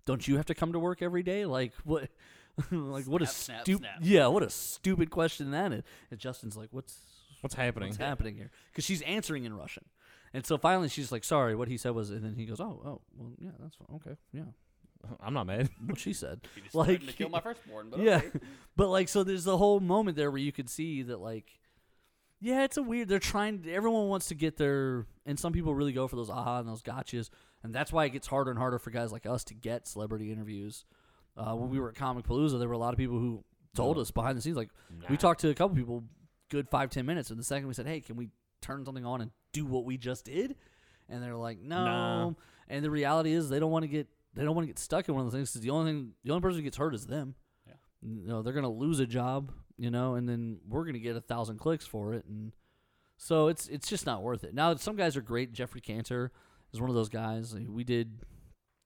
don't 0.05 0.27
you 0.27 0.37
have 0.37 0.45
to 0.45 0.55
come 0.55 0.73
to 0.73 0.79
work 0.79 1.01
every 1.01 1.23
day? 1.23 1.45
Like 1.45 1.73
what?" 1.83 2.09
like 2.71 3.05
what 3.05 3.21
a 3.21 3.27
Snap, 3.27 3.61
stupid 3.61 3.87
yeah 4.01 4.25
what 4.25 4.41
a 4.41 4.49
stupid 4.49 5.11
question 5.11 5.51
that 5.51 5.71
is 5.71 5.83
and 6.09 6.19
justin's 6.19 6.57
like 6.57 6.69
what's 6.71 6.99
What's 7.47 7.55
happening? 7.55 7.89
what's 7.89 7.97
happening 7.97 8.35
here? 8.35 8.51
Because 8.71 8.83
she's 8.83 9.01
answering 9.03 9.45
in 9.45 9.55
russian. 9.55 9.85
And 10.33 10.45
so 10.45 10.57
finally 10.57 10.89
she's 10.89 11.11
like 11.11 11.23
sorry 11.23 11.55
what 11.55 11.69
he 11.69 11.77
said 11.77 11.91
was 11.91 12.09
and 12.09 12.23
then 12.23 12.35
he 12.35 12.45
goes 12.45 12.59
oh 12.59 12.81
oh 12.85 13.01
well 13.15 13.31
yeah 13.39 13.51
that's 13.59 13.75
fine. 13.75 13.95
Okay 13.95 14.17
yeah. 14.33 14.43
I'm 15.21 15.33
not 15.33 15.47
mad. 15.47 15.69
what 15.85 15.97
she 15.97 16.11
said. 16.11 16.41
He 16.55 16.61
just 16.61 16.75
like 16.75 17.05
to 17.05 17.13
kill 17.13 17.29
my 17.29 17.39
firstborn. 17.39 17.89
But 17.89 17.99
yeah. 18.01 18.17
okay. 18.17 18.39
but 18.75 18.89
like 18.89 19.07
so 19.07 19.23
there's 19.23 19.45
the 19.45 19.57
whole 19.57 19.79
moment 19.79 20.17
there 20.17 20.29
where 20.29 20.41
you 20.41 20.51
could 20.51 20.69
see 20.69 21.03
that 21.03 21.21
like 21.21 21.59
yeah 22.41 22.63
it's 22.63 22.75
a 22.75 22.83
weird 22.83 23.07
they're 23.07 23.19
trying 23.19 23.65
everyone 23.69 24.09
wants 24.09 24.27
to 24.27 24.35
get 24.35 24.57
their 24.57 25.05
and 25.25 25.39
some 25.39 25.53
people 25.53 25.73
really 25.73 25.93
go 25.93 26.07
for 26.07 26.17
those 26.17 26.29
aha 26.29 26.59
and 26.59 26.67
those 26.67 26.83
gotchas 26.83 27.29
and 27.63 27.73
that's 27.73 27.93
why 27.93 28.03
it 28.05 28.09
gets 28.09 28.27
harder 28.27 28.51
and 28.51 28.59
harder 28.59 28.77
for 28.77 28.91
guys 28.91 29.11
like 29.11 29.25
us 29.25 29.43
to 29.45 29.53
get 29.53 29.87
celebrity 29.87 30.31
interviews. 30.31 30.85
Uh, 31.37 31.53
when 31.53 31.69
we 31.69 31.79
were 31.79 31.89
at 31.89 31.95
Comicpalooza 31.95 32.59
there 32.59 32.67
were 32.67 32.73
a 32.73 32.79
lot 32.79 32.93
of 32.93 32.97
people 32.97 33.19
who 33.19 33.43
told 33.75 33.97
us 33.99 34.11
behind 34.11 34.35
the 34.37 34.41
scenes 34.41 34.57
like 34.57 34.69
we 35.09 35.15
talked 35.15 35.39
to 35.41 35.49
a 35.49 35.53
couple 35.53 35.75
people 35.75 36.03
good 36.49 36.69
five 36.69 36.89
ten 36.89 37.05
minutes 37.05 37.29
and 37.29 37.39
the 37.39 37.43
second 37.43 37.67
we 37.67 37.73
said 37.73 37.87
hey 37.87 37.99
can 37.99 38.15
we 38.15 38.29
turn 38.61 38.85
something 38.85 39.05
on 39.05 39.21
and 39.21 39.31
do 39.53 39.65
what 39.65 39.85
we 39.85 39.97
just 39.97 40.25
did? 40.25 40.55
And 41.09 41.23
they're 41.23 41.35
like 41.35 41.59
no. 41.59 41.85
Nah. 41.85 42.31
and 42.67 42.83
the 42.83 42.91
reality 42.91 43.31
is 43.31 43.49
they 43.49 43.59
don't 43.59 43.71
want 43.71 43.83
to 43.83 43.87
get 43.89 44.07
they 44.33 44.43
don't 44.43 44.55
want 44.55 44.63
to 44.63 44.67
get 44.67 44.79
stuck 44.79 45.07
in 45.07 45.15
one 45.15 45.25
of 45.25 45.31
those 45.31 45.37
things 45.37 45.51
because 45.51 45.61
the 45.61 45.69
only 45.69 45.91
thing 45.91 46.11
the 46.23 46.31
only 46.31 46.41
person 46.41 46.57
who 46.59 46.63
gets 46.63 46.77
hurt 46.77 46.93
is 46.93 47.07
them. 47.07 47.35
Yeah. 47.65 47.73
you 48.01 48.27
know 48.27 48.41
they're 48.41 48.53
gonna 48.53 48.69
lose 48.69 48.99
a 48.99 49.07
job 49.07 49.51
you 49.77 49.89
know 49.89 50.15
and 50.15 50.27
then 50.27 50.59
we're 50.67 50.85
gonna 50.85 50.99
get 50.99 51.15
a 51.15 51.21
thousand 51.21 51.59
clicks 51.59 51.85
for 51.85 52.13
it 52.13 52.25
and 52.25 52.51
so 53.17 53.47
it's 53.47 53.67
it's 53.67 53.89
just 53.89 54.05
not 54.05 54.21
worth 54.21 54.43
it. 54.43 54.53
Now 54.53 54.75
some 54.75 54.95
guys 54.95 55.17
are 55.17 55.21
great. 55.21 55.53
Jeffrey 55.53 55.81
cantor 55.81 56.31
is 56.73 56.79
one 56.79 56.89
of 56.89 56.95
those 56.95 57.09
guys. 57.09 57.55
We 57.55 57.83
did 57.83 58.19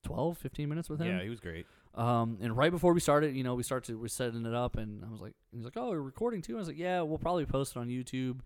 12 0.03 0.37
15 0.37 0.69
minutes 0.69 0.89
with 0.89 1.01
him. 1.01 1.07
Yeah, 1.07 1.23
he 1.23 1.29
was 1.29 1.39
great. 1.39 1.65
Um, 1.95 2.37
and 2.41 2.55
right 2.55 2.71
before 2.71 2.93
we 2.93 2.99
started, 2.99 3.35
you 3.35 3.43
know, 3.43 3.55
we 3.55 3.63
started 3.63 3.99
we're 3.99 4.07
setting 4.07 4.45
it 4.45 4.53
up, 4.53 4.77
and 4.77 5.03
I 5.03 5.09
was 5.09 5.19
like, 5.19 5.33
he's 5.51 5.65
like, 5.65 5.75
"Oh, 5.75 5.89
we're 5.89 6.01
recording 6.01 6.41
too." 6.41 6.55
I 6.55 6.59
was 6.59 6.67
like, 6.67 6.77
"Yeah, 6.77 7.01
we'll 7.01 7.17
probably 7.17 7.45
post 7.45 7.75
it 7.75 7.79
on 7.79 7.89
YouTube, 7.89 8.39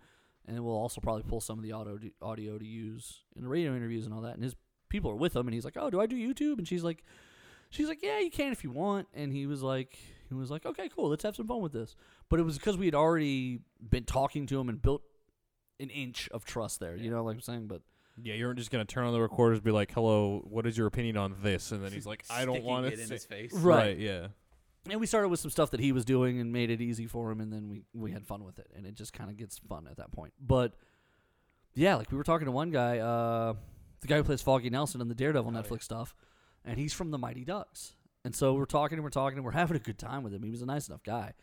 and 0.47 0.59
we'll 0.63 0.75
also 0.75 0.99
probably 0.99 1.23
pull 1.23 1.41
some 1.41 1.59
of 1.59 1.63
the 1.63 1.71
audio 1.71 1.99
audio 2.21 2.57
to 2.57 2.65
use 2.65 3.21
in 3.35 3.43
the 3.43 3.49
radio 3.49 3.75
interviews 3.75 4.05
and 4.05 4.13
all 4.13 4.21
that." 4.21 4.33
And 4.33 4.43
his 4.43 4.55
people 4.89 5.11
are 5.11 5.15
with 5.15 5.35
him, 5.35 5.47
and 5.47 5.53
he's 5.53 5.65
like, 5.65 5.77
"Oh, 5.77 5.89
do 5.89 6.01
I 6.01 6.07
do 6.07 6.15
YouTube?" 6.15 6.57
And 6.57 6.67
she's 6.67 6.83
like, 6.83 7.03
"She's 7.69 7.87
like, 7.87 8.01
yeah, 8.01 8.19
you 8.19 8.31
can 8.31 8.51
if 8.51 8.63
you 8.63 8.71
want." 8.71 9.07
And 9.13 9.31
he 9.31 9.45
was 9.45 9.61
like, 9.61 9.97
he 10.27 10.33
was 10.33 10.49
like, 10.49 10.65
"Okay, 10.65 10.89
cool, 10.89 11.09
let's 11.09 11.23
have 11.23 11.35
some 11.35 11.47
fun 11.47 11.61
with 11.61 11.73
this." 11.73 11.95
But 12.29 12.39
it 12.39 12.43
was 12.43 12.57
because 12.57 12.77
we 12.77 12.85
had 12.85 12.95
already 12.95 13.59
been 13.87 14.05
talking 14.05 14.47
to 14.47 14.59
him 14.59 14.69
and 14.69 14.81
built 14.81 15.03
an 15.79 15.91
inch 15.91 16.29
of 16.31 16.45
trust 16.45 16.79
there. 16.79 16.95
You 16.95 17.11
know, 17.11 17.23
like 17.23 17.35
I'm 17.35 17.41
saying, 17.41 17.67
but. 17.67 17.81
Yeah, 18.21 18.33
you 18.35 18.45
aren't 18.47 18.57
just 18.59 18.71
gonna 18.71 18.85
turn 18.85 19.05
on 19.05 19.13
the 19.13 19.19
recorders, 19.21 19.57
and 19.57 19.63
be 19.65 19.71
like, 19.71 19.91
"Hello, 19.91 20.41
what 20.49 20.65
is 20.65 20.77
your 20.77 20.87
opinion 20.87 21.17
on 21.17 21.35
this?" 21.43 21.71
And 21.71 21.83
then 21.83 21.91
he's 21.91 22.05
like, 22.05 22.23
"I 22.29 22.45
don't 22.45 22.55
Sticking 22.55 22.69
want 22.69 22.85
it 22.85 22.95
to." 22.95 23.03
in 23.03 23.09
his 23.09 23.25
face. 23.25 23.53
Right. 23.53 23.97
Yeah. 23.97 24.27
and 24.89 24.99
we 24.99 25.07
started 25.07 25.29
with 25.29 25.39
some 25.39 25.49
stuff 25.51 25.71
that 25.71 25.79
he 25.79 25.91
was 25.91 26.05
doing 26.05 26.39
and 26.39 26.53
made 26.53 26.69
it 26.69 26.79
easy 26.79 27.07
for 27.07 27.31
him 27.31 27.41
and 27.41 27.51
then 27.51 27.67
we 27.69 27.81
we 27.93 28.11
had 28.11 28.25
fun 28.25 28.43
with 28.43 28.59
it 28.59 28.67
and 28.75 28.85
it 28.85 28.93
just 28.93 29.13
kind 29.13 29.31
of 29.31 29.35
gets 29.35 29.57
fun 29.57 29.87
at 29.89 29.97
that 29.97 30.11
point 30.11 30.31
but 30.39 30.73
yeah 31.73 31.95
like 31.95 32.11
we 32.11 32.17
were 32.17 32.23
talking 32.23 32.45
to 32.45 32.51
one 32.51 32.69
guy 32.69 32.99
uh 32.99 33.53
the 34.01 34.07
guy 34.07 34.17
who 34.17 34.23
plays 34.23 34.43
foggy 34.43 34.69
nelson 34.69 35.01
in 35.01 35.07
the 35.07 35.15
daredevil 35.15 35.51
netflix 35.51 35.81
stuff 35.81 36.13
and 36.63 36.77
he's 36.77 36.93
from 36.93 37.09
the 37.09 37.17
mighty 37.17 37.43
ducks 37.43 37.95
and 38.23 38.35
so 38.35 38.53
we're 38.53 38.65
talking 38.65 38.99
and 38.99 39.03
we're 39.03 39.09
talking 39.09 39.39
and 39.39 39.43
we're 39.45 39.51
having 39.53 39.75
a 39.75 39.79
good 39.79 39.97
time 39.97 40.21
with 40.21 40.31
him 40.31 40.43
he 40.43 40.51
was 40.51 40.61
a 40.61 40.67
nice 40.67 40.87
enough 40.87 41.01
guy 41.01 41.33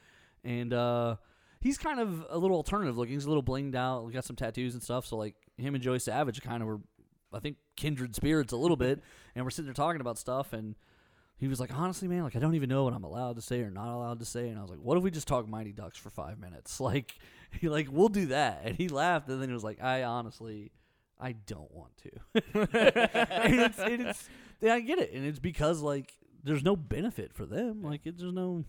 and 0.44 0.72
uh 0.72 1.16
he's 1.62 1.78
kind 1.78 2.00
of 2.00 2.26
a 2.28 2.36
little 2.38 2.56
alternative 2.56 2.98
looking 2.98 3.14
he's 3.14 3.24
a 3.24 3.28
little 3.28 3.42
blinged 3.42 3.74
out 3.74 4.10
got 4.12 4.24
some 4.24 4.36
tattoos 4.36 4.74
and 4.74 4.82
stuff 4.82 5.06
so 5.06 5.16
like 5.16 5.34
him 5.56 5.74
and 5.74 5.82
joey 5.82 5.98
savage 5.98 6.40
kind 6.42 6.62
of 6.62 6.68
were 6.68 6.80
i 7.32 7.38
think 7.38 7.56
kindred 7.76 8.14
spirits 8.14 8.52
a 8.52 8.56
little 8.56 8.76
bit 8.76 9.00
and 9.34 9.44
we're 9.44 9.50
sitting 9.50 9.66
there 9.66 9.74
talking 9.74 10.00
about 10.00 10.18
stuff 10.18 10.52
and 10.52 10.74
he 11.42 11.48
was 11.48 11.58
like, 11.58 11.74
honestly, 11.76 12.06
man, 12.06 12.22
like 12.22 12.36
I 12.36 12.38
don't 12.38 12.54
even 12.54 12.68
know 12.68 12.84
what 12.84 12.94
I'm 12.94 13.02
allowed 13.02 13.34
to 13.34 13.42
say 13.42 13.62
or 13.62 13.70
not 13.70 13.92
allowed 13.92 14.20
to 14.20 14.24
say. 14.24 14.48
And 14.48 14.56
I 14.56 14.62
was 14.62 14.70
like, 14.70 14.78
what 14.78 14.96
if 14.96 15.02
we 15.02 15.10
just 15.10 15.26
talk 15.26 15.48
Mighty 15.48 15.72
Ducks 15.72 15.98
for 15.98 16.08
five 16.08 16.38
minutes? 16.38 16.78
Like, 16.92 17.16
he 17.60 17.68
like 17.68 17.88
we'll 17.90 18.08
do 18.08 18.26
that. 18.26 18.62
And 18.64 18.76
he 18.76 18.86
laughed, 18.86 19.28
and 19.28 19.42
then 19.42 19.48
he 19.48 19.52
was 19.52 19.64
like, 19.64 19.82
I 19.82 20.04
honestly, 20.04 20.70
I 21.18 21.32
don't 21.32 21.70
want 21.72 21.96
to. 21.96 22.10
and 23.44 23.60
it's, 23.60 23.78
and 23.78 24.06
it's, 24.06 24.28
yeah, 24.60 24.74
I 24.74 24.80
get 24.80 25.00
it, 25.00 25.12
and 25.12 25.26
it's 25.26 25.40
because 25.40 25.80
like 25.80 26.12
there's 26.44 26.62
no 26.62 26.76
benefit 26.76 27.32
for 27.32 27.44
them. 27.44 27.82
Like, 27.82 28.02
it's 28.04 28.20
just 28.20 28.34
no, 28.34 28.64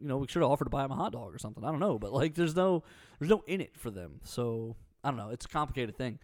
you 0.00 0.08
know, 0.08 0.18
we 0.18 0.26
should 0.28 0.42
have 0.42 0.50
offered 0.50 0.64
to 0.64 0.70
buy 0.70 0.84
him 0.84 0.90
a 0.90 0.96
hot 0.96 1.12
dog 1.12 1.34
or 1.34 1.38
something. 1.38 1.64
I 1.64 1.70
don't 1.70 1.80
know, 1.80 1.98
but 1.98 2.12
like, 2.12 2.34
there's 2.34 2.54
no, 2.56 2.82
there's 3.18 3.30
no 3.30 3.42
in 3.46 3.60
it 3.60 3.76
for 3.76 3.90
them. 3.90 4.20
So 4.24 4.76
I 5.02 5.08
don't 5.10 5.16
know. 5.18 5.30
It's 5.30 5.46
a 5.46 5.48
complicated 5.48 5.96
thing. 5.96 6.18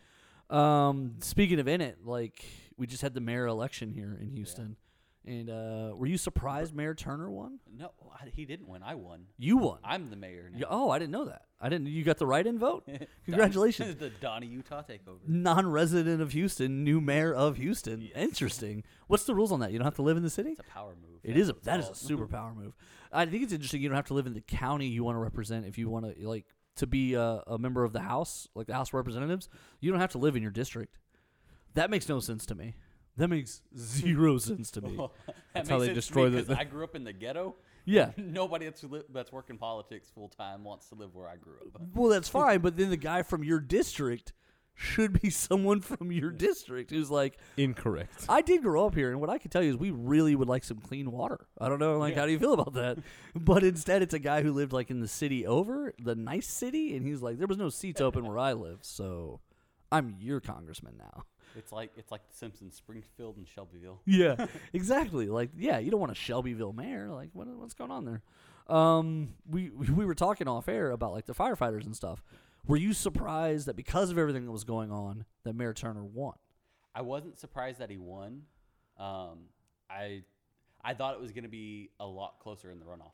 Um, 0.51 1.15
speaking 1.21 1.59
of 1.61 1.69
in 1.69 1.81
it, 1.81 1.99
like 2.05 2.45
we 2.77 2.87
just 2.87 3.03
had 3.03 3.15
the 3.15 3.21
mayor 3.21 3.47
election 3.47 3.91
here 3.91 4.19
in 4.21 4.31
Houston. 4.31 4.77
And 5.25 5.49
uh, 5.49 5.93
were 5.95 6.07
you 6.07 6.19
surprised 6.19 6.75
Mayor 6.75 6.95
Turner 6.95 7.31
won? 7.31 7.61
No, 7.73 7.93
I, 8.13 8.27
he 8.35 8.45
didn't 8.45 8.67
win. 8.67 8.83
I 8.83 8.97
won. 8.97 9.27
You 9.39 9.57
won. 9.57 9.79
I'm 9.85 10.11
the 10.11 10.17
mayor 10.17 10.51
now. 10.53 10.67
Oh, 10.69 10.91
I 10.91 10.99
didn't 10.99 11.13
know 11.13 11.27
that. 11.27 11.43
I 11.61 11.69
didn't. 11.69 11.87
You 11.87 12.03
got 12.03 12.19
the 12.19 12.27
write-in 12.27 12.59
vote. 12.59 12.89
Congratulations, 13.27 13.95
the 13.95 14.11
Donnie 14.11 14.49
Utah 14.49 14.83
takeover. 14.83 15.21
non-resident 15.29 16.21
of 16.21 16.33
Houston, 16.33 16.83
new 16.83 17.01
mayor 17.01 17.33
of 17.33 17.57
Houston. 17.59 18.11
Interesting. 18.17 18.83
What's 19.07 19.23
the 19.23 19.35
rules 19.35 19.53
on 19.53 19.61
that? 19.61 19.71
You 19.71 19.79
don't 19.79 19.85
have 19.85 19.95
to 19.95 20.03
live 20.03 20.17
in 20.17 20.25
the 20.25 20.31
city. 20.31 20.51
It's 20.51 20.61
a 20.61 20.65
power 20.65 20.97
move. 21.01 21.21
It 21.23 21.35
That's 21.35 21.41
is 21.41 21.49
a 21.51 21.55
that 21.63 21.79
is 21.79 21.89
a 21.89 21.95
super 21.95 22.27
power 22.27 22.53
move. 22.53 22.73
I 23.13 23.27
think 23.27 23.43
it's 23.43 23.53
interesting. 23.53 23.83
You 23.83 23.89
don't 23.89 23.97
have 23.97 24.07
to 24.07 24.15
live 24.15 24.27
in 24.27 24.35
the 24.35 24.41
county 24.41 24.87
you 24.87 25.05
want 25.05 25.17
to 25.17 25.21
represent 25.21 25.67
if 25.67 25.77
you 25.79 25.89
want 25.91 26.07
to 26.17 26.29
like 26.29 26.47
to 26.77 26.87
be 26.87 27.15
a, 27.15 27.43
a 27.47 27.59
member 27.59 27.85
of 27.85 27.93
the 27.93 28.01
House, 28.01 28.49
like 28.55 28.67
the 28.67 28.75
House 28.75 28.89
of 28.91 28.95
Representatives. 28.95 29.49
You 29.81 29.91
don't 29.91 30.01
have 30.01 30.13
to 30.13 30.19
live 30.19 30.37
in 30.37 30.43
your 30.43 30.51
district. 30.51 30.99
That 31.75 31.91
makes 31.91 32.09
no 32.09 32.21
sense 32.21 32.47
to 32.47 32.55
me. 32.55 32.75
That 33.17 33.29
makes 33.29 33.63
zero 33.77 34.39
sense 34.51 34.71
to 34.73 34.81
me. 34.81 34.97
That 34.97 35.35
That's 35.55 35.69
how 35.69 35.79
they 35.79 35.93
destroy 35.93 36.31
me 36.31 36.41
the- 36.41 36.59
I 36.59 36.65
grew 36.65 36.85
up 36.85 36.95
in 36.95 37.05
the 37.05 37.13
ghetto. 37.13 37.57
Yeah. 37.85 38.13
Nobody 38.17 38.67
that's 38.67 38.83
li- 38.85 39.03
that's 39.13 39.33
working 39.33 39.59
politics 39.59 40.11
full 40.15 40.29
time 40.29 40.65
wants 40.65 40.89
to 40.89 40.95
live 40.95 41.15
where 41.15 41.29
I 41.29 41.37
grew 41.37 41.55
up. 41.75 41.83
Well, 41.95 42.09
that's 42.11 42.29
fine, 42.29 42.61
but 42.61 42.77
then 42.77 42.91
the 42.91 42.97
guy 42.97 43.23
from 43.23 43.43
your 43.45 43.61
district 43.61 44.33
should 44.75 45.21
be 45.21 45.31
someone 45.31 45.81
from 45.81 46.11
your 46.13 46.31
district 46.31 46.91
who's 46.91 47.11
like, 47.11 47.39
Incorrect. 47.57 48.27
I 48.29 48.43
did 48.43 48.63
grow 48.63 48.87
up 48.87 48.95
here, 48.95 49.11
and 49.11 49.21
what 49.21 49.31
I 49.31 49.39
can 49.39 49.51
tell 49.51 49.63
you 49.63 49.71
is 49.71 49.77
we 49.77 49.91
really 49.91 50.35
would 50.35 50.49
like 50.49 50.65
some 50.65 50.79
clean 50.79 51.11
water. 51.13 51.47
I 51.59 51.69
don't 51.69 51.79
know, 51.79 51.99
like, 51.99 52.17
how 52.17 52.27
do 52.27 52.33
you 52.33 52.39
feel 52.39 52.55
about 52.55 52.75
that? 52.75 52.99
But 53.35 53.65
instead, 53.65 54.03
it's 54.03 54.15
a 54.15 54.19
guy 54.19 54.43
who 54.43 54.53
lived 54.53 54.73
like 54.73 54.91
in 54.91 55.01
the 55.01 55.09
city 55.09 55.47
over, 55.47 55.95
the 55.99 56.15
nice 56.15 56.47
city, 56.49 56.97
and 56.97 57.07
he's 57.07 57.23
like, 57.23 57.39
there 57.39 57.47
was 57.47 57.59
no 57.59 57.69
seats 57.69 58.01
open 58.01 58.27
where 58.27 58.39
I 58.39 58.53
live, 58.53 58.79
so 58.83 59.41
I'm 59.91 60.17
your 60.19 60.41
congressman 60.41 60.95
now. 60.99 61.25
It's 61.57 61.73
like 61.73 61.93
it's 61.97 62.11
like 62.11 62.27
The 62.29 62.35
Simpsons, 62.37 62.75
Springfield 62.75 63.37
and 63.37 63.47
Shelbyville. 63.47 64.01
Yeah, 64.07 64.47
exactly. 64.73 65.29
Like, 65.29 65.51
yeah, 65.57 65.79
you 65.79 65.91
don't 65.91 66.01
want 66.01 66.13
a 66.13 66.17
Shelbyville 66.17 66.73
mayor. 66.73 67.09
Like, 67.11 67.31
what, 67.33 67.47
what's 67.49 67.75
going 67.75 67.91
on 67.91 68.05
there? 68.05 68.23
Um, 68.75 69.35
we 69.49 69.71
we 69.71 70.05
were 70.07 70.15
talking 70.15 70.49
off 70.49 70.69
air 70.69 70.91
about 70.91 71.13
like 71.13 71.27
the 71.27 71.35
firefighters 71.35 71.85
and 71.85 71.95
stuff. 71.95 72.23
Were 72.67 72.77
you 72.77 72.93
surprised 72.93 73.67
that 73.67 73.77
because 73.77 74.11
of 74.11 74.19
everything 74.19 74.45
that 74.47 74.53
was 74.53 74.65
going 74.65 74.91
on, 74.93 75.25
that 75.45 75.55
Mayor 75.55 75.73
Turner 75.73 76.05
won? 76.05 76.35
I 76.95 77.03
wasn't 77.03 77.39
surprised 77.39 77.79
that 77.81 77.91
he 77.91 77.97
won. 77.97 78.43
Um, 78.99 79.47
I 79.91 80.23
I 80.85 80.95
thought 80.95 81.15
it 81.15 81.21
was 81.21 81.33
going 81.33 81.45
to 81.45 81.51
be 81.51 81.91
a 81.99 82.07
lot 82.07 82.35
closer 82.41 82.71
in 82.71 82.79
the 82.79 82.85
runoff. 82.85 83.13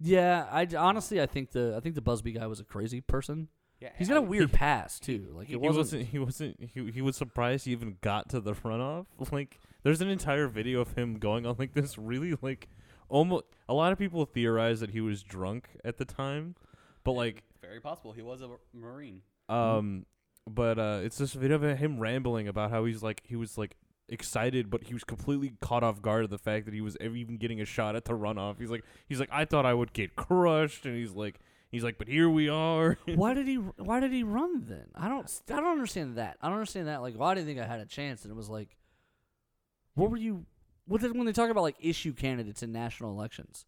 Yeah, 0.00 0.46
I 0.50 0.66
honestly 0.76 1.20
I 1.20 1.26
think 1.26 1.52
the 1.52 1.74
I 1.76 1.80
think 1.80 1.94
the 1.94 2.02
Buzbee 2.02 2.34
guy 2.38 2.46
was 2.46 2.60
a 2.60 2.64
crazy 2.64 3.00
person. 3.00 3.48
Yeah, 3.80 3.88
He's 3.98 4.08
got 4.08 4.18
a 4.18 4.22
weird 4.22 4.52
past 4.52 5.02
too. 5.02 5.32
Like 5.36 5.48
he 5.48 5.54
it 5.54 5.60
wasn't. 5.60 5.76
wasn't. 5.78 6.06
He 6.06 6.18
wasn't. 6.20 6.56
He, 6.72 6.90
he 6.92 7.02
was 7.02 7.16
surprised 7.16 7.66
he 7.66 7.72
even 7.72 7.96
got 8.00 8.28
to 8.30 8.40
the 8.40 8.52
runoff. 8.52 9.06
Like, 9.32 9.58
there's 9.82 10.00
an 10.00 10.08
entire 10.08 10.46
video 10.46 10.80
of 10.80 10.94
him 10.94 11.18
going 11.18 11.46
on 11.46 11.56
like 11.58 11.74
this. 11.74 11.98
Really, 11.98 12.36
like, 12.40 12.68
almost. 13.08 13.44
A 13.68 13.74
lot 13.74 13.90
of 13.92 13.98
people 13.98 14.24
theorize 14.24 14.78
that 14.80 14.90
he 14.90 15.00
was 15.00 15.24
drunk 15.24 15.70
at 15.84 15.96
the 15.98 16.04
time, 16.04 16.54
but 17.02 17.12
like, 17.12 17.42
Very 17.62 17.80
possible 17.80 18.12
he 18.12 18.22
was 18.22 18.42
a 18.42 18.50
Marine. 18.74 19.22
um, 19.48 20.06
but 20.48 20.78
uh, 20.78 21.00
it's 21.02 21.18
this 21.18 21.32
video 21.32 21.62
of 21.62 21.78
him 21.78 22.00
rambling 22.00 22.48
about 22.48 22.70
how 22.70 22.84
he's 22.84 23.02
like 23.02 23.22
he 23.24 23.36
was 23.36 23.56
like 23.56 23.76
excited, 24.08 24.68
but 24.70 24.84
he 24.84 24.94
was 24.94 25.04
completely 25.04 25.54
caught 25.60 25.84
off 25.84 26.02
guard 26.02 26.24
of 26.24 26.30
the 26.30 26.38
fact 26.38 26.64
that 26.66 26.74
he 26.74 26.80
was 26.80 26.96
ever 27.00 27.14
even 27.14 27.36
getting 27.36 27.60
a 27.60 27.64
shot 27.64 27.94
at 27.94 28.04
the 28.04 28.12
runoff. 28.12 28.58
He's 28.58 28.70
like, 28.70 28.84
he's 29.08 29.20
like, 29.20 29.30
I 29.32 29.44
thought 29.44 29.64
I 29.64 29.74
would 29.74 29.92
get 29.92 30.16
crushed, 30.16 30.84
and 30.84 30.96
he's 30.96 31.12
like, 31.12 31.38
he's 31.70 31.84
like, 31.84 31.98
but 31.98 32.08
here 32.08 32.28
we 32.28 32.48
are. 32.48 32.98
why 33.14 33.34
did 33.34 33.46
he 33.46 33.54
Why 33.54 34.00
did 34.00 34.12
he 34.12 34.24
run 34.24 34.64
then? 34.66 34.86
I 34.94 35.08
don't 35.08 35.30
I 35.50 35.56
don't 35.56 35.72
understand 35.72 36.16
that. 36.16 36.38
I 36.42 36.48
don't 36.48 36.56
understand 36.56 36.88
that. 36.88 37.02
Like, 37.02 37.14
why 37.14 37.34
did 37.34 37.46
he 37.46 37.54
think 37.54 37.64
I 37.64 37.66
had 37.66 37.80
a 37.80 37.86
chance? 37.86 38.24
And 38.24 38.32
it 38.32 38.36
was 38.36 38.48
like, 38.48 38.76
what 39.94 40.10
were 40.10 40.16
you? 40.16 40.46
What 40.86 41.00
did, 41.00 41.16
when 41.16 41.26
they 41.26 41.32
talk 41.32 41.50
about 41.50 41.62
like 41.62 41.76
issue 41.78 42.12
candidates 42.12 42.62
in 42.62 42.72
national 42.72 43.12
elections? 43.12 43.66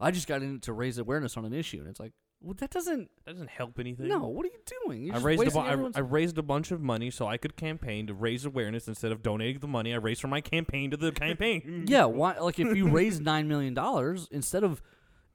I 0.00 0.10
just 0.10 0.26
got 0.26 0.42
in 0.42 0.60
to 0.60 0.72
raise 0.72 0.98
awareness 0.98 1.36
on 1.36 1.44
an 1.44 1.52
issue, 1.52 1.78
and 1.78 1.88
it's 1.88 2.00
like, 2.00 2.12
well, 2.40 2.54
that 2.58 2.70
doesn't. 2.70 3.10
that 3.24 3.32
doesn't 3.32 3.50
help 3.50 3.78
anything. 3.78 4.08
No, 4.08 4.26
what 4.28 4.44
are 4.44 4.50
you 4.50 4.60
doing? 4.84 5.04
You're 5.04 5.14
I 5.14 5.16
just 5.16 5.24
raised 5.26 5.40
a 5.40 5.44
bu- 5.44 5.44
wasting 5.44 5.62
I, 5.62 5.70
everyone's- 5.72 5.96
I 5.96 6.00
raised 6.00 6.38
a 6.38 6.42
bunch 6.42 6.70
of 6.70 6.80
money 6.80 7.10
so 7.10 7.26
I 7.26 7.36
could 7.38 7.56
campaign 7.56 8.06
to 8.08 8.14
raise 8.14 8.44
awareness 8.44 8.86
instead 8.88 9.12
of 9.12 9.22
donating 9.22 9.60
the 9.60 9.66
money 9.68 9.92
I 9.94 9.96
raised 9.96 10.20
for 10.20 10.28
my 10.28 10.40
campaign 10.40 10.90
to 10.90 10.96
the 10.96 11.12
campaign. 11.12 11.84
Yeah, 11.88 12.04
why? 12.04 12.38
Like, 12.38 12.58
if 12.58 12.76
you 12.76 12.88
raise 12.88 13.20
nine 13.32 13.48
million 13.48 13.72
dollars 13.74 14.28
instead 14.30 14.62
of 14.64 14.82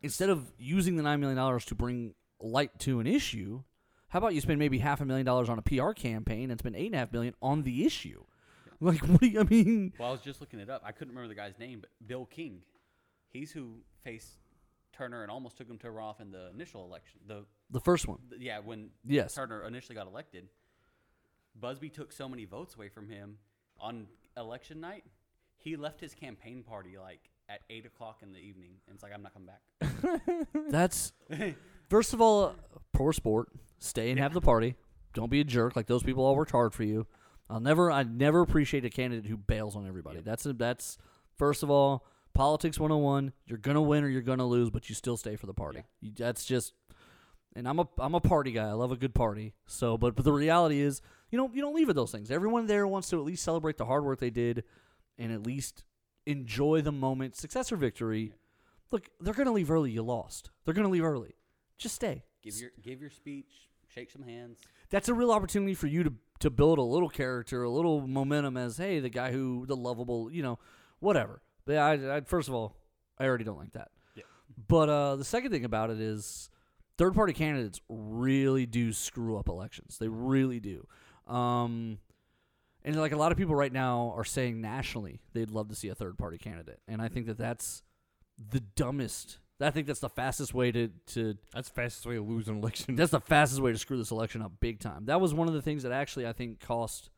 instead 0.01 0.29
of 0.29 0.51
using 0.57 0.95
the 0.95 1.03
nine 1.03 1.19
million 1.19 1.37
dollars 1.37 1.65
to 1.65 1.75
bring 1.75 2.13
light 2.39 2.77
to 2.79 2.99
an 2.99 3.07
issue. 3.07 3.63
How 4.09 4.17
about 4.17 4.33
you 4.33 4.41
spend 4.41 4.57
maybe 4.57 4.79
half 4.79 5.01
a 5.01 5.05
million 5.05 5.25
dollars 5.25 5.49
on 5.49 5.59
a 5.59 5.61
PR 5.61 5.91
campaign 5.91 6.49
and 6.49 6.59
spend 6.59 6.75
eight 6.75 6.87
and 6.87 6.95
a 6.95 6.97
half 6.99 7.11
million 7.13 7.33
on 7.41 7.63
the 7.63 7.85
issue? 7.85 8.23
Like, 8.81 9.01
what 9.01 9.19
do 9.19 9.27
you, 9.27 9.41
I 9.41 9.43
mean? 9.43 9.91
Well, 9.99 10.07
I 10.07 10.11
was 10.13 10.21
just 10.21 10.39
looking 10.39 10.59
it 10.61 10.69
up. 10.69 10.81
I 10.85 10.93
couldn't 10.93 11.09
remember 11.13 11.27
the 11.27 11.35
guy's 11.35 11.59
name, 11.59 11.81
but 11.81 11.89
Bill 12.07 12.25
King. 12.25 12.61
He's 13.27 13.51
who 13.51 13.79
faced 14.05 14.37
Turner 14.99 15.21
and 15.23 15.31
almost 15.31 15.57
took 15.57 15.69
him 15.69 15.77
to 15.79 15.89
Roth 15.91 16.19
in 16.19 16.29
the 16.29 16.49
initial 16.53 16.83
election. 16.85 17.21
The 17.25 17.45
The 17.71 17.79
first 17.79 18.05
one. 18.07 18.17
th- 18.29 18.41
yeah, 18.41 18.59
when 18.59 18.89
Yes. 19.07 19.33
Turner 19.33 19.63
initially 19.65 19.95
got 19.95 20.07
elected, 20.07 20.49
Buzbee 21.59 21.91
took 21.93 22.11
so 22.11 22.27
many 22.27 22.43
votes 22.45 22.75
away 22.75 22.89
from 22.89 23.07
him 23.09 23.37
on 23.79 24.07
election 24.37 24.81
night. 24.81 25.05
He 25.57 25.75
left 25.77 26.01
his 26.01 26.13
campaign 26.13 26.63
party 26.63 26.97
like 26.97 27.29
at 27.47 27.61
eight 27.69 27.85
o'clock 27.85 28.19
in 28.21 28.33
the 28.33 28.39
evening, 28.39 28.71
and 28.87 28.95
it's 28.95 29.03
like 29.03 29.13
I'm 29.13 29.23
not 29.23 29.33
coming 29.33 29.47
back. 29.47 30.47
That's 30.69 31.13
first 31.89 32.13
of 32.13 32.19
all, 32.21 32.55
poor 32.93 33.13
sport. 33.13 33.49
Stay 33.79 34.11
and 34.11 34.19
have 34.19 34.33
the 34.33 34.41
party. 34.41 34.75
Don't 35.13 35.31
be 35.31 35.39
a 35.39 35.43
jerk. 35.45 35.75
Like 35.77 35.87
those 35.87 36.03
people 36.03 36.25
all 36.25 36.35
worked 36.35 36.51
hard 36.51 36.73
for 36.73 36.83
you. 36.83 37.07
I'll 37.49 37.59
never, 37.61 37.89
I 37.91 38.03
never 38.03 38.41
appreciate 38.41 38.85
a 38.85 38.89
candidate 38.91 39.25
who 39.25 39.35
bails 39.37 39.75
on 39.75 39.87
everybody. 39.87 40.19
That's 40.19 40.45
a, 40.45 40.53
that's 40.53 40.97
first 41.37 41.63
of 41.63 41.69
all, 41.71 42.05
politics 42.33 42.79
101. 42.79 43.33
You're 43.45 43.57
gonna 43.57 43.81
win 43.81 44.03
or 44.03 44.07
you're 44.09 44.21
gonna 44.21 44.47
lose, 44.47 44.69
but 44.69 44.89
you 44.89 44.95
still 44.95 45.17
stay 45.17 45.35
for 45.35 45.45
the 45.45 45.53
party. 45.53 45.83
You, 46.01 46.11
that's 46.15 46.45
just, 46.45 46.73
and 47.55 47.67
I'm 47.67 47.79
a 47.79 47.87
I'm 47.97 48.15
a 48.15 48.21
party 48.21 48.51
guy. 48.51 48.67
I 48.67 48.73
love 48.73 48.91
a 48.91 48.97
good 48.97 49.13
party. 49.13 49.53
So, 49.65 49.97
but 49.97 50.15
but 50.15 50.25
the 50.25 50.33
reality 50.33 50.79
is, 50.79 51.01
you 51.31 51.37
don't 51.37 51.53
you 51.53 51.61
don't 51.61 51.75
leave 51.75 51.87
with 51.87 51.95
those 51.95 52.11
things. 52.11 52.31
Everyone 52.31 52.67
there 52.67 52.87
wants 52.87 53.09
to 53.09 53.19
at 53.19 53.25
least 53.25 53.43
celebrate 53.43 53.77
the 53.77 53.85
hard 53.85 54.05
work 54.05 54.19
they 54.19 54.29
did, 54.29 54.63
and 55.17 55.31
at 55.31 55.45
least 55.45 55.83
enjoy 56.25 56.81
the 56.81 56.91
moment, 56.91 57.35
success 57.35 57.71
or 57.71 57.75
victory. 57.75 58.33
Look, 58.91 59.09
they're 59.19 59.33
gonna 59.33 59.51
leave 59.51 59.71
early. 59.71 59.91
You 59.91 60.03
lost. 60.03 60.51
They're 60.65 60.73
gonna 60.73 60.89
leave 60.89 61.03
early. 61.03 61.35
Just 61.77 61.95
stay. 61.95 62.23
Give 62.41 62.55
your 62.55 62.71
give 62.81 63.01
your 63.01 63.09
speech, 63.09 63.69
shake 63.87 64.11
some 64.11 64.23
hands. 64.23 64.59
That's 64.89 65.09
a 65.09 65.13
real 65.13 65.31
opportunity 65.31 65.75
for 65.75 65.87
you 65.87 66.03
to 66.03 66.13
to 66.39 66.49
build 66.49 66.79
a 66.79 66.83
little 66.83 67.09
character, 67.09 67.63
a 67.63 67.69
little 67.69 68.07
momentum 68.07 68.57
as 68.57 68.77
hey, 68.77 68.99
the 68.99 69.09
guy 69.09 69.31
who 69.31 69.65
the 69.65 69.75
lovable, 69.75 70.31
you 70.31 70.41
know, 70.41 70.59
whatever. 70.99 71.41
But 71.69 71.77
I, 71.77 72.17
I 72.17 72.21
first 72.21 72.47
of 72.47 72.55
all, 72.55 72.75
I 73.19 73.25
already 73.25 73.43
don't 73.43 73.59
like 73.59 73.73
that. 73.73 73.91
Yeah. 74.15 74.23
But 74.67 74.89
uh, 74.89 75.15
the 75.17 75.23
second 75.23 75.51
thing 75.51 75.65
about 75.65 75.91
it 75.91 76.01
is 76.01 76.49
third 76.97 77.13
party 77.13 77.31
candidates 77.31 77.79
really 77.87 78.65
do 78.65 78.91
screw 78.91 79.37
up 79.37 79.47
elections. 79.47 79.99
They 79.99 80.07
really 80.07 80.59
do. 80.59 80.87
Um, 81.31 81.99
and 82.83 82.95
like 82.95 83.11
a 83.11 83.17
lot 83.17 83.31
of 83.31 83.37
people 83.37 83.53
right 83.53 83.71
now 83.71 84.15
are 84.17 84.23
saying 84.23 84.61
nationally 84.61 85.19
they'd 85.33 85.51
love 85.51 85.69
to 85.69 85.75
see 85.75 85.89
a 85.89 85.95
third 85.95 86.17
party 86.17 86.39
candidate, 86.39 86.79
and 86.87 87.03
I 87.03 87.07
think 87.07 87.27
that 87.27 87.37
that's 87.37 87.83
the 88.49 88.61
dumbest. 88.61 89.37
I 89.61 89.69
think 89.69 89.85
that's 89.85 89.99
the 89.99 90.09
fastest 90.09 90.55
way 90.55 90.71
to 90.71 90.89
to 91.13 91.37
That's 91.53 91.67
the 91.69 91.75
fastest 91.75 92.07
way 92.07 92.15
to 92.15 92.21
lose 92.23 92.47
an 92.47 92.57
election. 92.57 92.95
that's 92.95 93.11
the 93.11 93.21
fastest 93.21 93.61
way 93.61 93.73
to 93.73 93.77
screw 93.77 93.97
this 93.97 94.09
election 94.09 94.41
up 94.41 94.53
big 94.59 94.79
time. 94.79 95.05
That 95.05 95.21
was 95.21 95.35
one 95.35 95.47
of 95.47 95.53
the 95.53 95.61
things 95.61 95.83
that 95.83 95.91
actually 95.91 96.25
I 96.25 96.33
think 96.33 96.61
cost 96.61 97.11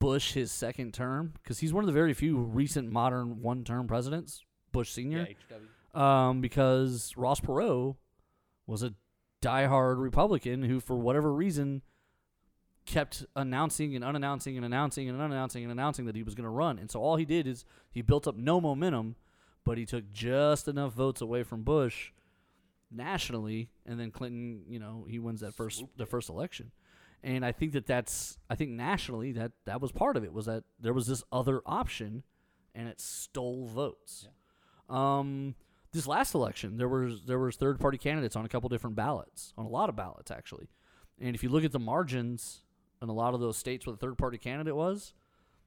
Bush 0.00 0.32
his 0.32 0.52
second 0.52 0.94
term 0.94 1.32
because 1.42 1.58
he's 1.58 1.72
one 1.72 1.82
of 1.82 1.86
the 1.86 1.92
very 1.92 2.14
few 2.14 2.36
recent 2.38 2.90
modern 2.90 3.42
one 3.42 3.64
term 3.64 3.86
presidents, 3.86 4.44
Bush 4.72 4.90
Senior. 4.90 5.18
Yeah, 5.20 5.24
Um, 6.28 6.40
because 6.40 7.14
Ross 7.16 7.40
Perot 7.40 7.96
was 8.66 8.82
a 8.82 8.94
diehard 9.42 10.00
Republican 10.00 10.62
who, 10.62 10.80
for 10.80 10.96
whatever 10.96 11.32
reason, 11.32 11.82
kept 12.86 13.24
announcing 13.36 13.94
and 13.94 14.04
unannouncing 14.04 14.56
and 14.56 14.64
announcing 14.64 15.08
and 15.08 15.18
unannouncing 15.18 15.62
and 15.62 15.72
announcing 15.72 16.06
that 16.06 16.16
he 16.16 16.22
was 16.22 16.34
going 16.34 16.44
to 16.44 16.50
run. 16.50 16.78
And 16.78 16.90
so 16.90 17.00
all 17.00 17.16
he 17.16 17.24
did 17.24 17.46
is 17.46 17.64
he 17.90 18.02
built 18.02 18.26
up 18.26 18.36
no 18.36 18.60
momentum, 18.60 19.16
but 19.64 19.78
he 19.78 19.84
took 19.84 20.10
just 20.12 20.68
enough 20.68 20.92
votes 20.92 21.20
away 21.20 21.42
from 21.42 21.62
Bush 21.62 22.12
nationally, 22.90 23.68
and 23.84 24.00
then 24.00 24.10
Clinton, 24.10 24.62
you 24.68 24.78
know, 24.78 25.06
he 25.08 25.18
wins 25.18 25.40
that 25.40 25.54
first 25.54 25.84
the 25.96 26.06
first 26.06 26.28
election. 26.28 26.70
And 27.22 27.44
I 27.44 27.52
think 27.52 27.72
that 27.72 27.86
that's 27.86 28.38
I 28.48 28.54
think 28.54 28.70
nationally 28.70 29.32
that 29.32 29.52
that 29.66 29.80
was 29.80 29.90
part 29.90 30.16
of 30.16 30.24
it 30.24 30.32
was 30.32 30.46
that 30.46 30.64
there 30.78 30.92
was 30.92 31.06
this 31.06 31.24
other 31.32 31.62
option, 31.66 32.22
and 32.74 32.88
it 32.88 33.00
stole 33.00 33.66
votes. 33.66 34.28
Um, 34.88 35.54
this 35.92 36.06
last 36.06 36.34
election, 36.34 36.76
there 36.76 36.88
was 36.88 37.24
there 37.26 37.38
was 37.38 37.56
third 37.56 37.80
party 37.80 37.98
candidates 37.98 38.36
on 38.36 38.44
a 38.44 38.48
couple 38.48 38.68
different 38.68 38.96
ballots, 38.96 39.52
on 39.58 39.66
a 39.66 39.68
lot 39.68 39.88
of 39.88 39.96
ballots 39.96 40.30
actually. 40.30 40.68
And 41.20 41.34
if 41.34 41.42
you 41.42 41.48
look 41.48 41.64
at 41.64 41.72
the 41.72 41.80
margins 41.80 42.62
in 43.02 43.08
a 43.08 43.12
lot 43.12 43.34
of 43.34 43.40
those 43.40 43.56
states 43.56 43.86
where 43.86 43.92
the 43.92 43.98
third 43.98 44.16
party 44.16 44.38
candidate 44.38 44.76
was, 44.76 45.12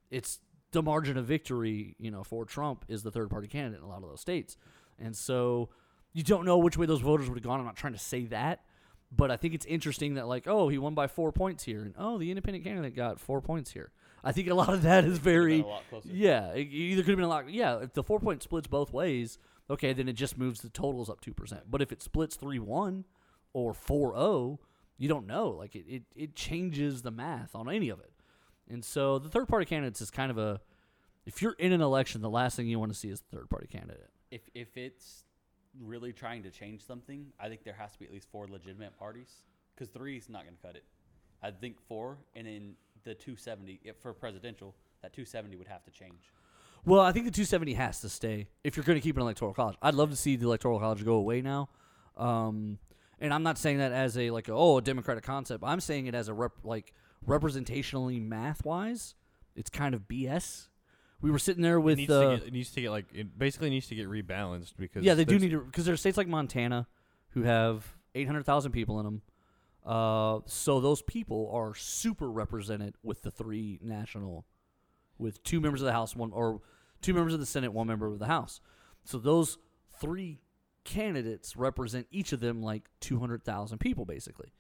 it's 0.10 0.40
the 0.72 0.82
margin 0.82 1.18
of 1.18 1.26
victory, 1.26 1.96
you 2.00 2.12
know, 2.12 2.24
for 2.24 2.46
Trump 2.46 2.86
is 2.88 3.04
the 3.04 3.12
third 3.12 3.30
party 3.30 3.48
candidate 3.48 3.80
in 3.80 3.86
a 3.86 3.90
lot 3.90 4.04
of 4.04 4.10
those 4.10 4.22
states. 4.22 4.56
And 4.98 5.16
so 5.16 5.70
you 6.14 6.24
don't 6.24 6.46
know 6.46 6.58
which 6.58 6.78
way 6.78 6.86
those 6.86 7.02
voters 7.02 7.28
would 7.28 7.38
have 7.38 7.44
gone. 7.44 7.60
I'm 7.60 7.66
not 7.66 7.76
trying 7.76 7.94
to 7.94 8.00
say 8.00 8.26
that, 8.26 8.62
but 9.12 9.30
I 9.32 9.38
think 9.38 9.54
it's 9.54 9.66
interesting 9.66 10.16
that 10.16 10.28
like, 10.28 10.48
oh, 10.48 10.70
he 10.70 10.78
won 10.78 10.94
by 10.94 11.08
four 11.08 11.32
points 11.32 11.64
here, 11.64 11.82
and 11.82 11.94
oh, 11.98 12.18
the 12.18 12.32
independent 12.32 12.64
candidate 12.64 12.96
got 12.96 13.20
four 13.20 13.42
points 13.42 13.72
here. 13.72 13.92
I 14.24 14.32
think 14.32 14.48
a 14.50 14.54
lot 14.54 14.74
of 14.74 14.84
that 14.84 15.04
is 15.04 15.18
very 15.18 15.62
a 15.62 15.66
lot 15.66 15.84
closer. 15.90 16.10
yeah. 16.12 16.52
It 16.52 16.68
either 16.72 17.02
could 17.02 17.10
have 17.10 17.18
been 17.18 17.26
a 17.26 17.30
lot. 17.30 17.50
Yeah, 17.50 17.80
if 17.80 17.94
the 17.94 18.04
four 18.04 18.20
point 18.20 18.44
splits 18.44 18.68
both 18.68 18.94
ways, 18.94 19.40
okay, 19.70 19.94
then 19.94 20.08
it 20.08 20.14
just 20.14 20.38
moves 20.38 20.62
the 20.62 20.70
totals 20.70 21.10
up 21.10 21.22
two 21.22 21.34
percent. 21.34 21.64
But 21.70 21.82
if 21.82 21.92
it 21.92 22.02
splits 22.02 22.36
three 22.36 22.60
one 22.60 23.06
or 23.54 23.74
four 23.74 24.14
zero, 24.14 24.60
you 24.98 25.10
don't 25.10 25.26
know. 25.26 25.50
Like 25.50 25.76
it, 25.76 25.86
it, 25.88 26.04
it 26.16 26.36
changes 26.36 27.02
the 27.02 27.12
math 27.12 27.56
on 27.56 27.70
any 27.70 27.90
of 27.90 28.00
it. 28.00 28.12
And 28.70 28.86
so 28.86 29.18
the 29.18 29.28
third 29.30 29.48
party 29.48 29.66
candidates 29.66 30.02
is 30.02 30.12
kind 30.12 30.30
of 30.32 30.38
a. 30.38 30.62
If 31.26 31.42
you're 31.42 31.54
in 31.54 31.72
an 31.72 31.82
election, 31.82 32.22
the 32.22 32.30
last 32.30 32.56
thing 32.56 32.68
you 32.68 32.80
want 32.80 32.94
to 32.94 32.98
see 32.98 33.10
is 33.10 33.22
the 33.22 33.38
third 33.38 33.50
party 33.50 33.68
candidate. 33.68 34.10
If 34.30 34.42
if 34.54 34.78
it's 34.78 35.26
really 35.80 36.14
trying 36.14 36.44
to 36.44 36.52
change 36.52 36.86
something, 36.86 37.28
I 37.40 37.50
think 37.50 37.64
there 37.64 37.74
has 37.74 37.94
to 37.94 38.00
be 38.00 38.06
at 38.06 38.12
least 38.12 38.28
four 38.32 38.48
legitimate 38.48 38.98
parties. 38.98 39.30
Because 39.76 39.90
three 39.90 40.18
is 40.18 40.30
not 40.30 40.44
going 40.44 40.56
to 40.56 40.62
cut 40.62 40.76
it. 40.76 40.84
I 41.42 41.52
think 41.52 41.78
four, 41.88 42.18
and 42.36 42.46
then 42.46 42.76
the 43.04 43.16
270 43.16 43.80
if 43.84 43.98
for 43.98 44.14
presidential, 44.14 44.76
that 45.02 45.14
270 45.14 45.56
would 45.56 45.68
have 45.68 45.84
to 45.86 45.92
change. 45.92 46.32
Well, 46.86 47.02
I 47.02 47.12
think 47.12 47.26
the 47.26 47.32
270 47.32 47.74
has 47.74 48.02
to 48.02 48.10
stay 48.10 48.48
if 48.64 48.76
you're 48.76 48.84
going 48.84 48.98
to 48.98 49.02
keep 49.02 49.16
an 49.16 49.22
electoral 49.22 49.54
college. 49.54 49.76
I'd 49.82 49.96
love 49.96 50.10
to 50.10 50.16
see 50.16 50.36
the 50.36 50.46
electoral 50.46 50.80
college 50.80 51.06
go 51.06 51.14
away 51.14 51.42
now. 51.42 51.70
Um, 52.18 52.80
and 53.20 53.34
I'm 53.34 53.44
not 53.44 53.58
saying 53.58 53.78
that 53.78 53.92
as 53.92 54.18
a 54.18 54.32
like 54.32 54.50
oh 54.50 54.80
a 54.80 54.82
democratic 54.82 55.24
concept. 55.24 55.64
I'm 55.66 55.80
saying 55.80 56.08
it 56.08 56.16
as 56.16 56.28
a 56.28 56.34
rep, 56.34 56.54
like 56.64 56.94
representationally 57.28 58.22
math 58.22 58.66
wise, 58.66 59.16
it's 59.56 59.70
kind 59.70 59.94
of 59.94 60.08
BS. 60.08 60.68
We 61.22 61.32
were 61.32 61.40
sitting 61.40 61.62
there 61.62 61.76
it 61.76 61.82
with 61.82 61.98
needs, 61.98 62.12
uh, 62.12 62.32
to 62.32 62.38
get, 62.38 62.48
it 62.48 62.54
needs 62.54 62.72
to 62.72 62.82
get 62.82 62.92
like 62.92 63.06
it 63.14 63.38
basically 63.38 63.70
needs 63.70 63.88
to 63.88 63.96
get 63.96 64.08
rebalanced 64.10 64.74
because 64.78 65.04
yeah, 65.04 65.14
they 65.14 65.26
do 65.26 65.38
need 65.38 65.52
to 65.52 65.60
because 65.60 65.86
there 65.86 65.94
are 65.94 65.98
states 65.98 66.18
like 66.18 66.28
Montana 66.28 66.88
who 67.30 67.44
have 67.44 67.96
800,000 68.16 68.72
people 68.72 69.00
in 69.00 69.06
them. 69.06 69.22
Uh, 69.86 70.40
so 70.46 70.80
those 70.80 71.02
people 71.02 71.50
are 71.54 71.74
super 71.74 72.30
represented 72.30 72.96
with 73.04 73.24
the 73.24 73.32
three 73.32 73.80
national, 73.82 74.46
with 75.18 75.42
two 75.44 75.60
members 75.60 75.82
of 75.82 75.86
the 75.86 75.94
House, 75.94 76.16
one 76.16 76.32
or 76.32 76.62
two 77.02 77.14
members 77.14 77.34
of 77.34 77.40
the 77.40 77.46
Senate, 77.46 77.74
one 77.74 77.88
member 77.88 78.08
of 78.08 78.20
the 78.20 78.28
House. 78.28 78.60
So 79.04 79.18
those 79.18 79.58
three 80.00 80.40
candidates 80.84 81.56
represent 81.56 82.08
each 82.12 82.34
of 82.34 82.40
them 82.40 82.62
like 82.62 82.90
200,000 83.02 83.78
people 83.78 84.06
basically. 84.06 84.52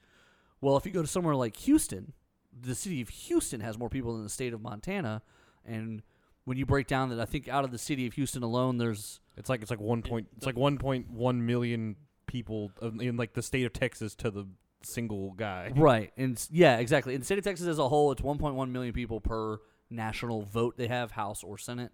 Well, 0.60 0.78
if 0.78 0.86
you 0.86 0.92
go 0.92 1.02
to 1.02 1.08
somewhere 1.08 1.36
like 1.36 1.56
Houston, 1.58 2.14
the 2.60 2.76
city 2.76 3.02
of 3.02 3.10
Houston 3.10 3.62
has 3.62 3.78
more 3.78 3.90
people 3.90 4.14
than 4.14 4.24
the 4.24 4.30
state 4.30 4.54
of 4.54 4.62
Montana, 4.62 5.22
and 5.66 6.04
when 6.52 6.58
you 6.58 6.66
break 6.66 6.86
down 6.86 7.08
that, 7.10 7.20
I 7.22 7.24
think 7.24 7.48
out 7.48 7.64
of 7.64 7.72
the 7.72 7.78
city 7.78 8.06
of 8.08 8.14
Houston 8.16 8.44
alone, 8.44 8.78
there's 8.78 9.22
It's 9.38 9.48
like 9.50 9.62
it's 9.62 9.72
like 9.72 9.80
one 9.80 10.02
point. 10.02 10.28
It's 10.36 10.46
like 10.46 10.58
one 10.58 10.78
point 10.78 11.10
one 11.10 11.46
million 11.46 11.96
people 12.28 12.72
of- 12.82 13.00
in 13.00 13.16
like 13.16 13.32
the 13.34 13.42
state 13.42 13.66
of 13.66 13.72
Texas 13.72 14.16
to 14.16 14.30
the 14.30 14.46
single 14.84 15.32
guy. 15.32 15.72
Right. 15.78 16.12
And 16.18 16.36
s- 16.36 16.50
yeah, 16.52 16.76
exactly. 16.80 17.14
In 17.14 17.22
the 17.22 17.26
state 17.26 17.38
of 17.38 17.46
Texas 17.46 17.68
as 17.68 17.80
a 17.80 17.88
whole, 17.88 18.12
it's 18.12 18.22
1.1 18.22 18.70
million 18.70 18.94
people 18.94 19.22
per 19.22 19.60
national 19.90 20.42
vote 20.42 20.76
they 20.76 20.88
have, 20.88 21.12
House 21.12 21.42
or 21.42 21.58
Senate. 21.58 21.94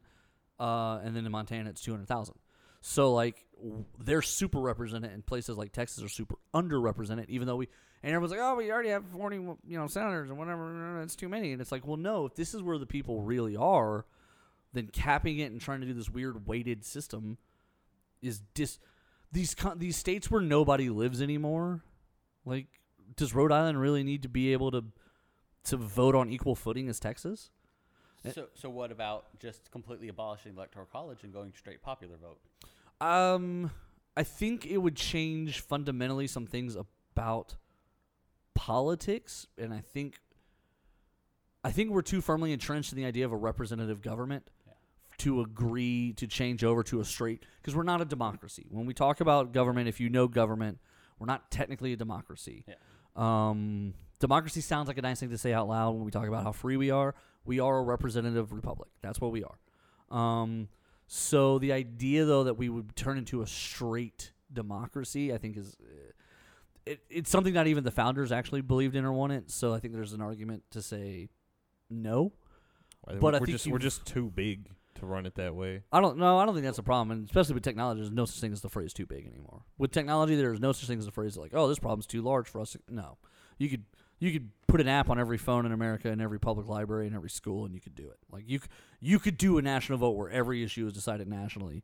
Uh, 0.59 0.97
and 1.03 1.15
then 1.15 1.23
in 1.23 1.31
Montana, 1.31 1.69
it's 1.69 1.81
200,000. 1.81 2.33
So, 2.81 3.13
like, 3.13 3.45
w- 3.61 3.85
they're 4.03 4.23
super 4.23 4.59
represented, 4.59 5.11
and 5.11 5.23
places 5.23 5.55
like 5.55 5.71
Texas 5.71 6.03
are 6.03 6.09
super 6.09 6.35
underrepresented, 6.53 7.29
even 7.29 7.45
though 7.47 7.57
we, 7.57 7.67
and 8.01 8.11
everyone's 8.11 8.31
like, 8.31 8.39
oh, 8.41 8.55
we 8.55 8.71
already 8.71 8.89
have 8.89 9.05
40, 9.05 9.35
you 9.35 9.77
know, 9.77 9.85
senators 9.87 10.29
and 10.29 10.37
whatever, 10.39 10.99
it's 11.03 11.15
too 11.15 11.29
many. 11.29 11.51
And 11.51 11.61
it's 11.61 11.71
like, 11.71 11.85
well, 11.85 11.97
no, 11.97 12.25
if 12.25 12.33
this 12.35 12.53
is 12.55 12.63
where 12.63 12.77
the 12.79 12.85
people 12.87 13.21
really 13.21 13.55
are, 13.55 14.05
then 14.77 14.87
capping 14.87 15.39
it 15.39 15.51
and 15.51 15.59
trying 15.59 15.81
to 15.81 15.87
do 15.87 15.93
this 15.93 16.09
weird 16.09 16.47
weighted 16.47 16.85
system 16.85 17.37
is 18.21 18.41
dis. 18.53 18.79
These 19.31 19.55
con- 19.55 19.79
these 19.79 19.97
states 19.97 20.31
where 20.31 20.41
nobody 20.41 20.89
lives 20.89 21.21
anymore, 21.21 21.81
like, 22.45 22.67
does 23.15 23.33
Rhode 23.33 23.51
Island 23.51 23.81
really 23.81 24.03
need 24.03 24.21
to 24.23 24.29
be 24.29 24.53
able 24.53 24.71
to 24.71 24.85
to 25.65 25.77
vote 25.77 26.15
on 26.15 26.29
equal 26.29 26.55
footing 26.55 26.87
as 26.87 26.99
Texas? 26.99 27.49
Eh. 28.25 28.31
So 28.31 28.47
so 28.53 28.69
what 28.69 28.91
about 28.91 29.25
just 29.39 29.69
completely 29.71 30.07
abolishing 30.07 30.53
the 30.53 30.59
electoral 30.59 30.85
college 30.85 31.23
and 31.23 31.33
going 31.33 31.53
straight 31.57 31.81
popular 31.81 32.15
vote? 32.17 32.39
Um, 33.05 33.71
I 34.15 34.23
think 34.23 34.65
it 34.65 34.77
would 34.77 34.95
change 34.95 35.59
fundamentally 35.59 36.25
some 36.27 36.47
things 36.47 36.75
about 36.75 37.55
politics, 38.55 39.47
and 39.57 39.73
I 39.73 39.81
think 39.81 40.19
I 41.63 41.71
think 41.71 41.91
we're 41.91 42.01
too 42.01 42.21
firmly 42.21 42.53
entrenched 42.53 42.93
in 42.93 42.97
the 42.97 43.05
idea 43.05 43.25
of 43.25 43.31
a 43.31 43.35
representative 43.35 44.01
government. 44.01 44.49
To 45.19 45.41
agree 45.41 46.13
to 46.13 46.27
change 46.27 46.63
over 46.63 46.83
to 46.83 46.99
a 46.99 47.05
straight 47.05 47.43
because 47.61 47.75
we're 47.75 47.83
not 47.83 48.01
a 48.01 48.05
democracy. 48.05 48.67
When 48.69 48.85
we 48.85 48.93
talk 48.93 49.19
about 49.19 49.51
government, 49.51 49.87
if 49.87 49.99
you 49.99 50.09
know 50.09 50.27
government, 50.27 50.79
We're 51.19 51.25
not 51.25 51.49
technically 51.49 51.93
a 51.93 51.95
democracy. 51.95 52.63
Yeah. 52.67 52.75
Um, 53.15 53.95
democracy 54.19 54.61
sounds 54.61 54.87
like 54.87 54.97
a 54.97 55.01
nice 55.01 55.19
thing 55.19 55.29
to 55.29 55.37
say 55.37 55.53
out 55.53 55.67
loud 55.67 55.95
when 55.95 56.05
we 56.05 56.11
talk 56.11 56.27
about 56.27 56.43
how 56.43 56.51
free 56.51 56.77
we 56.77 56.91
are. 56.91 57.15
We 57.45 57.59
are 57.59 57.77
a 57.77 57.81
representative 57.81 58.51
republic. 58.51 58.89
That's 59.01 59.19
what 59.19 59.31
we 59.31 59.43
are. 59.43 59.57
Um, 60.15 60.67
so 61.07 61.57
the 61.57 61.71
idea, 61.71 62.25
though, 62.25 62.43
that 62.43 62.55
we 62.55 62.69
would 62.69 62.95
turn 62.95 63.17
into 63.17 63.41
a 63.41 63.47
straight 63.47 64.31
democracy, 64.51 65.33
I 65.33 65.37
think 65.37 65.57
is 65.57 65.75
uh, 65.81 66.11
it, 66.85 66.99
it's 67.09 67.29
something 67.29 67.53
not 67.53 67.67
even 67.67 67.83
the 67.83 67.91
founders 67.91 68.31
actually 68.31 68.61
believed 68.61 68.95
in 68.95 69.05
or 69.05 69.11
wanted. 69.11 69.49
So 69.49 69.73
I 69.73 69.79
think 69.79 69.93
there's 69.93 70.13
an 70.13 70.21
argument 70.21 70.63
to 70.71 70.81
say 70.81 71.29
no. 71.89 72.33
But 73.05 73.21
we're 73.21 73.39
think 73.39 73.49
just 73.49 73.67
we're 73.67 73.79
just 73.79 74.05
too 74.05 74.31
big 74.35 74.69
to 74.99 75.05
run 75.05 75.25
it 75.25 75.35
that 75.35 75.55
way. 75.55 75.83
I 75.91 76.01
don't 76.01 76.17
know. 76.17 76.37
I 76.37 76.45
don't 76.45 76.53
think 76.53 76.65
that's 76.65 76.77
a 76.77 76.83
problem, 76.83 77.11
and 77.11 77.27
especially 77.27 77.55
with 77.55 77.63
technology, 77.63 78.01
there's 78.01 78.11
no 78.11 78.25
such 78.25 78.39
thing 78.39 78.53
as 78.53 78.61
the 78.61 78.69
phrase 78.69 78.93
"too 78.93 79.05
big" 79.05 79.25
anymore. 79.25 79.63
With 79.77 79.91
technology, 79.91 80.35
there's 80.35 80.59
no 80.59 80.71
such 80.71 80.87
thing 80.87 80.99
as 80.99 81.05
the 81.05 81.11
phrase 81.11 81.37
like, 81.37 81.51
"Oh, 81.53 81.67
this 81.67 81.79
problem's 81.79 82.07
too 82.07 82.21
large 82.21 82.47
for 82.47 82.61
us." 82.61 82.75
No, 82.89 83.17
you 83.57 83.69
could 83.69 83.85
you 84.19 84.31
could 84.31 84.49
put 84.67 84.81
an 84.81 84.87
app 84.87 85.09
on 85.09 85.19
every 85.19 85.37
phone 85.37 85.65
in 85.65 85.71
America, 85.71 86.09
in 86.09 86.21
every 86.21 86.39
public 86.39 86.67
library, 86.67 87.07
in 87.07 87.13
every 87.13 87.29
school, 87.29 87.65
and 87.65 87.73
you 87.73 87.81
could 87.81 87.95
do 87.95 88.09
it. 88.09 88.17
Like 88.31 88.43
you 88.47 88.59
you 88.99 89.19
could 89.19 89.37
do 89.37 89.57
a 89.57 89.61
national 89.61 89.97
vote 89.99 90.11
where 90.11 90.29
every 90.29 90.63
issue 90.63 90.87
is 90.87 90.93
decided 90.93 91.27
nationally, 91.27 91.83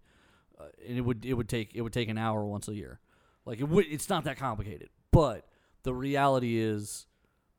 uh, 0.59 0.65
and 0.87 0.97
it 0.97 1.01
would 1.01 1.25
it 1.25 1.33
would 1.33 1.49
take 1.49 1.73
it 1.73 1.81
would 1.81 1.93
take 1.93 2.09
an 2.09 2.17
hour 2.17 2.45
once 2.45 2.67
a 2.67 2.75
year. 2.75 2.99
Like 3.45 3.59
it 3.59 3.69
would. 3.69 3.85
It's 3.87 4.09
not 4.09 4.23
that 4.23 4.37
complicated, 4.37 4.89
but 5.11 5.47
the 5.83 5.93
reality 5.93 6.57
is, 6.57 7.07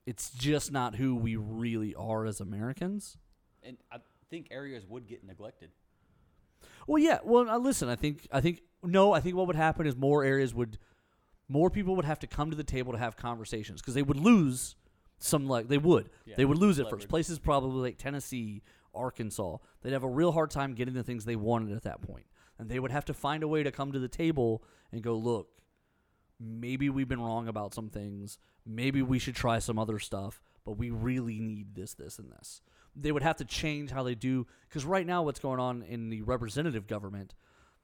it's 0.06 0.30
just 0.30 0.72
not 0.72 0.96
who 0.96 1.14
we 1.14 1.36
really 1.36 1.94
are 1.94 2.24
as 2.26 2.40
Americans. 2.40 3.18
And 3.62 3.76
I 3.92 3.98
think 4.34 4.48
areas 4.50 4.84
would 4.86 5.06
get 5.06 5.24
neglected. 5.24 5.70
Well, 6.86 6.98
yeah. 6.98 7.18
Well, 7.24 7.48
uh, 7.48 7.58
listen. 7.58 7.88
I 7.88 7.96
think. 7.96 8.26
I 8.32 8.40
think. 8.40 8.62
No. 8.82 9.12
I 9.12 9.20
think 9.20 9.36
what 9.36 9.46
would 9.46 9.56
happen 9.56 9.86
is 9.86 9.96
more 9.96 10.24
areas 10.24 10.54
would, 10.54 10.78
more 11.48 11.70
people 11.70 11.96
would 11.96 12.04
have 12.04 12.18
to 12.20 12.26
come 12.26 12.50
to 12.50 12.56
the 12.56 12.64
table 12.64 12.92
to 12.92 12.98
have 12.98 13.16
conversations 13.16 13.80
because 13.80 13.94
they 13.94 14.02
would 14.02 14.18
lose 14.18 14.76
some. 15.18 15.46
Like 15.46 15.68
they 15.68 15.78
would. 15.78 16.10
Yeah, 16.26 16.34
they 16.36 16.44
would 16.44 16.58
lose 16.58 16.78
at 16.78 16.86
leverage. 16.86 17.02
first. 17.02 17.10
Places 17.10 17.38
probably 17.38 17.80
like 17.80 17.98
Tennessee, 17.98 18.62
Arkansas. 18.94 19.58
They'd 19.82 19.92
have 19.92 20.04
a 20.04 20.08
real 20.08 20.32
hard 20.32 20.50
time 20.50 20.74
getting 20.74 20.94
the 20.94 21.02
things 21.04 21.24
they 21.24 21.36
wanted 21.36 21.76
at 21.76 21.84
that 21.84 22.02
point, 22.02 22.26
and 22.58 22.68
they 22.68 22.80
would 22.80 22.92
have 22.92 23.04
to 23.06 23.14
find 23.14 23.42
a 23.42 23.48
way 23.48 23.62
to 23.62 23.70
come 23.70 23.92
to 23.92 23.98
the 23.98 24.08
table 24.08 24.62
and 24.92 25.02
go, 25.02 25.14
look, 25.14 25.48
maybe 26.40 26.88
we've 26.88 27.08
been 27.08 27.20
wrong 27.20 27.48
about 27.48 27.74
some 27.74 27.88
things. 27.88 28.38
Maybe 28.66 29.02
we 29.02 29.18
should 29.18 29.36
try 29.36 29.58
some 29.58 29.78
other 29.78 29.98
stuff, 29.98 30.42
but 30.64 30.78
we 30.78 30.90
really 30.90 31.40
need 31.40 31.74
this, 31.74 31.94
this, 31.94 32.18
and 32.18 32.30
this. 32.32 32.62
They 32.96 33.12
would 33.12 33.22
have 33.22 33.36
to 33.36 33.44
change 33.44 33.90
how 33.90 34.02
they 34.02 34.14
do 34.14 34.46
because 34.68 34.84
right 34.84 35.06
now, 35.06 35.22
what's 35.22 35.40
going 35.40 35.60
on 35.60 35.82
in 35.82 36.10
the 36.10 36.22
representative 36.22 36.86
government, 36.86 37.34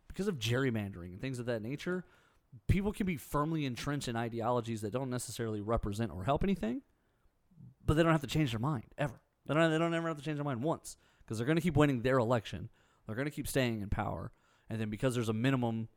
because 0.08 0.28
of 0.28 0.38
gerrymandering 0.38 1.12
and 1.12 1.20
things 1.20 1.38
of 1.38 1.46
that 1.46 1.62
nature, 1.62 2.04
people 2.68 2.92
can 2.92 3.06
be 3.06 3.16
firmly 3.16 3.64
entrenched 3.64 4.08
in 4.08 4.16
ideologies 4.16 4.80
that 4.82 4.92
don't 4.92 5.10
necessarily 5.10 5.60
represent 5.60 6.12
or 6.12 6.24
help 6.24 6.44
anything, 6.44 6.82
but 7.84 7.94
they 7.94 8.02
don't 8.02 8.12
have 8.12 8.20
to 8.20 8.26
change 8.26 8.50
their 8.50 8.60
mind 8.60 8.86
ever. 8.98 9.20
They 9.46 9.54
don't. 9.54 9.70
They 9.70 9.78
don't 9.78 9.94
ever 9.94 10.08
have 10.08 10.18
to 10.18 10.22
change 10.22 10.36
their 10.36 10.44
mind 10.44 10.62
once 10.62 10.96
because 11.24 11.38
they're 11.38 11.46
going 11.46 11.56
to 11.56 11.62
keep 11.62 11.76
winning 11.76 12.02
their 12.02 12.18
election. 12.18 12.68
They're 13.06 13.16
going 13.16 13.26
to 13.26 13.32
keep 13.32 13.48
staying 13.48 13.82
in 13.82 13.88
power, 13.88 14.30
and 14.68 14.80
then 14.80 14.90
because 14.90 15.14
there's 15.14 15.28
a 15.28 15.34
minimum, 15.34 15.88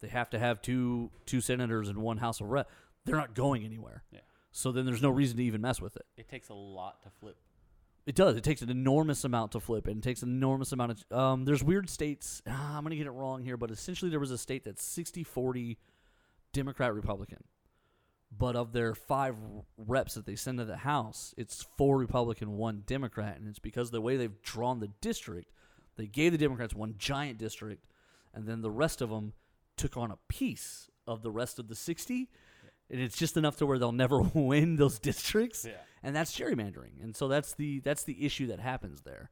they 0.00 0.08
have 0.08 0.30
to 0.30 0.38
have 0.38 0.62
two 0.62 1.10
two 1.26 1.40
senators 1.40 1.88
and 1.88 1.98
one 1.98 2.18
House 2.18 2.40
of 2.40 2.48
Rep. 2.48 2.70
They're 3.04 3.16
not 3.16 3.34
going 3.34 3.64
anywhere. 3.64 4.04
Yeah. 4.10 4.20
So 4.52 4.72
then 4.72 4.86
there's 4.86 5.02
no 5.02 5.10
reason 5.10 5.36
to 5.38 5.42
even 5.42 5.60
mess 5.60 5.80
with 5.80 5.96
it. 5.96 6.06
It 6.16 6.28
takes 6.28 6.48
a 6.48 6.54
lot 6.54 7.02
to 7.02 7.10
flip. 7.10 7.36
It 8.06 8.14
does. 8.14 8.36
It 8.36 8.44
takes 8.44 8.60
an 8.60 8.68
enormous 8.68 9.24
amount 9.24 9.52
to 9.52 9.60
flip, 9.60 9.86
and 9.86 9.98
it 9.98 10.02
takes 10.02 10.22
an 10.22 10.28
enormous 10.28 10.72
amount 10.72 10.92
of. 10.92 11.18
Um, 11.18 11.44
there's 11.44 11.64
weird 11.64 11.88
states. 11.88 12.42
Ah, 12.46 12.76
I'm 12.76 12.82
gonna 12.82 12.96
get 12.96 13.06
it 13.06 13.12
wrong 13.12 13.42
here, 13.42 13.56
but 13.56 13.70
essentially 13.70 14.10
there 14.10 14.20
was 14.20 14.30
a 14.30 14.38
state 14.38 14.64
that's 14.64 14.84
60-40 14.86 15.76
Democrat 16.52 16.94
Republican, 16.94 17.44
but 18.36 18.56
of 18.56 18.72
their 18.72 18.94
five 18.94 19.36
reps 19.78 20.14
that 20.14 20.26
they 20.26 20.36
send 20.36 20.58
to 20.58 20.64
the 20.64 20.78
House, 20.78 21.34
it's 21.36 21.66
four 21.76 21.98
Republican, 21.98 22.56
one 22.56 22.82
Democrat, 22.86 23.38
and 23.38 23.48
it's 23.48 23.58
because 23.58 23.90
the 23.90 24.00
way 24.00 24.16
they've 24.16 24.42
drawn 24.42 24.80
the 24.80 24.90
district, 25.00 25.50
they 25.96 26.06
gave 26.06 26.32
the 26.32 26.38
Democrats 26.38 26.74
one 26.74 26.94
giant 26.98 27.38
district, 27.38 27.86
and 28.34 28.46
then 28.46 28.60
the 28.60 28.70
rest 28.70 29.00
of 29.00 29.10
them 29.10 29.32
took 29.76 29.96
on 29.96 30.10
a 30.10 30.18
piece 30.28 30.88
of 31.06 31.22
the 31.22 31.30
rest 31.30 31.58
of 31.58 31.68
the 31.68 31.74
60 31.74 32.28
and 32.90 33.00
it's 33.00 33.16
just 33.16 33.36
enough 33.36 33.56
to 33.56 33.66
where 33.66 33.78
they'll 33.78 33.92
never 33.92 34.20
win 34.34 34.76
those 34.76 34.98
districts 34.98 35.64
Yeah. 35.64 35.72
and 36.02 36.14
that's 36.14 36.36
gerrymandering 36.38 37.02
and 37.02 37.16
so 37.16 37.28
that's 37.28 37.54
the 37.54 37.80
that's 37.80 38.04
the 38.04 38.24
issue 38.24 38.46
that 38.48 38.60
happens 38.60 39.02
there 39.02 39.30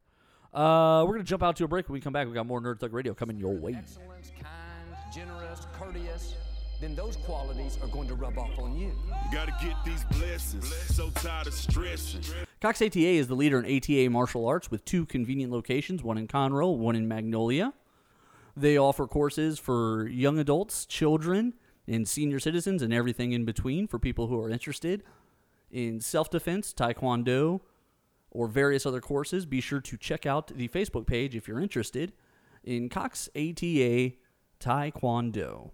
uh, 0.55 1.05
we're 1.07 1.15
gonna 1.15 1.25
jump 1.25 1.43
out 1.43 1.57
to 1.57 1.65
a 1.65 1.69
break 1.69 1.89
when 1.89 1.95
we 1.95 2.01
come 2.01 2.13
back 2.13 2.27
we 2.29 2.35
got 2.35 2.47
more 2.47 2.61
nerd 2.61 2.79
thug 2.81 2.93
radio 2.93 3.15
coming 3.15 3.39
your 3.39 3.55
way 3.55 3.75
Excellence, 3.75 4.33
kind, 4.41 5.15
generous, 5.15 5.67
courteous, 5.79 6.35
then 6.81 6.95
those 6.97 7.17
qualities 7.17 7.79
are 7.83 7.87
going 7.89 8.09
to 8.09 8.15
rub 8.17 8.37
off 8.39 8.59
on 8.59 8.77
you. 8.77 8.89
You 8.89 9.33
gotta 9.33 9.55
get 9.63 9.77
these 9.85 10.05
blessings. 10.19 10.67
So 10.95 11.11
tired 11.11 11.47
of 11.47 11.55
stressing. 11.55 12.23
cox 12.61 12.83
ata 12.83 12.99
is 12.99 13.29
the 13.29 13.37
leader 13.37 13.63
in 13.63 13.67
ata 13.77 14.11
martial 14.11 14.47
arts 14.47 14.71
with 14.71 14.85
two 14.85 15.07
convenient 15.07 15.53
locations 15.53 16.03
one 16.03 16.19
in 16.19 16.27
conroe 16.27 16.77
one 16.77 16.97
in 16.97 17.07
magnolia 17.09 17.73
they 18.57 18.77
offer 18.77 19.07
courses 19.07 19.59
for 19.59 20.07
young 20.09 20.39
adults 20.39 20.85
children 20.87 21.55
and 21.93 22.09
senior 22.09 22.41
citizens 22.41 22.83
and 22.83 22.93
everything 22.93 23.33
in 23.33 23.45
between 23.45 23.87
for 23.87 23.99
people 23.99 24.27
who 24.27 24.41
are 24.41 24.51
interested 24.51 25.03
in 25.71 26.01
self-defense 26.01 26.73
taekwondo 26.73 27.61
or 28.31 28.49
various 28.49 28.87
other 28.87 29.01
courses, 29.01 29.45
be 29.45 29.61
sure 29.61 29.81
to 29.81 29.97
check 29.97 30.25
out 30.25 30.49
the 30.49 30.69
Facebook 30.69 31.07
page 31.07 31.37
if 31.37 31.47
you're 31.47 31.61
interested 31.61 32.13
in 32.65 32.89
Cox 32.89 33.29
ATA 33.37 34.13
Taekwondo. 34.59 35.71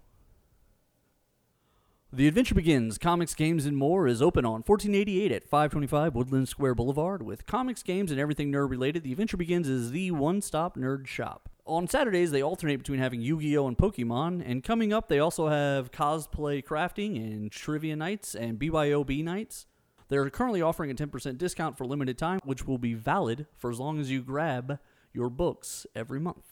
The 2.11 2.27
Adventure 2.27 2.55
Begins 2.55 2.97
Comics, 2.97 3.35
Games, 3.35 3.67
and 3.67 3.77
More 3.77 4.07
is 4.07 4.19
open 4.19 4.43
on 4.43 4.63
1488 4.63 5.31
at 5.31 5.43
525 5.43 6.15
Woodland 6.15 6.49
Square 6.49 6.73
Boulevard. 6.73 7.21
With 7.21 7.45
comics, 7.45 7.83
games, 7.83 8.09
and 8.09 8.19
everything 8.19 8.51
nerd 8.51 8.71
related, 8.71 9.03
The 9.03 9.11
Adventure 9.11 9.37
Begins 9.37 9.69
is 9.69 9.91
the 9.91 10.09
one 10.09 10.41
stop 10.41 10.75
nerd 10.75 11.05
shop. 11.05 11.49
On 11.67 11.87
Saturdays, 11.87 12.31
they 12.31 12.41
alternate 12.41 12.77
between 12.77 12.97
having 12.99 13.21
Yu 13.21 13.39
Gi 13.39 13.55
Oh! 13.59 13.67
and 13.67 13.77
Pokemon, 13.77 14.41
and 14.43 14.63
coming 14.63 14.91
up, 14.91 15.07
they 15.07 15.19
also 15.19 15.49
have 15.49 15.91
cosplay 15.91 16.65
crafting 16.65 17.15
and 17.15 17.51
trivia 17.51 17.95
nights 17.95 18.33
and 18.33 18.57
BYOB 18.57 19.23
nights. 19.23 19.67
They're 20.07 20.31
currently 20.31 20.63
offering 20.63 20.89
a 20.89 20.95
10% 20.95 21.37
discount 21.37 21.77
for 21.77 21.85
limited 21.85 22.17
time, 22.17 22.39
which 22.43 22.65
will 22.65 22.79
be 22.79 22.95
valid 22.95 23.45
for 23.55 23.69
as 23.69 23.79
long 23.79 23.99
as 23.99 24.09
you 24.09 24.23
grab 24.23 24.79
your 25.13 25.29
books 25.29 25.85
every 25.93 26.19
month. 26.19 26.48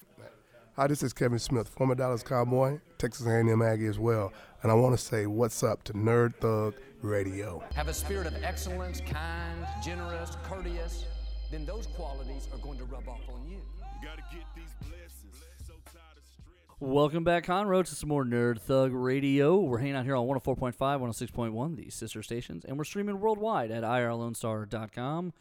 Hi, 0.80 0.86
this 0.86 1.02
is 1.02 1.12
Kevin 1.12 1.40
Smith, 1.40 1.68
former 1.70 1.96
Dallas 1.96 2.22
Cowboy, 2.22 2.80
Texas 3.00 3.26
A&M 3.26 3.64
Aggie 3.64 3.88
as 3.88 3.98
well, 3.98 4.32
and 4.62 4.72
I 4.72 4.76
want 4.76 4.96
to 4.96 5.04
say 5.04 5.26
what's 5.26 5.64
up 5.64 5.82
to 5.86 5.94
Nerd 5.94 6.36
Thug 6.36 6.76
Radio. 7.02 7.64
Have 7.74 7.88
a 7.88 7.94
spirit 7.96 8.28
of 8.28 8.44
excellence, 8.44 9.02
kind, 9.02 9.66
generous, 9.84 10.38
courteous, 10.44 11.06
then 11.50 11.66
those 11.66 11.88
qualities 11.88 12.48
are 12.54 12.60
going 12.60 12.78
to 12.78 12.84
rub 12.84 13.10
off 13.10 13.22
on 13.34 13.50
you. 13.50 13.58
Gotta 14.04 14.22
get 14.32 14.44
these 14.56 14.70
blessings. 14.82 15.44
So 15.66 15.74
tired 15.86 16.16
of 16.16 16.24
stressing. 16.24 16.94
Welcome 16.94 17.24
back, 17.24 17.48
Conroe, 17.48 17.84
to 17.84 17.96
some 17.96 18.10
more 18.10 18.24
Nerd 18.24 18.60
Thug 18.60 18.94
Radio. 18.94 19.58
We're 19.58 19.80
hanging 19.80 19.96
out 19.96 20.06
here 20.06 20.16
on 20.16 20.28
104.5, 20.28 20.76
106.1, 20.78 21.76
the 21.76 21.90
sister 21.90 22.22
stations, 22.22 22.64
and 22.64 22.78
we're 22.78 22.84
streaming 22.84 23.20
worldwide 23.20 23.72
at 23.72 23.82
irlonestar.com. 23.82 25.34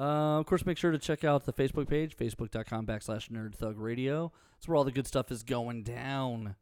Uh, 0.00 0.38
of 0.40 0.46
course, 0.46 0.64
make 0.64 0.78
sure 0.78 0.90
to 0.92 0.98
check 0.98 1.24
out 1.24 1.44
the 1.44 1.52
Facebook 1.52 1.88
page, 1.88 2.16
facebook.com 2.16 2.86
backslash 2.86 3.28
Nerd 3.30 3.54
Thug 3.54 3.78
Radio. 3.78 4.32
That's 4.56 4.66
where 4.66 4.76
all 4.76 4.84
the 4.84 4.92
good 4.92 5.06
stuff 5.06 5.30
is 5.30 5.42
going 5.42 5.82
down. 5.82 6.56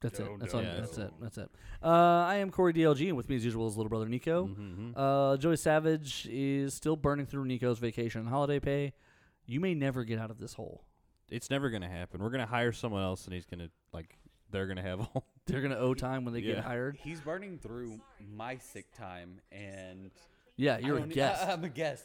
That's 0.00 0.18
it. 0.20 0.26
That's 0.38 0.54
all. 0.54 0.62
go. 0.62 0.74
That's 0.80 0.98
it. 0.98 1.10
That's 1.20 1.38
it. 1.38 1.50
Uh, 1.82 1.88
I 1.88 2.36
am 2.36 2.50
Corey 2.50 2.72
DLG, 2.74 3.08
and 3.08 3.16
with 3.16 3.28
me 3.28 3.36
as 3.36 3.44
usual 3.44 3.66
is 3.68 3.76
little 3.76 3.88
brother 3.88 4.08
Nico. 4.08 4.46
Mm-hmm. 4.48 4.90
Uh, 4.98 5.36
Joey 5.38 5.56
Savage 5.56 6.28
is 6.30 6.74
still 6.74 6.96
burning 6.96 7.24
through 7.26 7.44
Nico's 7.46 7.78
vacation 7.78 8.20
and 8.20 8.28
holiday 8.28 8.60
pay. 8.60 8.92
You 9.46 9.60
may 9.60 9.74
never 9.74 10.04
get 10.04 10.18
out 10.18 10.30
of 10.30 10.38
this 10.38 10.54
hole. 10.54 10.84
It's 11.30 11.48
never 11.50 11.70
gonna 11.70 11.88
happen. 11.88 12.22
We're 12.22 12.30
gonna 12.30 12.44
hire 12.46 12.72
someone 12.72 13.02
else, 13.02 13.24
and 13.24 13.32
he's 13.34 13.46
gonna 13.46 13.68
like 13.94 14.18
they're 14.50 14.66
gonna 14.66 14.82
have 14.82 15.00
all. 15.00 15.26
They're 15.46 15.62
gonna 15.62 15.78
owe 15.78 15.94
time 15.94 16.24
when 16.24 16.34
they 16.34 16.40
Yeah. 16.40 16.56
get 16.56 16.64
hired. 16.64 16.98
He's 17.02 17.20
burning 17.20 17.58
through 17.58 17.98
my 18.34 18.58
sick 18.58 18.86
time, 18.94 19.40
and 19.52 20.10
Yeah, 20.56 20.78
you're 20.78 20.96
a 20.96 21.00
don't- 21.00 21.08
guest. 21.14 21.46
I'm 21.48 21.64
a 21.64 21.68
guest. 21.68 22.04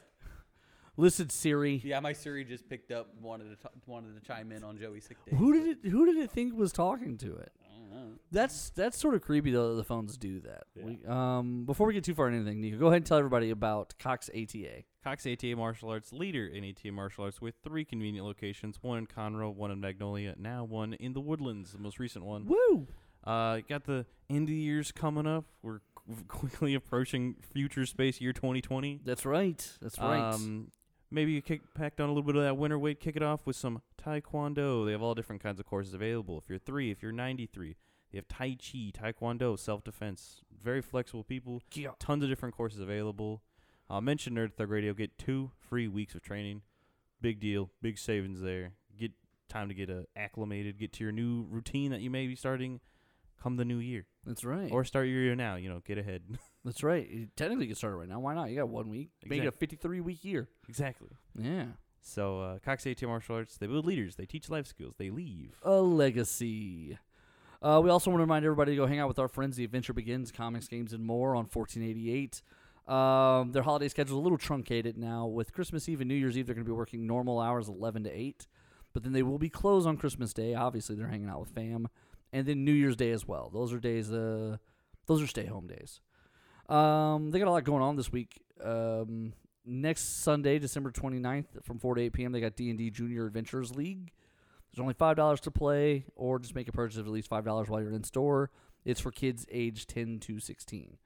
Listen, 0.97 1.29
Siri. 1.29 1.79
Yeah, 1.83 2.01
my 2.01 2.11
Siri 2.11 2.43
just 2.43 2.67
picked 2.67 2.91
up, 2.91 3.07
wanted 3.21 3.45
to 3.51 3.55
t- 3.55 3.73
wanted 3.85 4.19
to 4.21 4.27
chime 4.27 4.51
in 4.51 4.65
on 4.65 4.77
Joey's 4.77 5.05
sick 5.05 5.17
day. 5.25 5.35
Who 5.37 5.53
did 5.53 5.77
it? 5.85 5.89
Who 5.89 6.05
did 6.05 6.17
it 6.17 6.29
think 6.29 6.53
was 6.57 6.73
talking 6.73 7.17
to 7.19 7.37
it? 7.37 7.53
I 7.63 7.77
don't 7.79 7.89
know. 7.89 8.11
That's 8.31 8.71
that's 8.71 8.97
sort 8.97 9.13
of 9.15 9.21
creepy 9.21 9.51
though. 9.51 9.69
that 9.69 9.75
The 9.77 9.83
phones 9.85 10.17
do 10.17 10.41
that. 10.41 10.63
We, 10.75 10.99
um, 11.07 11.63
before 11.65 11.87
we 11.87 11.93
get 11.93 12.03
too 12.03 12.13
far 12.13 12.27
into 12.27 12.39
anything, 12.41 12.59
Nico, 12.59 12.77
go 12.77 12.87
ahead 12.87 12.97
and 12.97 13.05
tell 13.05 13.17
everybody 13.17 13.49
about 13.51 13.93
Cox 13.97 14.29
ATA. 14.35 14.83
Cox 15.01 15.25
ATA 15.25 15.55
Martial 15.55 15.89
Arts, 15.89 16.11
leader 16.11 16.45
in 16.45 16.65
ATA 16.65 16.91
Martial 16.91 17.23
Arts, 17.23 17.39
with 17.39 17.55
three 17.63 17.85
convenient 17.85 18.27
locations: 18.27 18.77
one 18.81 18.97
in 18.97 19.07
Conroe, 19.07 19.55
one 19.55 19.71
in 19.71 19.79
Magnolia, 19.79 20.35
now 20.37 20.65
one 20.65 20.95
in 20.95 21.13
the 21.13 21.21
Woodlands, 21.21 21.71
the 21.71 21.79
most 21.79 21.97
recent 21.99 22.25
one. 22.25 22.45
Woo! 22.45 22.87
Uh, 23.23 23.59
got 23.69 23.85
the 23.85 24.05
end 24.29 24.43
of 24.43 24.47
the 24.47 24.53
years 24.55 24.91
coming 24.91 25.27
up. 25.27 25.45
We're 25.61 25.79
qu- 25.79 25.85
quickly 26.27 26.73
approaching 26.73 27.35
Future 27.53 27.85
Space 27.85 28.19
Year 28.21 28.33
2020. 28.33 29.01
That's 29.05 29.25
right. 29.25 29.69
That's 29.81 29.97
right. 29.99 30.33
Um, 30.33 30.71
maybe 31.11 31.31
you 31.31 31.41
kick 31.41 31.61
pack 31.73 31.95
down 31.95 32.09
a 32.09 32.11
little 32.11 32.23
bit 32.23 32.35
of 32.35 32.43
that 32.43 32.57
winter 32.57 32.77
weight. 32.79 32.99
Kick 32.99 33.15
it 33.15 33.23
off 33.23 33.45
with 33.45 33.55
some 33.55 33.81
Taekwondo. 34.01 34.85
They 34.85 34.91
have 34.91 35.01
all 35.01 35.15
different 35.15 35.41
kinds 35.43 35.59
of 35.59 35.65
courses 35.65 35.93
available. 35.93 36.37
If 36.37 36.49
you're 36.49 36.59
three, 36.59 36.91
if 36.91 37.01
you're 37.01 37.11
93, 37.11 37.75
They 38.11 38.17
have 38.17 38.27
Tai 38.27 38.57
Chi, 38.59 38.91
Taekwondo, 38.93 39.57
self 39.57 39.83
defense. 39.83 40.41
Very 40.61 40.81
flexible 40.81 41.23
people. 41.23 41.61
Yeah. 41.73 41.91
Tons 41.99 42.23
of 42.23 42.29
different 42.29 42.55
courses 42.55 42.79
available. 42.79 43.41
Uh, 43.89 44.01
mention 44.01 44.35
Nerd 44.35 44.53
Thug 44.53 44.69
Radio. 44.69 44.93
Get 44.93 45.17
two 45.17 45.51
free 45.59 45.87
weeks 45.87 46.15
of 46.15 46.21
training. 46.21 46.61
Big 47.21 47.39
deal. 47.39 47.69
Big 47.81 47.97
savings 47.97 48.41
there. 48.41 48.73
Get 48.97 49.11
time 49.47 49.67
to 49.69 49.73
get 49.73 49.89
uh, 49.89 50.03
acclimated. 50.15 50.77
Get 50.77 50.93
to 50.93 51.03
your 51.03 51.11
new 51.11 51.45
routine 51.49 51.91
that 51.91 52.01
you 52.01 52.09
may 52.09 52.27
be 52.27 52.35
starting 52.35 52.81
come 53.41 53.55
the 53.57 53.65
new 53.65 53.77
year. 53.79 54.05
That's 54.25 54.43
right. 54.43 54.71
Or 54.71 54.83
start 54.83 55.07
your 55.07 55.21
year 55.21 55.35
now. 55.35 55.55
You 55.55 55.69
know, 55.69 55.81
get 55.85 55.97
ahead. 55.97 56.23
That's 56.65 56.83
right. 56.83 57.09
You 57.09 57.27
technically 57.35 57.67
can 57.67 57.75
start 57.75 57.93
it 57.93 57.97
right 57.97 58.09
now. 58.09 58.19
Why 58.19 58.33
not? 58.35 58.49
You 58.49 58.57
got 58.57 58.69
one 58.69 58.89
week. 58.89 59.09
Make 59.25 59.43
it 59.43 59.47
a 59.47 59.51
53 59.51 60.01
week 60.01 60.23
year. 60.23 60.47
exactly. 60.67 61.09
Yeah. 61.37 61.65
So, 62.01 62.41
uh, 62.41 62.59
Cox 62.59 62.87
AT 62.87 63.01
Martial 63.03 63.35
Arts, 63.35 63.57
they 63.57 63.67
build 63.67 63.85
leaders. 63.85 64.15
They 64.15 64.25
teach 64.25 64.49
life 64.49 64.67
skills. 64.67 64.95
They 64.97 65.09
leave. 65.09 65.59
A 65.63 65.81
legacy. 65.81 66.97
Uh, 67.61 67.81
we 67.83 67.89
also 67.89 68.09
want 68.09 68.19
to 68.19 68.23
remind 68.23 68.45
everybody 68.45 68.71
to 68.71 68.77
go 68.77 68.85
hang 68.87 68.99
out 68.99 69.09
with 69.09 69.19
our 69.19 69.27
friends. 69.27 69.57
The 69.57 69.65
Adventure 69.65 69.93
Begins, 69.93 70.31
comics, 70.31 70.67
games, 70.67 70.93
and 70.93 71.05
more 71.05 71.31
on 71.31 71.45
1488. 71.51 72.41
Um, 72.87 73.51
their 73.51 73.63
holiday 73.63 73.89
schedule 73.89 74.15
is 74.15 74.19
a 74.19 74.23
little 74.23 74.37
truncated 74.37 74.97
now. 74.97 75.27
With 75.27 75.53
Christmas 75.53 75.89
Eve 75.89 76.01
and 76.01 76.07
New 76.07 76.15
Year's 76.15 76.37
Eve, 76.37 76.47
they're 76.47 76.55
going 76.55 76.65
to 76.65 76.69
be 76.71 76.75
working 76.75 77.05
normal 77.05 77.39
hours, 77.39 77.67
11 77.67 78.05
to 78.05 78.09
8. 78.11 78.47
But 78.93 79.03
then 79.03 79.11
they 79.11 79.21
will 79.21 79.37
be 79.37 79.49
closed 79.49 79.85
on 79.87 79.97
Christmas 79.97 80.33
Day. 80.33 80.55
Obviously, 80.55 80.95
they're 80.95 81.07
hanging 81.09 81.29
out 81.29 81.41
with 81.41 81.49
fam. 81.49 81.89
And 82.31 82.45
then 82.45 82.63
New 82.63 82.73
Year's 82.73 82.95
Day 82.95 83.11
as 83.11 83.27
well. 83.27 83.49
Those 83.51 83.73
are 83.73 83.79
days. 83.79 84.11
Uh, 84.11 84.57
those 85.07 85.21
are 85.21 85.27
stay 85.27 85.45
home 85.45 85.67
days. 85.67 86.01
Um, 86.67 87.31
they 87.31 87.39
got 87.39 87.47
a 87.47 87.51
lot 87.51 87.63
going 87.63 87.81
on 87.81 87.95
this 87.95 88.11
week. 88.11 88.43
Um, 88.63 89.33
next 89.65 90.21
Sunday, 90.23 90.59
December 90.59 90.91
29th, 90.91 91.63
from 91.63 91.79
4 91.79 91.95
to 91.95 92.01
8 92.01 92.13
p.m., 92.13 92.31
they 92.31 92.41
got 92.41 92.55
D&D 92.55 92.91
Junior 92.91 93.25
Adventurers 93.25 93.75
League. 93.75 94.11
There's 94.71 94.81
only 94.81 94.93
five 94.93 95.15
dollars 95.15 95.39
to 95.41 95.51
play, 95.51 96.05
or 96.15 96.39
just 96.39 96.55
make 96.55 96.67
a 96.67 96.71
purchase 96.71 96.97
of 96.97 97.07
at 97.07 97.11
least 97.11 97.27
five 97.27 97.43
dollars 97.43 97.69
while 97.69 97.81
you're 97.81 97.91
in 97.91 98.03
store. 98.03 98.51
It's 98.85 98.99
for 98.99 99.11
kids 99.11 99.45
age 99.51 99.87
ten 99.87 100.19
to 100.19 100.39
sixteen, 100.39 100.97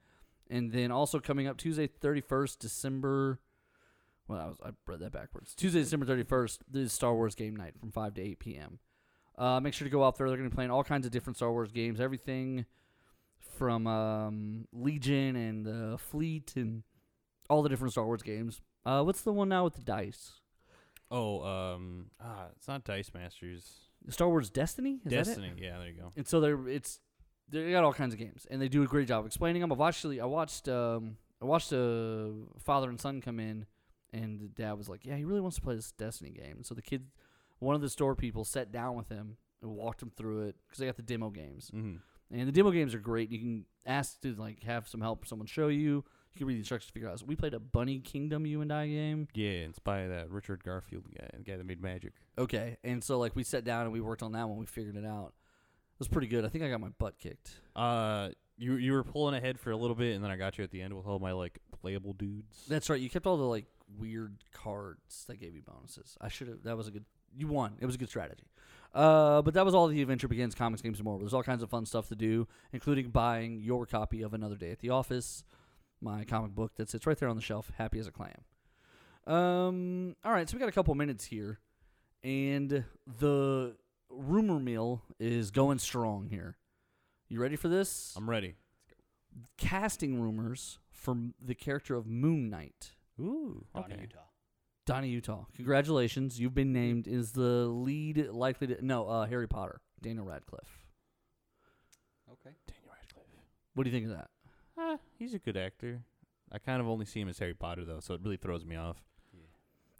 and 0.50 0.70
then 0.70 0.90
also 0.90 1.18
coming 1.18 1.46
up 1.46 1.56
Tuesday, 1.56 1.86
thirty 1.86 2.20
first 2.20 2.60
December. 2.60 3.40
Well, 4.28 4.40
I, 4.40 4.46
was, 4.46 4.58
I 4.64 4.70
read 4.86 5.00
that 5.00 5.12
backwards. 5.12 5.54
Tuesday, 5.54 5.80
December 5.80 6.04
thirty 6.06 6.24
first 6.24 6.62
is 6.72 6.92
Star 6.92 7.14
Wars 7.14 7.34
game 7.34 7.56
night 7.56 7.74
from 7.78 7.90
five 7.90 8.14
to 8.14 8.22
eight 8.22 8.38
p.m. 8.38 8.80
Uh, 9.36 9.60
make 9.60 9.74
sure 9.74 9.84
to 9.84 9.90
go 9.90 10.04
out 10.04 10.16
there. 10.16 10.28
They're 10.28 10.36
going 10.36 10.48
to 10.48 10.54
be 10.54 10.56
playing 10.56 10.70
all 10.70 10.84
kinds 10.84 11.06
of 11.06 11.12
different 11.12 11.36
Star 11.36 11.50
Wars 11.50 11.72
games, 11.72 12.00
everything 12.00 12.66
from 13.58 13.86
um, 13.86 14.66
Legion 14.72 15.36
and 15.36 15.66
uh, 15.66 15.96
Fleet 15.96 16.52
and 16.56 16.82
all 17.50 17.62
the 17.62 17.68
different 17.68 17.92
Star 17.92 18.04
Wars 18.04 18.22
games. 18.22 18.60
Uh, 18.84 19.02
what's 19.02 19.22
the 19.22 19.32
one 19.32 19.48
now 19.48 19.64
with 19.64 19.74
the 19.74 19.82
dice? 19.82 20.40
Oh, 21.10 21.42
um, 21.42 22.06
ah, 22.20 22.46
it's 22.56 22.66
not 22.66 22.84
Dice 22.84 23.12
Masters. 23.14 23.90
Star 24.08 24.28
Wars 24.28 24.50
Destiny. 24.50 25.00
Is? 25.04 25.10
Destiny. 25.10 25.52
Yeah, 25.56 25.78
there 25.78 25.88
you 25.88 25.94
go. 25.94 26.12
And 26.16 26.26
so 26.26 26.40
they're 26.40 26.68
it's 26.68 27.00
they 27.48 27.70
got 27.70 27.84
all 27.84 27.92
kinds 27.92 28.14
of 28.14 28.18
games, 28.18 28.46
and 28.50 28.60
they 28.60 28.68
do 28.68 28.82
a 28.82 28.86
great 28.86 29.08
job 29.08 29.26
explaining 29.26 29.60
them. 29.60 29.72
I've 29.72 29.80
actually 29.80 30.20
I 30.20 30.26
watched 30.26 30.68
um 30.68 31.16
I 31.40 31.44
watched 31.44 31.72
a 31.72 32.32
father 32.58 32.88
and 32.88 33.00
son 33.00 33.20
come 33.20 33.38
in, 33.38 33.66
and 34.12 34.40
the 34.40 34.48
dad 34.48 34.72
was 34.72 34.88
like, 34.88 35.04
"Yeah, 35.04 35.16
he 35.16 35.24
really 35.24 35.40
wants 35.40 35.56
to 35.56 35.62
play 35.62 35.74
this 35.76 35.92
Destiny 35.92 36.30
game." 36.30 36.56
And 36.56 36.66
so 36.66 36.74
the 36.74 36.82
kid, 36.82 37.06
one 37.64 37.74
of 37.74 37.80
the 37.80 37.88
store 37.90 38.14
people, 38.14 38.44
sat 38.44 38.70
down 38.72 38.96
with 38.96 39.08
him 39.08 39.36
and 39.62 39.70
walked 39.72 40.02
him 40.02 40.10
through 40.16 40.42
it 40.48 40.56
because 40.66 40.78
they 40.78 40.86
got 40.86 40.96
the 40.96 41.02
demo 41.02 41.30
games, 41.30 41.70
Mm-hmm. 41.74 41.96
and 42.38 42.48
the 42.48 42.52
demo 42.52 42.70
games 42.70 42.94
are 42.94 42.98
great. 43.00 43.30
You 43.30 43.38
can 43.38 43.64
ask 43.86 44.20
to 44.22 44.34
like 44.34 44.62
have 44.64 44.88
some 44.88 45.00
help, 45.00 45.26
someone 45.26 45.46
show 45.46 45.68
you. 45.68 46.04
You 46.34 46.38
can 46.38 46.46
read 46.48 46.54
the 46.54 46.58
instructions 46.60 46.88
to 46.88 46.92
figure 46.92 47.08
out. 47.08 47.20
So 47.20 47.26
we 47.26 47.36
played 47.36 47.54
a 47.54 47.60
Bunny 47.60 48.00
Kingdom 48.00 48.44
you 48.44 48.60
and 48.60 48.72
I 48.72 48.88
game. 48.88 49.28
Yeah, 49.34 49.50
it's 49.68 49.78
by 49.78 50.08
that 50.08 50.30
Richard 50.30 50.64
Garfield 50.64 51.04
guy, 51.16 51.28
the 51.36 51.44
guy 51.44 51.56
that 51.56 51.64
made 51.64 51.80
Magic. 51.80 52.12
Okay, 52.36 52.76
and 52.82 53.04
so 53.04 53.18
like 53.20 53.36
we 53.36 53.44
sat 53.44 53.62
down 53.64 53.82
and 53.84 53.92
we 53.92 54.00
worked 54.00 54.22
on 54.22 54.32
that 54.32 54.48
one. 54.48 54.58
We 54.58 54.66
figured 54.66 54.96
it 54.96 55.06
out. 55.06 55.28
It 55.28 56.00
was 56.00 56.08
pretty 56.08 56.26
good. 56.26 56.44
I 56.44 56.48
think 56.48 56.64
I 56.64 56.68
got 56.68 56.80
my 56.80 56.88
butt 56.98 57.18
kicked. 57.20 57.52
Uh, 57.76 58.30
you 58.58 58.74
you 58.74 58.92
were 58.92 59.04
pulling 59.04 59.36
ahead 59.36 59.60
for 59.60 59.70
a 59.70 59.76
little 59.76 59.94
bit, 59.94 60.14
and 60.16 60.24
then 60.24 60.30
I 60.32 60.36
got 60.36 60.58
you 60.58 60.64
at 60.64 60.72
the 60.72 60.82
end 60.82 60.92
with 60.94 61.06
all 61.06 61.20
my 61.20 61.30
like 61.32 61.60
playable 61.80 62.14
dudes. 62.14 62.64
That's 62.68 62.90
right. 62.90 63.00
You 63.00 63.08
kept 63.08 63.26
all 63.28 63.36
the 63.36 63.44
like 63.44 63.66
weird 63.96 64.38
cards 64.52 65.24
that 65.28 65.36
gave 65.38 65.54
you 65.54 65.62
bonuses. 65.62 66.16
I 66.20 66.28
should 66.28 66.48
have. 66.48 66.62
That 66.64 66.76
was 66.76 66.88
a 66.88 66.90
good. 66.90 67.04
You 67.36 67.48
won. 67.48 67.74
It 67.80 67.86
was 67.86 67.94
a 67.94 67.98
good 67.98 68.08
strategy. 68.08 68.44
Uh, 68.94 69.42
but 69.42 69.54
that 69.54 69.64
was 69.64 69.74
all 69.74 69.88
the 69.88 70.00
adventure 70.02 70.28
begins. 70.28 70.54
Comics, 70.54 70.80
games, 70.80 70.98
and 70.98 71.04
more. 71.04 71.18
There's 71.18 71.34
all 71.34 71.42
kinds 71.42 71.62
of 71.62 71.70
fun 71.70 71.84
stuff 71.84 72.08
to 72.08 72.14
do, 72.14 72.46
including 72.72 73.10
buying 73.10 73.58
your 73.60 73.86
copy 73.86 74.22
of 74.22 74.34
Another 74.34 74.54
Day 74.54 74.70
at 74.70 74.78
the 74.78 74.90
Office, 74.90 75.42
my 76.00 76.24
comic 76.24 76.52
book 76.54 76.76
that 76.76 76.88
sits 76.88 77.06
right 77.06 77.18
there 77.18 77.28
on 77.28 77.34
the 77.36 77.42
shelf, 77.42 77.72
happy 77.76 77.98
as 77.98 78.06
a 78.06 78.12
clam. 78.12 78.30
Um. 79.26 80.16
All 80.24 80.32
right. 80.32 80.48
So 80.48 80.56
we 80.56 80.60
got 80.60 80.68
a 80.68 80.72
couple 80.72 80.94
minutes 80.94 81.24
here, 81.24 81.58
and 82.22 82.84
the 83.18 83.74
rumor 84.10 84.60
mill 84.60 85.02
is 85.18 85.50
going 85.50 85.78
strong 85.78 86.28
here. 86.28 86.56
You 87.28 87.40
ready 87.40 87.56
for 87.56 87.68
this? 87.68 88.12
I'm 88.16 88.28
ready. 88.30 88.54
casting 89.56 90.20
rumors 90.20 90.78
for 90.92 91.16
the 91.44 91.54
character 91.54 91.96
of 91.96 92.06
Moon 92.06 92.48
Knight. 92.50 92.92
Ooh, 93.20 93.64
Donnie, 93.74 93.94
okay. 93.94 94.02
Utah. 94.02 94.18
Donnie 94.86 95.08
Utah. 95.08 95.46
Congratulations. 95.56 96.38
You've 96.38 96.54
been 96.54 96.72
named 96.72 97.06
is 97.06 97.32
the 97.32 97.66
lead 97.66 98.28
likely 98.30 98.66
to 98.68 98.84
no, 98.84 99.06
uh 99.08 99.26
Harry 99.26 99.48
Potter. 99.48 99.80
Daniel 100.02 100.26
Radcliffe. 100.26 100.84
Okay. 102.30 102.54
Daniel 102.66 102.90
Radcliffe. 102.90 103.26
What 103.74 103.84
do 103.84 103.90
you 103.90 103.96
think 103.96 104.06
of 104.06 104.16
that? 104.16 104.28
Ah, 104.76 104.98
he's 105.18 105.34
a 105.34 105.38
good 105.38 105.56
actor. 105.56 106.02
I 106.52 106.58
kind 106.58 106.80
of 106.80 106.88
only 106.88 107.06
see 107.06 107.20
him 107.20 107.28
as 107.28 107.38
Harry 107.38 107.54
Potter 107.54 107.84
though, 107.84 108.00
so 108.00 108.14
it 108.14 108.20
really 108.22 108.36
throws 108.36 108.64
me 108.64 108.76
off. 108.76 109.02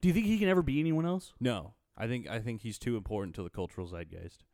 Do 0.01 0.09
you 0.09 0.15
think 0.15 0.27
he 0.27 0.39
can 0.39 0.49
ever 0.49 0.63
be 0.63 0.81
anyone 0.81 1.07
else? 1.07 1.33
No, 1.41 1.73
I 1.97 2.07
think 2.07 2.29
I 2.29 2.39
think 2.39 2.61
he's 2.61 2.79
too 2.79 2.97
important 2.97 3.35
to 3.37 3.43
the 3.43 3.49
cultural 3.49 3.87
zeitgeist. 3.87 4.45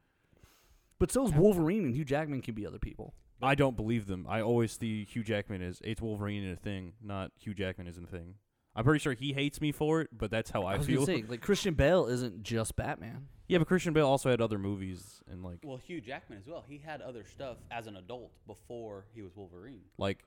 But 1.01 1.11
so 1.11 1.27
is 1.27 1.33
Wolverine 1.33 1.85
and 1.85 1.95
Hugh 1.95 2.05
Jackman 2.05 2.43
can 2.43 2.55
be 2.55 2.67
other 2.67 2.79
people. 2.79 3.15
I 3.43 3.55
don't 3.55 3.77
believe 3.77 4.07
them. 4.07 4.27
I 4.29 4.43
always 4.43 4.73
see 4.73 5.05
Hugh 5.05 5.25
Jackman 5.25 5.63
as 5.63 5.81
it's 5.83 6.03
Wolverine 6.03 6.45
in 6.45 6.53
a 6.53 6.57
thing, 6.57 6.93
not 7.03 7.33
Hugh 7.39 7.55
Jackman 7.55 7.87
is 7.87 7.97
in 7.97 8.05
a 8.05 8.07
thing. 8.07 8.35
I'm 8.77 8.85
pretty 8.85 9.01
sure 9.01 9.13
he 9.15 9.33
hates 9.33 9.61
me 9.61 9.73
for 9.73 10.01
it, 10.03 10.11
but 10.13 10.31
that's 10.31 10.51
how 10.51 10.63
I, 10.63 10.75
I 10.75 10.77
was 10.79 10.87
feel. 10.87 11.05
gonna 11.05 11.19
say, 11.19 11.25
like 11.29 11.41
Christian 11.41 11.75
Bale 11.75 12.07
isn't 12.07 12.43
just 12.43 12.77
Batman. 12.77 13.27
yeah, 13.49 13.59
but 13.59 13.67
Christian 13.67 13.93
Bale 13.93 14.07
also 14.07 14.31
had 14.31 14.41
other 14.41 14.59
movies 14.59 15.21
and 15.31 15.43
like 15.43 15.59
Well, 15.65 15.77
Hugh 15.77 16.01
Jackman 16.01 16.39
as 16.39 16.47
well. 16.47 16.65
He 16.69 16.79
had 16.79 17.01
other 17.03 17.25
stuff 17.25 17.57
as 17.71 17.87
an 17.89 17.97
adult 17.97 18.31
before 18.47 19.07
he 19.13 19.23
was 19.23 19.35
Wolverine. 19.37 19.83
like 19.99 20.25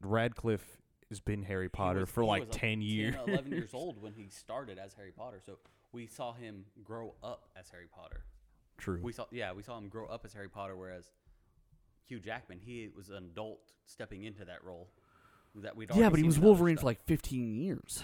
Radcliffe 0.00 0.78
has 1.08 1.20
been 1.20 1.42
Harry 1.44 1.66
He 1.66 1.68
Potter 1.68 2.00
was- 2.00 2.10
for 2.10 2.22
he 2.22 2.28
like 2.28 2.46
was, 2.48 2.56
10 2.56 2.82
years. 2.82 3.14
10, 3.14 3.28
11 3.28 3.52
years 3.52 3.74
old 3.74 4.02
when 4.02 4.12
he 4.12 4.28
started 4.28 4.78
as 4.78 4.92
Harry 4.94 5.12
Potter. 5.12 5.40
So 5.44 5.58
we 5.92 6.06
saw 6.06 6.32
him 6.32 6.64
grow 6.84 7.14
up 7.22 7.48
as 7.58 7.70
Harry 7.70 7.86
Potter. 7.90 8.24
True. 8.78 9.00
We 9.02 9.12
saw, 9.12 9.26
yeah, 9.30 9.52
we 9.52 9.62
saw 9.62 9.78
him 9.78 9.88
grow 9.88 10.06
up 10.06 10.24
as 10.24 10.32
Harry 10.34 10.48
Potter, 10.48 10.76
whereas 10.76 11.10
Hugh 12.06 12.18
Jackman, 12.20 12.58
he 12.60 12.88
was 12.94 13.08
an 13.08 13.16
adult 13.16 13.60
stepping 13.86 14.24
into 14.24 14.44
that 14.44 14.62
role. 14.64 14.90
That 15.62 15.76
we'd 15.76 15.90
Yeah, 15.94 16.10
but 16.10 16.18
he 16.18 16.24
was 16.24 16.36
in 16.36 16.42
other 16.42 16.48
Wolverine 16.48 16.76
for 16.76 16.86
like 16.86 17.02
15 17.06 17.54
years. 17.54 18.02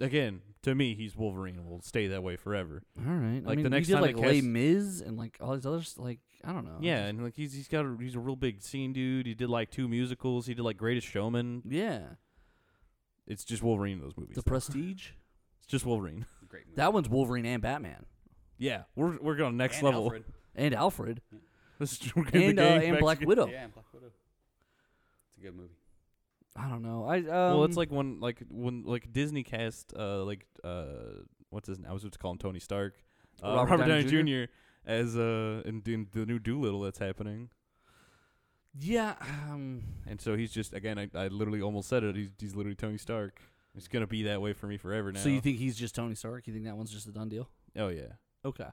Again, 0.00 0.40
to 0.62 0.74
me, 0.74 0.94
he's 0.94 1.14
Wolverine 1.16 1.64
will 1.68 1.80
stay 1.80 2.08
that 2.08 2.22
way 2.22 2.36
forever. 2.36 2.82
All 2.98 3.04
right. 3.12 3.42
I 3.44 3.48
Like, 3.48 3.56
mean, 3.56 3.62
the 3.64 3.70
next 3.70 3.86
he 3.86 3.92
did 3.94 4.00
time 4.00 4.02
like 4.02 4.16
they 4.16 4.22
Les 4.22 4.34
cast- 4.40 4.46
Mis 4.46 5.00
and 5.00 5.16
like 5.16 5.36
all 5.40 5.54
these 5.54 5.66
others. 5.66 5.94
Like 5.96 6.18
I 6.44 6.52
don't 6.52 6.64
know. 6.64 6.78
Yeah, 6.80 7.04
and 7.06 7.22
like 7.22 7.34
he's 7.36 7.52
he's 7.52 7.68
got 7.68 7.84
a, 7.84 7.96
he's 8.00 8.16
a 8.16 8.20
real 8.20 8.34
big 8.36 8.62
scene 8.62 8.92
dude. 8.92 9.26
He 9.26 9.34
did 9.34 9.48
like 9.48 9.70
two 9.70 9.86
musicals. 9.86 10.46
He 10.46 10.54
did 10.54 10.62
like 10.62 10.76
Greatest 10.76 11.06
Showman. 11.06 11.62
yeah. 11.68 12.00
It's 13.26 13.44
just 13.44 13.62
Wolverine 13.62 13.98
in 13.98 14.00
those 14.00 14.16
movies. 14.16 14.34
The 14.34 14.42
though. 14.42 14.50
Prestige. 14.50 15.10
It's 15.60 15.68
just 15.70 15.86
Wolverine. 15.86 16.26
Great 16.48 16.66
movie. 16.66 16.74
That 16.76 16.92
one's 16.92 17.08
Wolverine 17.08 17.46
and 17.46 17.62
Batman 17.62 18.04
yeah, 18.58 18.82
we're 18.96 19.16
we're 19.18 19.34
going 19.36 19.56
next 19.56 19.76
And 19.76 19.84
level. 19.84 20.04
Alfred. 20.04 20.24
and 20.56 20.74
Alfred 20.74 21.20
This 21.78 21.92
is 21.92 22.12
and 22.32 22.58
uh, 22.58 22.62
and 22.62 22.98
Black 22.98 23.18
together. 23.18 23.28
Widow. 23.28 23.46
Yeah, 23.48 23.64
and 23.64 23.72
Black 23.74 23.86
Widow. 23.92 24.10
It's 25.28 25.38
a 25.38 25.40
good 25.40 25.56
movie. 25.56 25.70
I 26.56 26.68
don't 26.68 26.82
know. 26.82 27.04
I 27.06 27.18
um, 27.18 27.24
well, 27.26 27.64
it's 27.64 27.76
like 27.76 27.90
when 27.90 28.20
like 28.20 28.42
when 28.50 28.84
like 28.84 29.12
Disney 29.12 29.42
cast 29.42 29.92
uh 29.98 30.22
like 30.24 30.46
uh 30.62 30.84
what's 31.50 31.68
his 31.68 31.78
name? 31.78 31.88
I 31.90 31.92
was 31.94 32.02
going 32.02 32.10
to 32.12 32.18
call 32.18 32.32
him 32.32 32.38
Tony 32.38 32.60
Stark. 32.60 32.94
Uh, 33.42 33.54
Robert 33.54 33.70
Robert, 33.70 33.86
Downey 33.86 34.04
Downey 34.04 34.46
Jr. 34.46 34.52
as 34.86 35.16
uh 35.16 35.62
in, 35.64 35.82
in 35.86 36.08
the 36.12 36.26
new 36.26 36.38
Dolittle 36.38 36.80
that's 36.80 36.98
happening. 36.98 37.48
yeah. 38.78 39.14
Um, 39.20 39.82
And 40.06 40.20
so 40.20 40.36
he's 40.36 40.50
just 40.52 40.72
again 40.74 40.98
I, 40.98 41.08
I 41.14 41.28
literally 41.28 41.62
almost 41.62 41.88
said 41.88 42.04
it. 42.04 42.16
He's 42.16 42.30
he's 42.38 42.54
literally 42.54 42.76
Tony 42.76 42.98
Stark. 42.98 43.40
It's 43.74 43.88
gonna 43.88 44.06
be 44.06 44.24
that 44.24 44.40
way 44.42 44.52
for 44.52 44.66
me 44.66 44.76
forever 44.76 45.12
now. 45.12 45.20
so 45.20 45.28
you 45.30 45.40
think 45.40 45.58
he's 45.58 45.76
just 45.76 45.94
Tony 45.94 46.14
Stark? 46.14 46.46
You 46.46 46.52
think 46.52 46.66
that 46.66 46.76
one's 46.76 46.90
just 46.92 47.06
a 47.06 47.12
done 47.12 47.28
deal? 47.28 47.48
Oh 47.76 47.88
yeah. 47.88 48.12
Okay. 48.44 48.66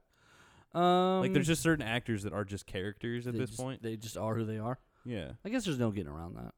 Um, 0.74 1.22
like 1.22 1.34
there's 1.34 1.48
just 1.48 1.64
certain 1.64 1.86
actors 1.86 2.24
that 2.24 2.34
are 2.34 2.44
just 2.44 2.66
characters 2.68 3.26
at 3.28 3.34
this 3.38 3.52
just- 3.52 3.60
point. 3.62 3.82
They 3.82 3.96
just 3.96 4.18
are 4.18 4.36
who 4.36 4.46
they 4.46 4.58
are. 4.60 4.80
Yeah. 5.06 5.32
I 5.46 5.50
guess 5.50 5.64
there's 5.66 5.80
no 5.80 5.92
getting 5.92 6.12
around 6.12 6.36
that. 6.36 6.54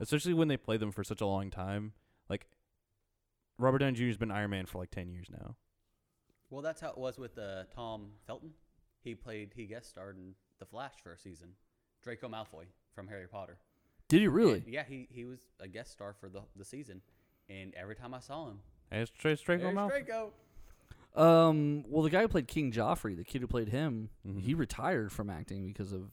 Especially 0.00 0.34
when 0.34 0.48
they 0.48 0.56
play 0.56 0.76
them 0.76 0.90
for 0.90 1.04
such 1.04 1.20
a 1.20 1.26
long 1.26 1.50
time. 1.50 1.92
Like 2.28 2.46
Robert 3.58 3.78
Downey 3.78 3.92
Jr. 3.96 4.04
has 4.06 4.16
been 4.16 4.30
Iron 4.30 4.50
Man 4.50 4.66
for 4.66 4.78
like 4.78 4.90
ten 4.90 5.10
years 5.10 5.26
now. 5.30 5.56
Well, 6.48 6.62
that's 6.62 6.80
how 6.80 6.88
it 6.90 6.98
was 6.98 7.18
with 7.18 7.38
uh, 7.38 7.64
Tom 7.74 8.08
Felton. 8.26 8.50
He 9.04 9.14
played, 9.14 9.52
he 9.54 9.66
guest 9.66 9.88
starred 9.88 10.16
in 10.16 10.34
The 10.58 10.66
Flash 10.66 10.94
for 11.02 11.12
a 11.12 11.18
season. 11.18 11.50
Draco 12.02 12.28
Malfoy 12.28 12.64
from 12.94 13.06
Harry 13.08 13.26
Potter. 13.28 13.58
Did 14.08 14.20
he 14.22 14.28
really? 14.28 14.62
And, 14.64 14.72
yeah, 14.74 14.82
he, 14.88 15.06
he 15.12 15.24
was 15.24 15.38
a 15.60 15.68
guest 15.68 15.92
star 15.92 16.12
for 16.18 16.28
the 16.28 16.40
the 16.56 16.64
season. 16.64 17.02
And 17.48 17.74
every 17.74 17.94
time 17.94 18.14
I 18.14 18.20
saw 18.20 18.48
him, 18.48 18.58
As 18.90 19.10
Trace 19.10 19.40
Draco 19.40 19.64
there's 19.64 19.76
Malfoy. 19.76 19.88
Draco. 20.06 20.32
Um. 21.16 21.84
Well, 21.88 22.02
the 22.02 22.10
guy 22.10 22.22
who 22.22 22.28
played 22.28 22.46
King 22.48 22.72
Joffrey, 22.72 23.16
the 23.16 23.24
kid 23.24 23.40
who 23.40 23.46
played 23.48 23.68
him, 23.68 24.10
Mhm. 24.26 24.40
he 24.40 24.54
retired 24.54 25.10
from 25.12 25.28
acting 25.30 25.68
because 25.68 25.92
of 25.92 26.10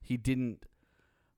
he 0.00 0.16
didn't 0.16 0.64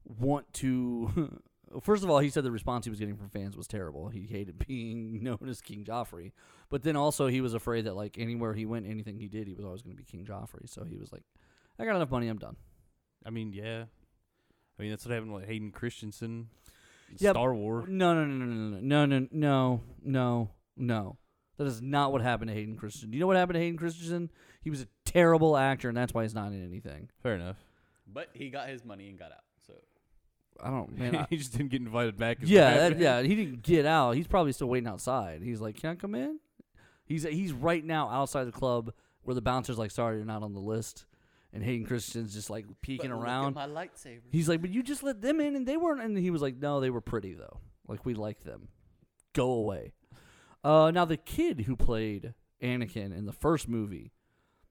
want 0.05 0.53
to. 0.55 1.41
First 1.81 2.05
of 2.05 2.11
all, 2.11 2.19
he 2.19 2.29
said 2.29 2.45
the 2.45 2.51
response 2.51 2.85
he 2.85 2.91
was 2.91 2.99
getting 2.99 3.17
from 3.17 3.31
fans 3.31 3.57
was 3.57 3.67
terrible. 3.67 4.09
He 4.09 4.27
hated 4.27 4.67
being 4.67 5.23
known 5.23 5.49
as 5.49 5.61
King 5.61 5.85
Joffrey, 5.85 6.33
but 6.69 6.83
then 6.83 6.97
also 6.97 7.27
he 7.29 7.41
was 7.41 7.55
afraid 7.55 7.87
that 7.87 7.95
like 7.95 8.19
anywhere 8.19 8.55
he 8.55 8.67
went, 8.67 8.87
anything 8.87 9.19
he 9.19 9.29
did, 9.29 9.47
he 9.47 9.55
was 9.55 9.65
always 9.65 9.83
going 9.83 9.97
to 9.97 10.03
be 10.03 10.05
King 10.05 10.25
Joffrey. 10.25 10.69
So 10.69 10.85
he 10.85 10.97
was 10.97 11.13
like, 11.13 11.23
"I 11.79 11.85
got 11.85 11.97
enough 11.97 12.11
money, 12.11 12.29
I'm 12.29 12.39
done." 12.39 12.57
I 13.25 13.31
mean, 13.31 13.53
yeah. 13.53 13.85
I 14.79 14.83
mean, 14.83 14.91
that's 14.91 15.05
what 15.05 15.15
happened 15.15 15.33
with 15.33 15.47
Hayden 15.47 15.71
Christensen. 15.71 16.49
in 17.11 17.17
Yeah, 17.19 17.31
Star 17.31 17.55
Wars. 17.55 17.85
No, 17.89 18.15
no, 18.15 18.25
no, 18.25 18.45
no, 18.45 18.79
no, 18.81 18.81
no, 18.81 19.07
no, 19.07 19.29
no, 19.31 19.81
no, 20.03 20.51
no. 20.77 21.19
That 21.59 21.67
is 21.67 21.83
not 21.83 22.13
what 22.13 22.23
happened 22.23 22.49
to 22.49 22.55
Hayden 22.55 22.77
Christensen. 22.77 23.11
Do 23.11 23.17
you 23.17 23.21
know 23.21 23.27
what 23.27 23.37
happened 23.37 23.55
to 23.55 23.61
Hayden 23.61 23.77
Christensen? 23.77 24.31
He 24.63 24.71
was 24.71 24.83
a 24.83 24.89
terrible 25.05 25.57
actor, 25.57 25.89
and 25.89 25.97
that's 25.97 26.15
why 26.15 26.23
he's 26.23 26.35
not 26.35 26.53
in 26.53 26.65
anything. 26.65 27.11
Fair 27.23 27.35
enough. 27.35 27.57
But 28.07 28.31
he 28.33 28.51
got 28.51 28.69
his 28.69 28.85
money 28.85 29.09
and 29.09 29.19
got 29.19 29.33
out. 29.33 29.45
So 30.59 30.65
I 30.65 30.71
don't, 30.71 30.99
man. 30.99 31.17
I, 31.17 31.27
he 31.31 31.37
just 31.37 31.53
didn't 31.53 31.71
get 31.71 31.81
invited 31.81 32.17
back. 32.17 32.43
is 32.43 32.51
yeah, 32.51 32.89
that, 32.89 32.99
yeah. 32.99 33.23
He 33.23 33.35
didn't 33.35 33.63
get 33.63 33.87
out. 33.87 34.17
He's 34.17 34.27
probably 34.27 34.53
still 34.53 34.69
waiting 34.69 34.89
outside. 34.89 35.43
He's 35.43 35.61
like, 35.61 35.77
"Can 35.81 35.91
I 35.91 35.95
come 35.95 36.15
in?" 36.15 36.39
He's 37.05 37.25
he's 37.25 37.53
right 37.53 37.85
now 37.85 38.09
outside 38.09 38.45
the 38.45 38.53
club 38.53 38.93
where 39.23 39.35
the 39.35 39.43
bouncer's 39.43 39.79
like, 39.79 39.91
"Sorry, 39.91 40.17
you're 40.17 40.25
not 40.25 40.43
on 40.43 40.55
the 40.55 40.61
list," 40.61 41.07
and 41.53 41.63
Hayden 41.63 41.87
Christensen's 41.87 42.35
just 42.35 42.51
like 42.51 42.67
peeking 42.81 43.11
But 43.11 43.17
look 43.19 43.27
at 43.27 43.31
around. 43.31 43.55
my 43.55 43.67
lightsaber. 43.67 44.21
He's 44.31 44.49
like, 44.49 44.61
"But 44.61 44.71
you 44.71 44.83
just 44.83 45.03
let 45.03 45.21
them 45.21 45.41
in, 45.41 45.57
and 45.57 45.67
they 45.67 45.77
weren't." 45.77 46.01
And 46.03 46.17
he 46.17 46.31
was 46.31 46.43
like, 46.43 46.57
"No, 46.59 46.81
they 46.81 46.91
were 46.91 47.01
pretty 47.01 47.35
though. 47.35 47.61
Like 47.89 48.05
we 48.07 48.15
like 48.15 48.45
them. 48.45 48.69
Go 49.33 49.51
away." 49.53 49.93
Uh, 50.65 50.91
now 50.93 51.05
the 51.05 51.17
kid 51.17 51.63
who 51.63 51.75
played 51.77 52.35
Anakin 52.63 53.17
in 53.17 53.27
the 53.27 53.33
first 53.33 53.69
movie, 53.69 54.13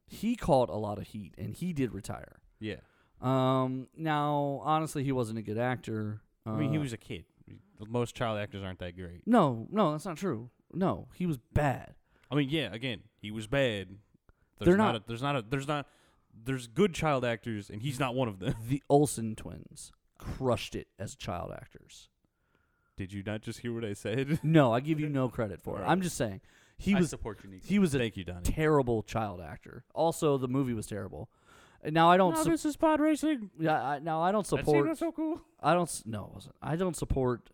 he 0.08 0.36
caught 0.36 0.70
a 0.70 0.78
lot 0.78 0.98
of 0.98 1.08
heat, 1.08 1.34
and 1.38 1.54
he 1.54 1.74
did 1.74 1.94
retire. 1.94 2.40
Yeah. 2.60 2.78
Um, 3.22 3.88
now 3.96 4.62
honestly, 4.64 5.04
he 5.04 5.12
wasn't 5.12 5.40
a 5.40 5.42
good 5.42 5.58
actor. 5.58 6.22
I 6.46 6.52
mean, 6.52 6.72
he 6.72 6.78
Uh, 6.78 6.82
was 6.82 6.94
a 6.94 6.98
kid. 6.98 7.26
Most 7.88 8.16
child 8.16 8.38
actors 8.40 8.64
aren't 8.64 8.80
that 8.80 8.96
great. 8.96 9.24
No, 9.26 9.68
no, 9.72 9.92
that's 9.92 10.06
not 10.06 10.18
true. 10.18 10.50
No, 10.74 11.08
he 11.16 11.26
was 11.26 11.38
bad. 11.54 11.96
I 12.30 12.36
mean, 12.36 12.50
yeah. 12.50 12.72
Again, 12.72 13.02
he 13.18 13.32
was 13.32 13.48
bad. 13.48 13.90
There's 14.60 14.68
They're 14.68 14.78
not. 14.78 14.94
not- 14.94 15.02
a, 15.02 15.04
there's 15.08 15.22
not. 15.22 15.36
A, 15.36 15.42
there's 15.42 15.68
not. 15.68 15.88
There's 16.34 16.68
good 16.68 16.94
child 16.94 17.26
actors, 17.26 17.70
and 17.70 17.82
he's 17.82 18.00
not 18.00 18.16
one 18.16 18.28
of 18.28 18.40
them. 18.40 18.56
The 18.68 18.82
Olsen 18.90 19.36
twins 19.36 19.92
crushed 20.18 20.76
it 20.76 20.88
as 20.98 21.16
child 21.16 21.52
actors. 21.52 22.10
Did 22.96 23.12
you 23.12 23.24
not 23.24 23.42
just 23.42 23.60
hear 23.60 23.74
what 23.74 23.84
I 23.84 23.94
said? 23.94 24.40
No, 24.44 24.72
I 24.72 24.80
give 24.80 25.00
you 25.00 25.10
no 25.10 25.28
credit 25.30 25.62
for 25.64 25.82
it. 25.82 25.86
I'm 25.86 26.02
just 26.02 26.16
saying 26.16 26.42
he 26.78 26.96
I 26.96 27.00
was 27.00 27.10
support 27.10 27.40
you, 27.44 27.50
Nico. 27.50 27.66
he 27.68 27.80
was 27.80 27.94
a 27.96 27.98
Thank 27.98 28.16
you, 28.18 28.24
Donnie. 28.24 28.44
terrible 28.44 29.02
child 29.04 29.42
actor. 29.42 29.84
Also, 29.96 30.38
the 30.38 30.48
movie 30.48 30.74
was 30.74 30.86
terrible. 30.88 31.30
And 31.84 31.94
Now 31.96 32.10
I 32.12 32.18
don't. 32.18 32.34
No, 32.34 32.44
sup- 32.44 32.52
this 32.52 32.66
is 32.66 32.76
pod 32.78 33.00
racing. 33.00 33.50
yeah, 33.60 33.82
I, 33.82 34.00
now 34.00 34.22
I 34.22 34.32
don't 34.32 34.46
That 34.46 34.58
scene 34.58 34.66
support. 34.66 34.88
was 34.90 35.00
so 35.00 35.12
cool. 35.12 35.42
I 35.60 35.74
don't. 35.74 35.84
s- 35.90 36.04
No, 36.06 36.26
it 36.26 36.34
wasn't. 36.36 36.56
I 36.62 36.76
don't 36.76 36.96
support 36.96 37.50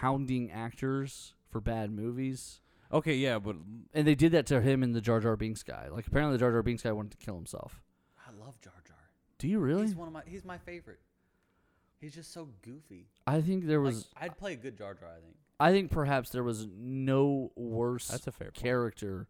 hounding 0.00 0.50
actors 0.50 1.34
for 1.50 1.60
bad 1.60 1.90
movies. 1.90 2.60
Okay, 2.92 3.14
yeah, 3.14 3.38
but 3.38 3.56
And 3.94 4.06
they 4.06 4.14
did 4.14 4.32
that 4.32 4.46
to 4.46 4.60
him 4.60 4.82
in 4.82 4.92
the 4.92 5.00
Jar 5.00 5.20
Jar 5.20 5.36
Binks 5.36 5.62
guy. 5.62 5.88
Like 5.90 6.06
apparently, 6.06 6.36
the 6.36 6.40
Jar 6.40 6.50
Jar 6.52 6.62
Binks 6.62 6.82
guy 6.82 6.92
wanted 6.92 7.12
to 7.12 7.18
kill 7.24 7.36
himself. 7.36 7.80
I 8.26 8.30
love 8.44 8.60
Jar 8.60 8.72
Jar. 8.86 8.96
Do 9.38 9.48
you 9.48 9.58
really? 9.58 9.82
He's 9.86 9.94
one 9.96 10.08
of 10.08 10.14
my. 10.14 10.22
He's 10.26 10.44
my 10.44 10.58
favorite. 10.58 11.00
He's 12.00 12.14
just 12.14 12.32
so 12.32 12.48
goofy. 12.62 13.08
I 13.26 13.40
think 13.42 13.66
there 13.66 13.80
Like, 13.80 13.94
was. 13.94 14.08
I'd 14.20 14.36
play 14.38 14.54
a 14.54 14.56
good 14.56 14.76
Jar 14.78 14.94
Jar. 14.94 15.08
I 15.10 15.20
think. 15.20 15.36
I 15.60 15.72
think 15.72 15.90
perhaps 15.90 16.30
there 16.30 16.42
was 16.42 16.66
no 16.74 17.52
worse 17.54 18.08
that's 18.08 18.26
a 18.26 18.32
fair 18.32 18.46
point. 18.46 18.54
character 18.54 19.28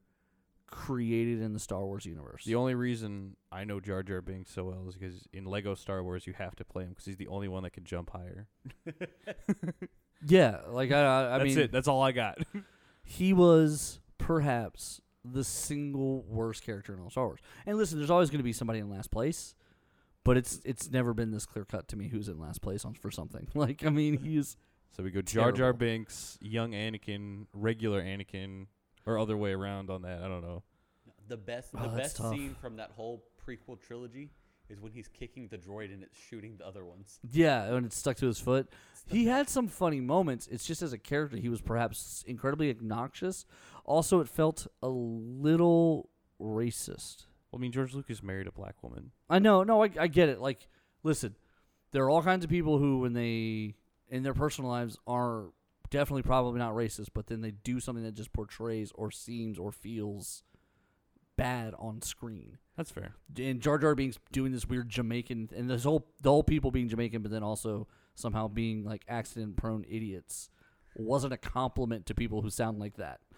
created 0.70 1.42
in 1.42 1.52
the 1.52 1.58
Star 1.58 1.84
Wars 1.84 2.06
universe. 2.06 2.44
The 2.44 2.54
only 2.54 2.74
reason 2.74 3.36
I 3.50 3.64
know 3.64 3.80
Jar 3.80 4.02
Jar 4.02 4.20
Binks 4.20 4.52
so 4.52 4.64
well 4.64 4.86
is 4.88 4.94
because 4.94 5.28
in 5.32 5.44
Lego 5.44 5.74
Star 5.74 6.02
Wars 6.02 6.26
you 6.26 6.32
have 6.34 6.56
to 6.56 6.64
play 6.64 6.84
him 6.84 6.90
because 6.90 7.04
he's 7.04 7.16
the 7.16 7.28
only 7.28 7.48
one 7.48 7.62
that 7.64 7.70
can 7.70 7.84
jump 7.84 8.10
higher. 8.10 8.48
yeah, 10.26 10.60
like 10.68 10.92
I, 10.92 11.00
I, 11.00 11.34
I 11.34 11.38
That's 11.38 11.54
mean, 11.56 11.58
it. 11.64 11.72
That's 11.72 11.88
all 11.88 12.02
I 12.02 12.12
got. 12.12 12.38
he 13.02 13.32
was 13.32 14.00
perhaps 14.18 15.00
the 15.24 15.44
single 15.44 16.22
worst 16.22 16.62
character 16.62 16.94
in 16.94 17.00
all 17.00 17.10
Star 17.10 17.26
Wars. 17.26 17.40
And 17.66 17.76
listen, 17.76 17.98
there's 17.98 18.10
always 18.10 18.30
going 18.30 18.38
to 18.38 18.44
be 18.44 18.52
somebody 18.52 18.78
in 18.78 18.88
last 18.88 19.10
place, 19.10 19.54
but 20.24 20.36
it's 20.36 20.60
it's 20.64 20.90
never 20.90 21.12
been 21.12 21.30
this 21.30 21.46
clear 21.46 21.64
cut 21.64 21.88
to 21.88 21.96
me 21.96 22.08
who's 22.08 22.28
in 22.28 22.38
last 22.38 22.62
place 22.62 22.84
on 22.84 22.94
for 22.94 23.10
something. 23.10 23.48
Like 23.54 23.84
I 23.84 23.90
mean, 23.90 24.18
he's 24.18 24.56
so 24.96 25.02
we 25.02 25.10
go 25.10 25.20
Jar 25.22 25.46
Jar 25.46 25.72
Terrible. 25.72 25.78
Binks, 25.78 26.38
young 26.40 26.72
Anakin, 26.72 27.46
regular 27.52 28.02
Anakin, 28.02 28.66
or 29.10 29.18
other 29.18 29.36
way 29.36 29.52
around 29.52 29.90
on 29.90 30.02
that. 30.02 30.22
I 30.22 30.28
don't 30.28 30.42
know. 30.42 30.62
The 31.28 31.36
best. 31.36 31.70
Oh, 31.76 31.82
the 31.82 31.88
that's 31.88 31.96
best 31.96 32.16
tough. 32.16 32.32
scene 32.34 32.56
from 32.60 32.76
that 32.76 32.90
whole 32.92 33.24
prequel 33.46 33.80
trilogy 33.80 34.30
is 34.68 34.80
when 34.80 34.92
he's 34.92 35.08
kicking 35.08 35.48
the 35.48 35.58
droid 35.58 35.92
and 35.92 36.02
it's 36.02 36.16
shooting 36.16 36.56
the 36.58 36.66
other 36.66 36.84
ones. 36.84 37.18
yeah, 37.30 37.64
and 37.74 37.84
it's 37.84 37.96
stuck 37.96 38.16
to 38.18 38.26
his 38.26 38.38
foot. 38.38 38.68
He 39.08 39.26
had 39.26 39.48
some 39.48 39.66
funny 39.66 40.00
moments. 40.00 40.46
It's 40.46 40.64
just 40.64 40.82
as 40.82 40.92
a 40.92 40.98
character, 40.98 41.36
he 41.36 41.48
was 41.48 41.60
perhaps 41.60 42.24
incredibly 42.26 42.70
obnoxious. 42.70 43.44
Also, 43.84 44.20
it 44.20 44.28
felt 44.28 44.68
a 44.82 44.88
little 44.88 46.08
racist. 46.40 47.24
Well, 47.50 47.58
I 47.58 47.60
mean, 47.60 47.72
George 47.72 47.94
Lucas 47.94 48.22
married 48.22 48.46
a 48.46 48.52
black 48.52 48.80
woman. 48.82 49.10
I 49.28 49.40
know, 49.40 49.64
no, 49.64 49.82
I, 49.82 49.90
I 49.98 50.06
get 50.06 50.28
it. 50.28 50.40
Like, 50.40 50.68
listen, 51.02 51.34
there 51.90 52.04
are 52.04 52.10
all 52.10 52.22
kinds 52.22 52.44
of 52.44 52.50
people 52.50 52.78
who, 52.78 53.00
when 53.00 53.12
they 53.12 53.74
in 54.08 54.22
their 54.22 54.34
personal 54.34 54.70
lives, 54.70 54.96
are 55.06 55.46
definitely 55.90 56.22
probably 56.22 56.58
not 56.58 56.74
racist, 56.74 57.08
but 57.14 57.26
then 57.26 57.40
they 57.40 57.50
do 57.50 57.80
something 57.80 58.04
that 58.04 58.14
just 58.14 58.32
portrays 58.32 58.92
or 58.94 59.10
seems 59.10 59.58
or 59.58 59.72
feels 59.72 60.42
bad 61.36 61.74
on 61.78 62.02
screen. 62.02 62.58
That's 62.76 62.90
fair. 62.90 63.14
And 63.38 63.60
Jar 63.60 63.78
Jar 63.78 63.94
being 63.94 64.14
doing 64.32 64.52
this 64.52 64.66
weird 64.66 64.88
Jamaican, 64.88 65.50
and 65.54 65.68
this 65.68 65.84
whole 65.84 66.06
the 66.22 66.30
whole 66.30 66.42
people 66.42 66.70
being 66.70 66.88
Jamaican, 66.88 67.22
but 67.22 67.30
then 67.30 67.42
also 67.42 67.88
somehow 68.14 68.48
being 68.48 68.84
like 68.84 69.04
accident 69.08 69.56
prone 69.56 69.84
idiots, 69.88 70.50
wasn't 70.94 71.32
a 71.32 71.38
compliment 71.38 72.06
to 72.06 72.14
people 72.14 72.42
who 72.42 72.50
sound 72.50 72.78
like 72.78 72.96
that. 72.96 73.20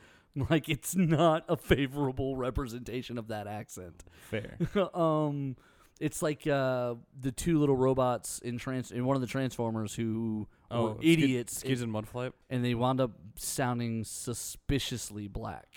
Like, 0.48 0.70
it's 0.70 0.96
not 0.96 1.44
a 1.46 1.58
favorable 1.58 2.36
representation 2.36 3.18
of 3.18 3.28
that 3.28 3.46
accent. 3.46 4.02
Fair. 4.30 4.56
um, 4.94 5.56
it's 6.02 6.20
like 6.22 6.46
uh, 6.46 6.94
the 7.20 7.30
two 7.32 7.58
little 7.60 7.76
robots 7.76 8.38
in 8.40 8.58
trans 8.58 8.90
in 8.90 9.04
one 9.06 9.14
of 9.16 9.20
the 9.20 9.28
Transformers 9.28 9.94
who 9.94 10.48
oh, 10.70 10.82
were 10.82 10.94
Skid- 10.96 11.20
idiots, 11.20 11.58
Skids 11.58 11.80
and 11.82 11.92
Mudflap. 11.92 12.32
and 12.50 12.64
they 12.64 12.74
wound 12.74 13.00
up 13.00 13.12
sounding 13.36 14.04
suspiciously 14.04 15.28
black, 15.28 15.68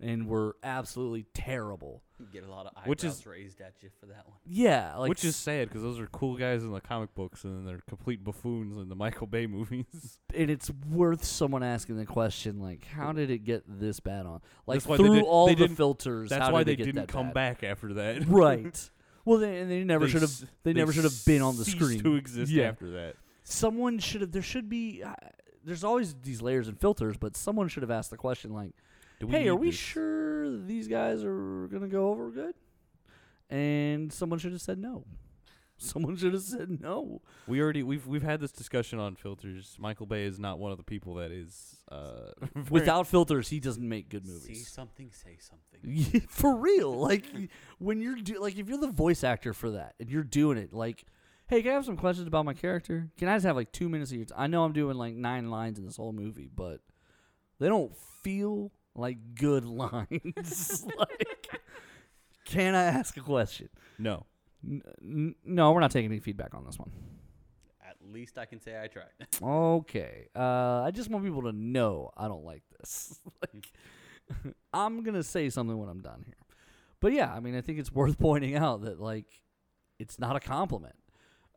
and 0.00 0.26
were 0.26 0.56
absolutely 0.62 1.26
terrible. 1.34 2.02
You 2.18 2.26
get 2.32 2.44
a 2.44 2.50
lot 2.50 2.66
of 2.66 2.72
eyebrows 2.76 2.88
Which 2.88 3.04
is- 3.04 3.26
raised 3.26 3.60
at 3.60 3.74
you 3.82 3.88
for 4.00 4.06
that 4.06 4.26
one. 4.26 4.36
Yeah, 4.46 4.96
like 4.96 5.08
Which 5.10 5.24
is 5.24 5.36
sad 5.36 5.68
because 5.68 5.82
those 5.82 5.98
are 6.00 6.06
cool 6.06 6.36
guys 6.36 6.62
in 6.62 6.70
the 6.72 6.80
comic 6.80 7.14
books, 7.14 7.44
and 7.44 7.56
then 7.56 7.64
they're 7.66 7.80
complete 7.88 8.22
buffoons 8.24 8.76
in 8.78 8.88
the 8.88 8.94
Michael 8.96 9.26
Bay 9.26 9.46
movies. 9.58 10.18
and 10.34 10.50
it's 10.50 10.70
worth 10.90 11.24
someone 11.24 11.62
asking 11.62 11.96
the 11.98 12.06
question 12.06 12.60
like, 12.60 12.84
how 12.86 13.12
did 13.12 13.30
it 13.30 13.44
get 13.44 13.62
this 13.66 14.00
bad 14.00 14.26
on? 14.26 14.40
Like 14.66 14.82
That's 14.82 14.86
they 14.86 14.96
through 14.96 15.14
did- 15.16 15.24
all 15.24 15.46
they 15.48 15.54
the 15.54 15.68
filters. 15.68 16.30
That's 16.30 16.46
how 16.46 16.52
why 16.52 16.60
did 16.64 16.68
they 16.68 16.72
it 16.82 16.84
get 16.86 16.94
didn't 16.94 17.08
come 17.08 17.26
bad? 17.28 17.34
back 17.34 17.64
after 17.64 17.94
that. 17.94 18.26
right. 18.26 18.90
Well, 19.30 19.38
they, 19.38 19.60
and 19.60 19.70
they 19.70 19.84
never 19.84 20.08
should 20.08 20.22
have. 20.22 20.32
They, 20.64 20.72
never 20.72 20.92
should 20.92 21.04
have 21.04 21.24
been 21.24 21.40
on 21.40 21.56
the 21.56 21.64
screen. 21.64 22.02
to 22.02 22.16
exist 22.16 22.50
Yeah. 22.50 22.64
after 22.64 22.90
that. 22.90 23.14
someone 23.44 23.98
should 24.00 24.20
have 24.22 24.32
there 24.32 24.42
should 24.42 24.68
be 24.68 25.02
uh, 25.04 25.14
there's 25.64 25.84
always 25.84 26.14
these 26.22 26.42
layers 26.42 26.66
and 26.68 26.78
filters 26.80 27.16
but 27.16 27.36
someone 27.36 27.68
should 27.68 27.82
have 27.82 27.90
asked 27.90 28.10
the 28.10 28.16
question 28.16 28.52
like 28.52 28.72
Do 29.20 29.26
we 29.28 29.32
hey 29.32 29.48
are 29.48 29.54
we 29.54 29.68
this? 29.70 29.76
sure 29.76 30.56
these 30.58 30.88
guys 30.88 31.22
are 31.24 31.68
gonna 31.70 31.88
go 31.88 32.08
over 32.10 32.30
good 32.30 32.54
and 33.48 34.12
someone 34.12 34.38
should 34.38 34.52
have 34.52 34.60
said 34.60 34.78
no 34.78 35.04
someone 35.86 36.16
should 36.16 36.32
have 36.34 36.42
said 36.42 36.80
no 36.80 37.22
We 37.46 37.60
already 37.60 37.82
we've 37.82 38.06
we've 38.06 38.22
had 38.22 38.40
this 38.40 38.52
discussion 38.52 38.98
on 38.98 39.16
filters. 39.16 39.76
Michael 39.78 40.06
Bay 40.06 40.24
is 40.24 40.38
not 40.38 40.58
one 40.58 40.72
of 40.72 40.78
the 40.78 40.84
people 40.84 41.14
that 41.14 41.30
is 41.30 41.76
uh 41.90 42.32
without 42.70 43.06
filters 43.06 43.48
he 43.48 43.60
doesn't 43.60 43.88
make 43.88 44.08
good 44.08 44.26
movies. 44.26 44.44
See 44.44 44.52
movies 44.52 44.68
something, 44.68 45.10
say 45.12 45.38
something. 45.38 46.20
For 46.28 46.54
real 46.54 46.92
like 46.92 47.24
when 47.78 48.00
you're 48.00 48.16
do 48.16 48.40
like 48.40 48.58
if 48.58 48.68
you're 48.68 48.78
the 48.78 48.88
voice 48.88 49.24
actor 49.24 49.54
for 49.54 49.70
that 49.70 49.94
and 49.98 50.10
you're 50.10 50.22
doing 50.22 50.58
it 50.58 50.72
like 50.74 51.04
hey 51.48 51.62
can 51.62 51.70
i 51.70 51.74
have 51.74 51.84
some 51.86 51.96
questions 51.96 52.28
about 52.28 52.44
my 52.44 52.52
character 52.52 53.10
can 53.16 53.28
i 53.28 53.34
just 53.34 53.46
have 53.46 53.56
like 53.56 53.72
two 53.72 53.88
minutes 53.88 54.10
of 54.10 54.18
your 54.18 54.26
time 54.26 54.38
i 54.38 54.46
know 54.46 54.62
i'm 54.62 54.72
doing 54.72 54.96
like 54.96 55.14
nine 55.14 55.50
lines 55.50 55.78
in 55.78 55.86
this 55.86 55.96
whole 55.96 56.12
movie 56.12 56.50
but 56.54 56.80
they 57.58 57.68
don't 57.68 57.96
feel 58.22 58.70
like 58.94 59.16
good 59.34 59.64
lines 59.64 60.84
like 60.98 61.48
can 62.44 62.74
i 62.74 62.84
ask 62.84 63.16
a 63.16 63.20
question 63.20 63.68
no. 63.98 64.24
N- 64.64 64.82
n- 65.02 65.34
no 65.44 65.72
we're 65.72 65.80
not 65.80 65.90
taking 65.90 66.10
any 66.10 66.20
feedback 66.20 66.54
on 66.54 66.64
this 66.64 66.78
one 66.78 66.90
At 67.86 67.96
least 68.12 68.38
I 68.38 68.44
can 68.44 68.60
say 68.60 68.80
I 68.80 68.86
tried. 68.88 69.06
Okay. 69.42 70.28
Uh, 70.36 70.82
I 70.82 70.90
just 70.90 71.10
want 71.10 71.24
people 71.24 71.42
to 71.42 71.52
know 71.52 72.10
I 72.16 72.28
don't 72.28 72.44
like 72.44 72.62
this. 72.78 73.18
like, 73.42 73.72
I'm 74.72 75.02
gonna 75.02 75.22
say 75.22 75.48
something 75.50 75.76
when 75.78 75.88
I'm 75.88 76.00
done 76.00 76.22
here. 76.26 76.34
But 77.00 77.12
yeah, 77.12 77.32
I 77.32 77.40
mean, 77.40 77.56
I 77.56 77.62
think 77.62 77.78
it's 77.78 77.92
worth 77.92 78.18
pointing 78.18 78.54
out 78.56 78.82
that 78.82 79.00
like, 79.00 79.26
it's 79.98 80.18
not 80.18 80.36
a 80.36 80.40
compliment. 80.40 80.94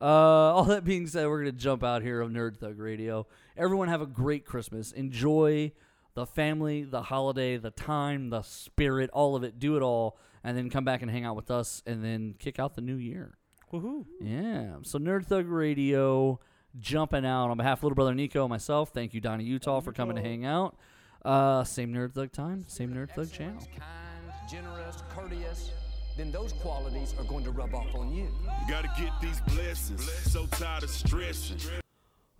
Uh, 0.01 0.05
all 0.05 0.63
that 0.65 0.83
being 0.83 1.07
said, 1.07 1.27
we're 1.27 1.39
gonna 1.39 1.51
jump 1.51 1.83
out 1.83 2.01
here 2.01 2.19
of 2.21 2.29
Nerd 2.31 2.57
Thug 2.57 2.79
Radio. 2.79 3.27
Everyone 3.57 3.87
have 3.89 4.01
a 4.01 4.05
great 4.05 4.45
Christmas. 4.45 4.91
Enjoy 4.91 5.71
the 6.13 6.25
family, 6.25 6.83
the 6.83 7.03
holiday, 7.03 7.57
the 7.57 7.71
time, 7.71 8.29
the 8.29 8.41
spirit, 8.41 9.09
all 9.13 9.35
of 9.35 9.43
it. 9.43 9.59
Do 9.59 9.75
it 9.77 9.81
all, 9.81 10.17
and 10.43 10.57
then 10.57 10.69
come 10.69 10.83
back 10.83 11.01
and 11.01 11.09
hang 11.09 11.25
out 11.25 11.35
with 11.35 11.51
us, 11.51 11.81
and 11.85 12.03
then 12.03 12.35
kick 12.39 12.59
out 12.59 12.75
the 12.75 12.81
new 12.81 12.95
year. 12.95 13.37
Woohoo! 13.71 14.05
Yeah. 14.21 14.75
So 14.83 14.99
Nerd 14.99 15.25
Thug 15.25 15.47
Radio 15.47 16.39
jumping 16.79 17.25
out 17.25 17.49
on 17.49 17.57
behalf 17.57 17.79
of 17.79 17.83
little 17.83 17.95
brother 17.95 18.13
Nico 18.13 18.43
and 18.43 18.49
myself. 18.49 18.89
Thank 18.93 19.13
you, 19.13 19.21
Donnie 19.21 19.43
Utah, 19.43 19.79
for 19.79 19.93
coming 19.93 20.15
to 20.15 20.21
hang 20.21 20.45
out. 20.45 20.75
Uh, 21.23 21.63
same 21.63 21.93
Nerd 21.93 22.13
Thug 22.13 22.31
time, 22.31 22.65
same 22.67 22.93
Nerd 22.93 23.11
Thug 23.11 23.31
channel. 23.31 23.57
Kind, 23.57 24.49
generous, 24.49 25.03
courteous, 25.09 25.71
then 26.17 26.31
those 26.31 26.53
qualities 26.53 27.15
are 27.17 27.23
going 27.23 27.43
to 27.45 27.51
rub 27.51 27.73
off 27.73 27.95
on 27.95 28.13
you. 28.13 28.23
You 28.23 28.69
gotta 28.69 28.91
get 28.97 29.11
these 29.21 29.39
blessings. 29.41 30.09
So 30.31 30.45
tired 30.47 30.83
of 30.83 30.89
stressing. 30.89 31.82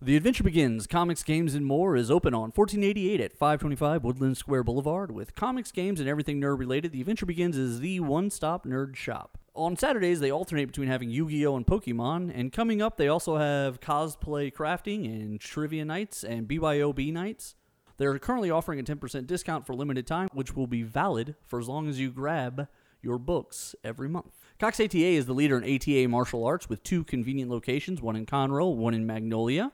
The 0.03 0.17
Adventure 0.17 0.43
Begins 0.43 0.85
Comics, 0.85 1.23
Games, 1.23 1.55
and 1.55 1.65
More 1.65 1.95
is 1.95 2.11
open 2.11 2.33
on 2.33 2.51
1488 2.51 3.21
at 3.21 3.31
525 3.31 4.03
Woodland 4.03 4.35
Square 4.35 4.65
Boulevard. 4.65 5.11
With 5.11 5.33
comics, 5.33 5.71
games, 5.71 6.01
and 6.01 6.09
everything 6.09 6.41
nerd 6.41 6.59
related, 6.59 6.91
The 6.91 6.99
Adventure 6.99 7.25
Begins 7.25 7.55
is 7.55 7.79
the 7.79 8.01
one 8.01 8.29
stop 8.29 8.65
nerd 8.65 8.97
shop. 8.97 9.37
On 9.55 9.77
Saturdays, 9.77 10.19
they 10.19 10.29
alternate 10.29 10.65
between 10.65 10.89
having 10.89 11.09
Yu 11.09 11.29
Gi 11.29 11.47
Oh! 11.47 11.55
and 11.55 11.65
Pokemon, 11.65 12.33
and 12.35 12.51
coming 12.51 12.81
up, 12.81 12.97
they 12.97 13.07
also 13.07 13.37
have 13.37 13.79
cosplay 13.79 14.51
crafting 14.51 15.05
and 15.05 15.39
trivia 15.39 15.85
nights 15.85 16.25
and 16.25 16.49
BYOB 16.49 17.13
nights. 17.13 17.55
They're 17.95 18.19
currently 18.19 18.51
offering 18.51 18.81
a 18.81 18.83
10% 18.83 19.25
discount 19.25 19.65
for 19.65 19.73
limited 19.73 20.05
time, 20.05 20.27
which 20.33 20.53
will 20.53 20.67
be 20.67 20.83
valid 20.83 21.35
for 21.45 21.59
as 21.59 21.69
long 21.69 21.87
as 21.87 22.01
you 22.01 22.11
grab 22.11 22.67
your 23.01 23.17
books 23.17 23.73
every 23.85 24.09
month. 24.09 24.33
Cox 24.59 24.81
ATA 24.81 24.97
is 24.97 25.27
the 25.27 25.33
leader 25.33 25.57
in 25.57 25.63
ATA 25.63 26.09
martial 26.09 26.43
arts 26.43 26.67
with 26.67 26.83
two 26.83 27.05
convenient 27.05 27.49
locations, 27.49 28.01
one 28.01 28.17
in 28.17 28.25
Conroe, 28.25 28.75
one 28.75 28.93
in 28.93 29.05
Magnolia. 29.05 29.71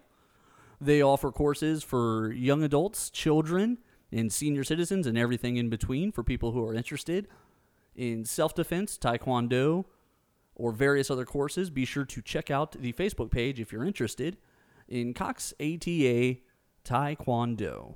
They 0.82 1.02
offer 1.02 1.32
courses 1.32 1.84
for 1.84 2.32
young 2.32 2.64
adults, 2.64 3.10
children, 3.10 3.80
and 4.12 4.32
senior 4.32 4.64
citizens, 4.64 5.06
and 5.06 5.18
everything 5.18 5.58
in 5.58 5.70
between 5.70 6.12
for 6.12 6.24
people 6.24 6.52
who 6.52 6.66
are 6.66 6.74
interested 6.74 7.28
in 7.96 8.26
self 8.26 8.56
defense, 8.56 8.98
taekwondo, 8.98 9.86
or 10.56 10.72
various 10.72 11.12
other 11.12 11.26
courses. 11.26 11.70
Be 11.70 11.86
sure 11.86 12.06
to 12.06 12.22
check 12.22 12.50
out 12.50 12.72
the 12.74 12.94
Facebook 12.94 13.30
page 13.30 13.60
if 13.60 13.72
you're 13.72 13.86
interested 13.86 14.38
in 14.88 15.14
Cox 15.14 15.54
ATA 15.60 16.38
Taekwondo. 16.86 17.96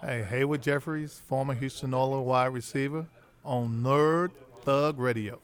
Hey, 0.00 0.22
Haywood 0.22 0.62
Jeffires, 0.62 1.20
former 1.20 1.54
Houston 1.54 1.92
Oilers 1.92 2.26
wide 2.26 2.46
receiver 2.46 3.06
on 3.44 3.82
Nerd 3.82 4.30
Thug 4.62 4.98
Radio. 4.98 5.38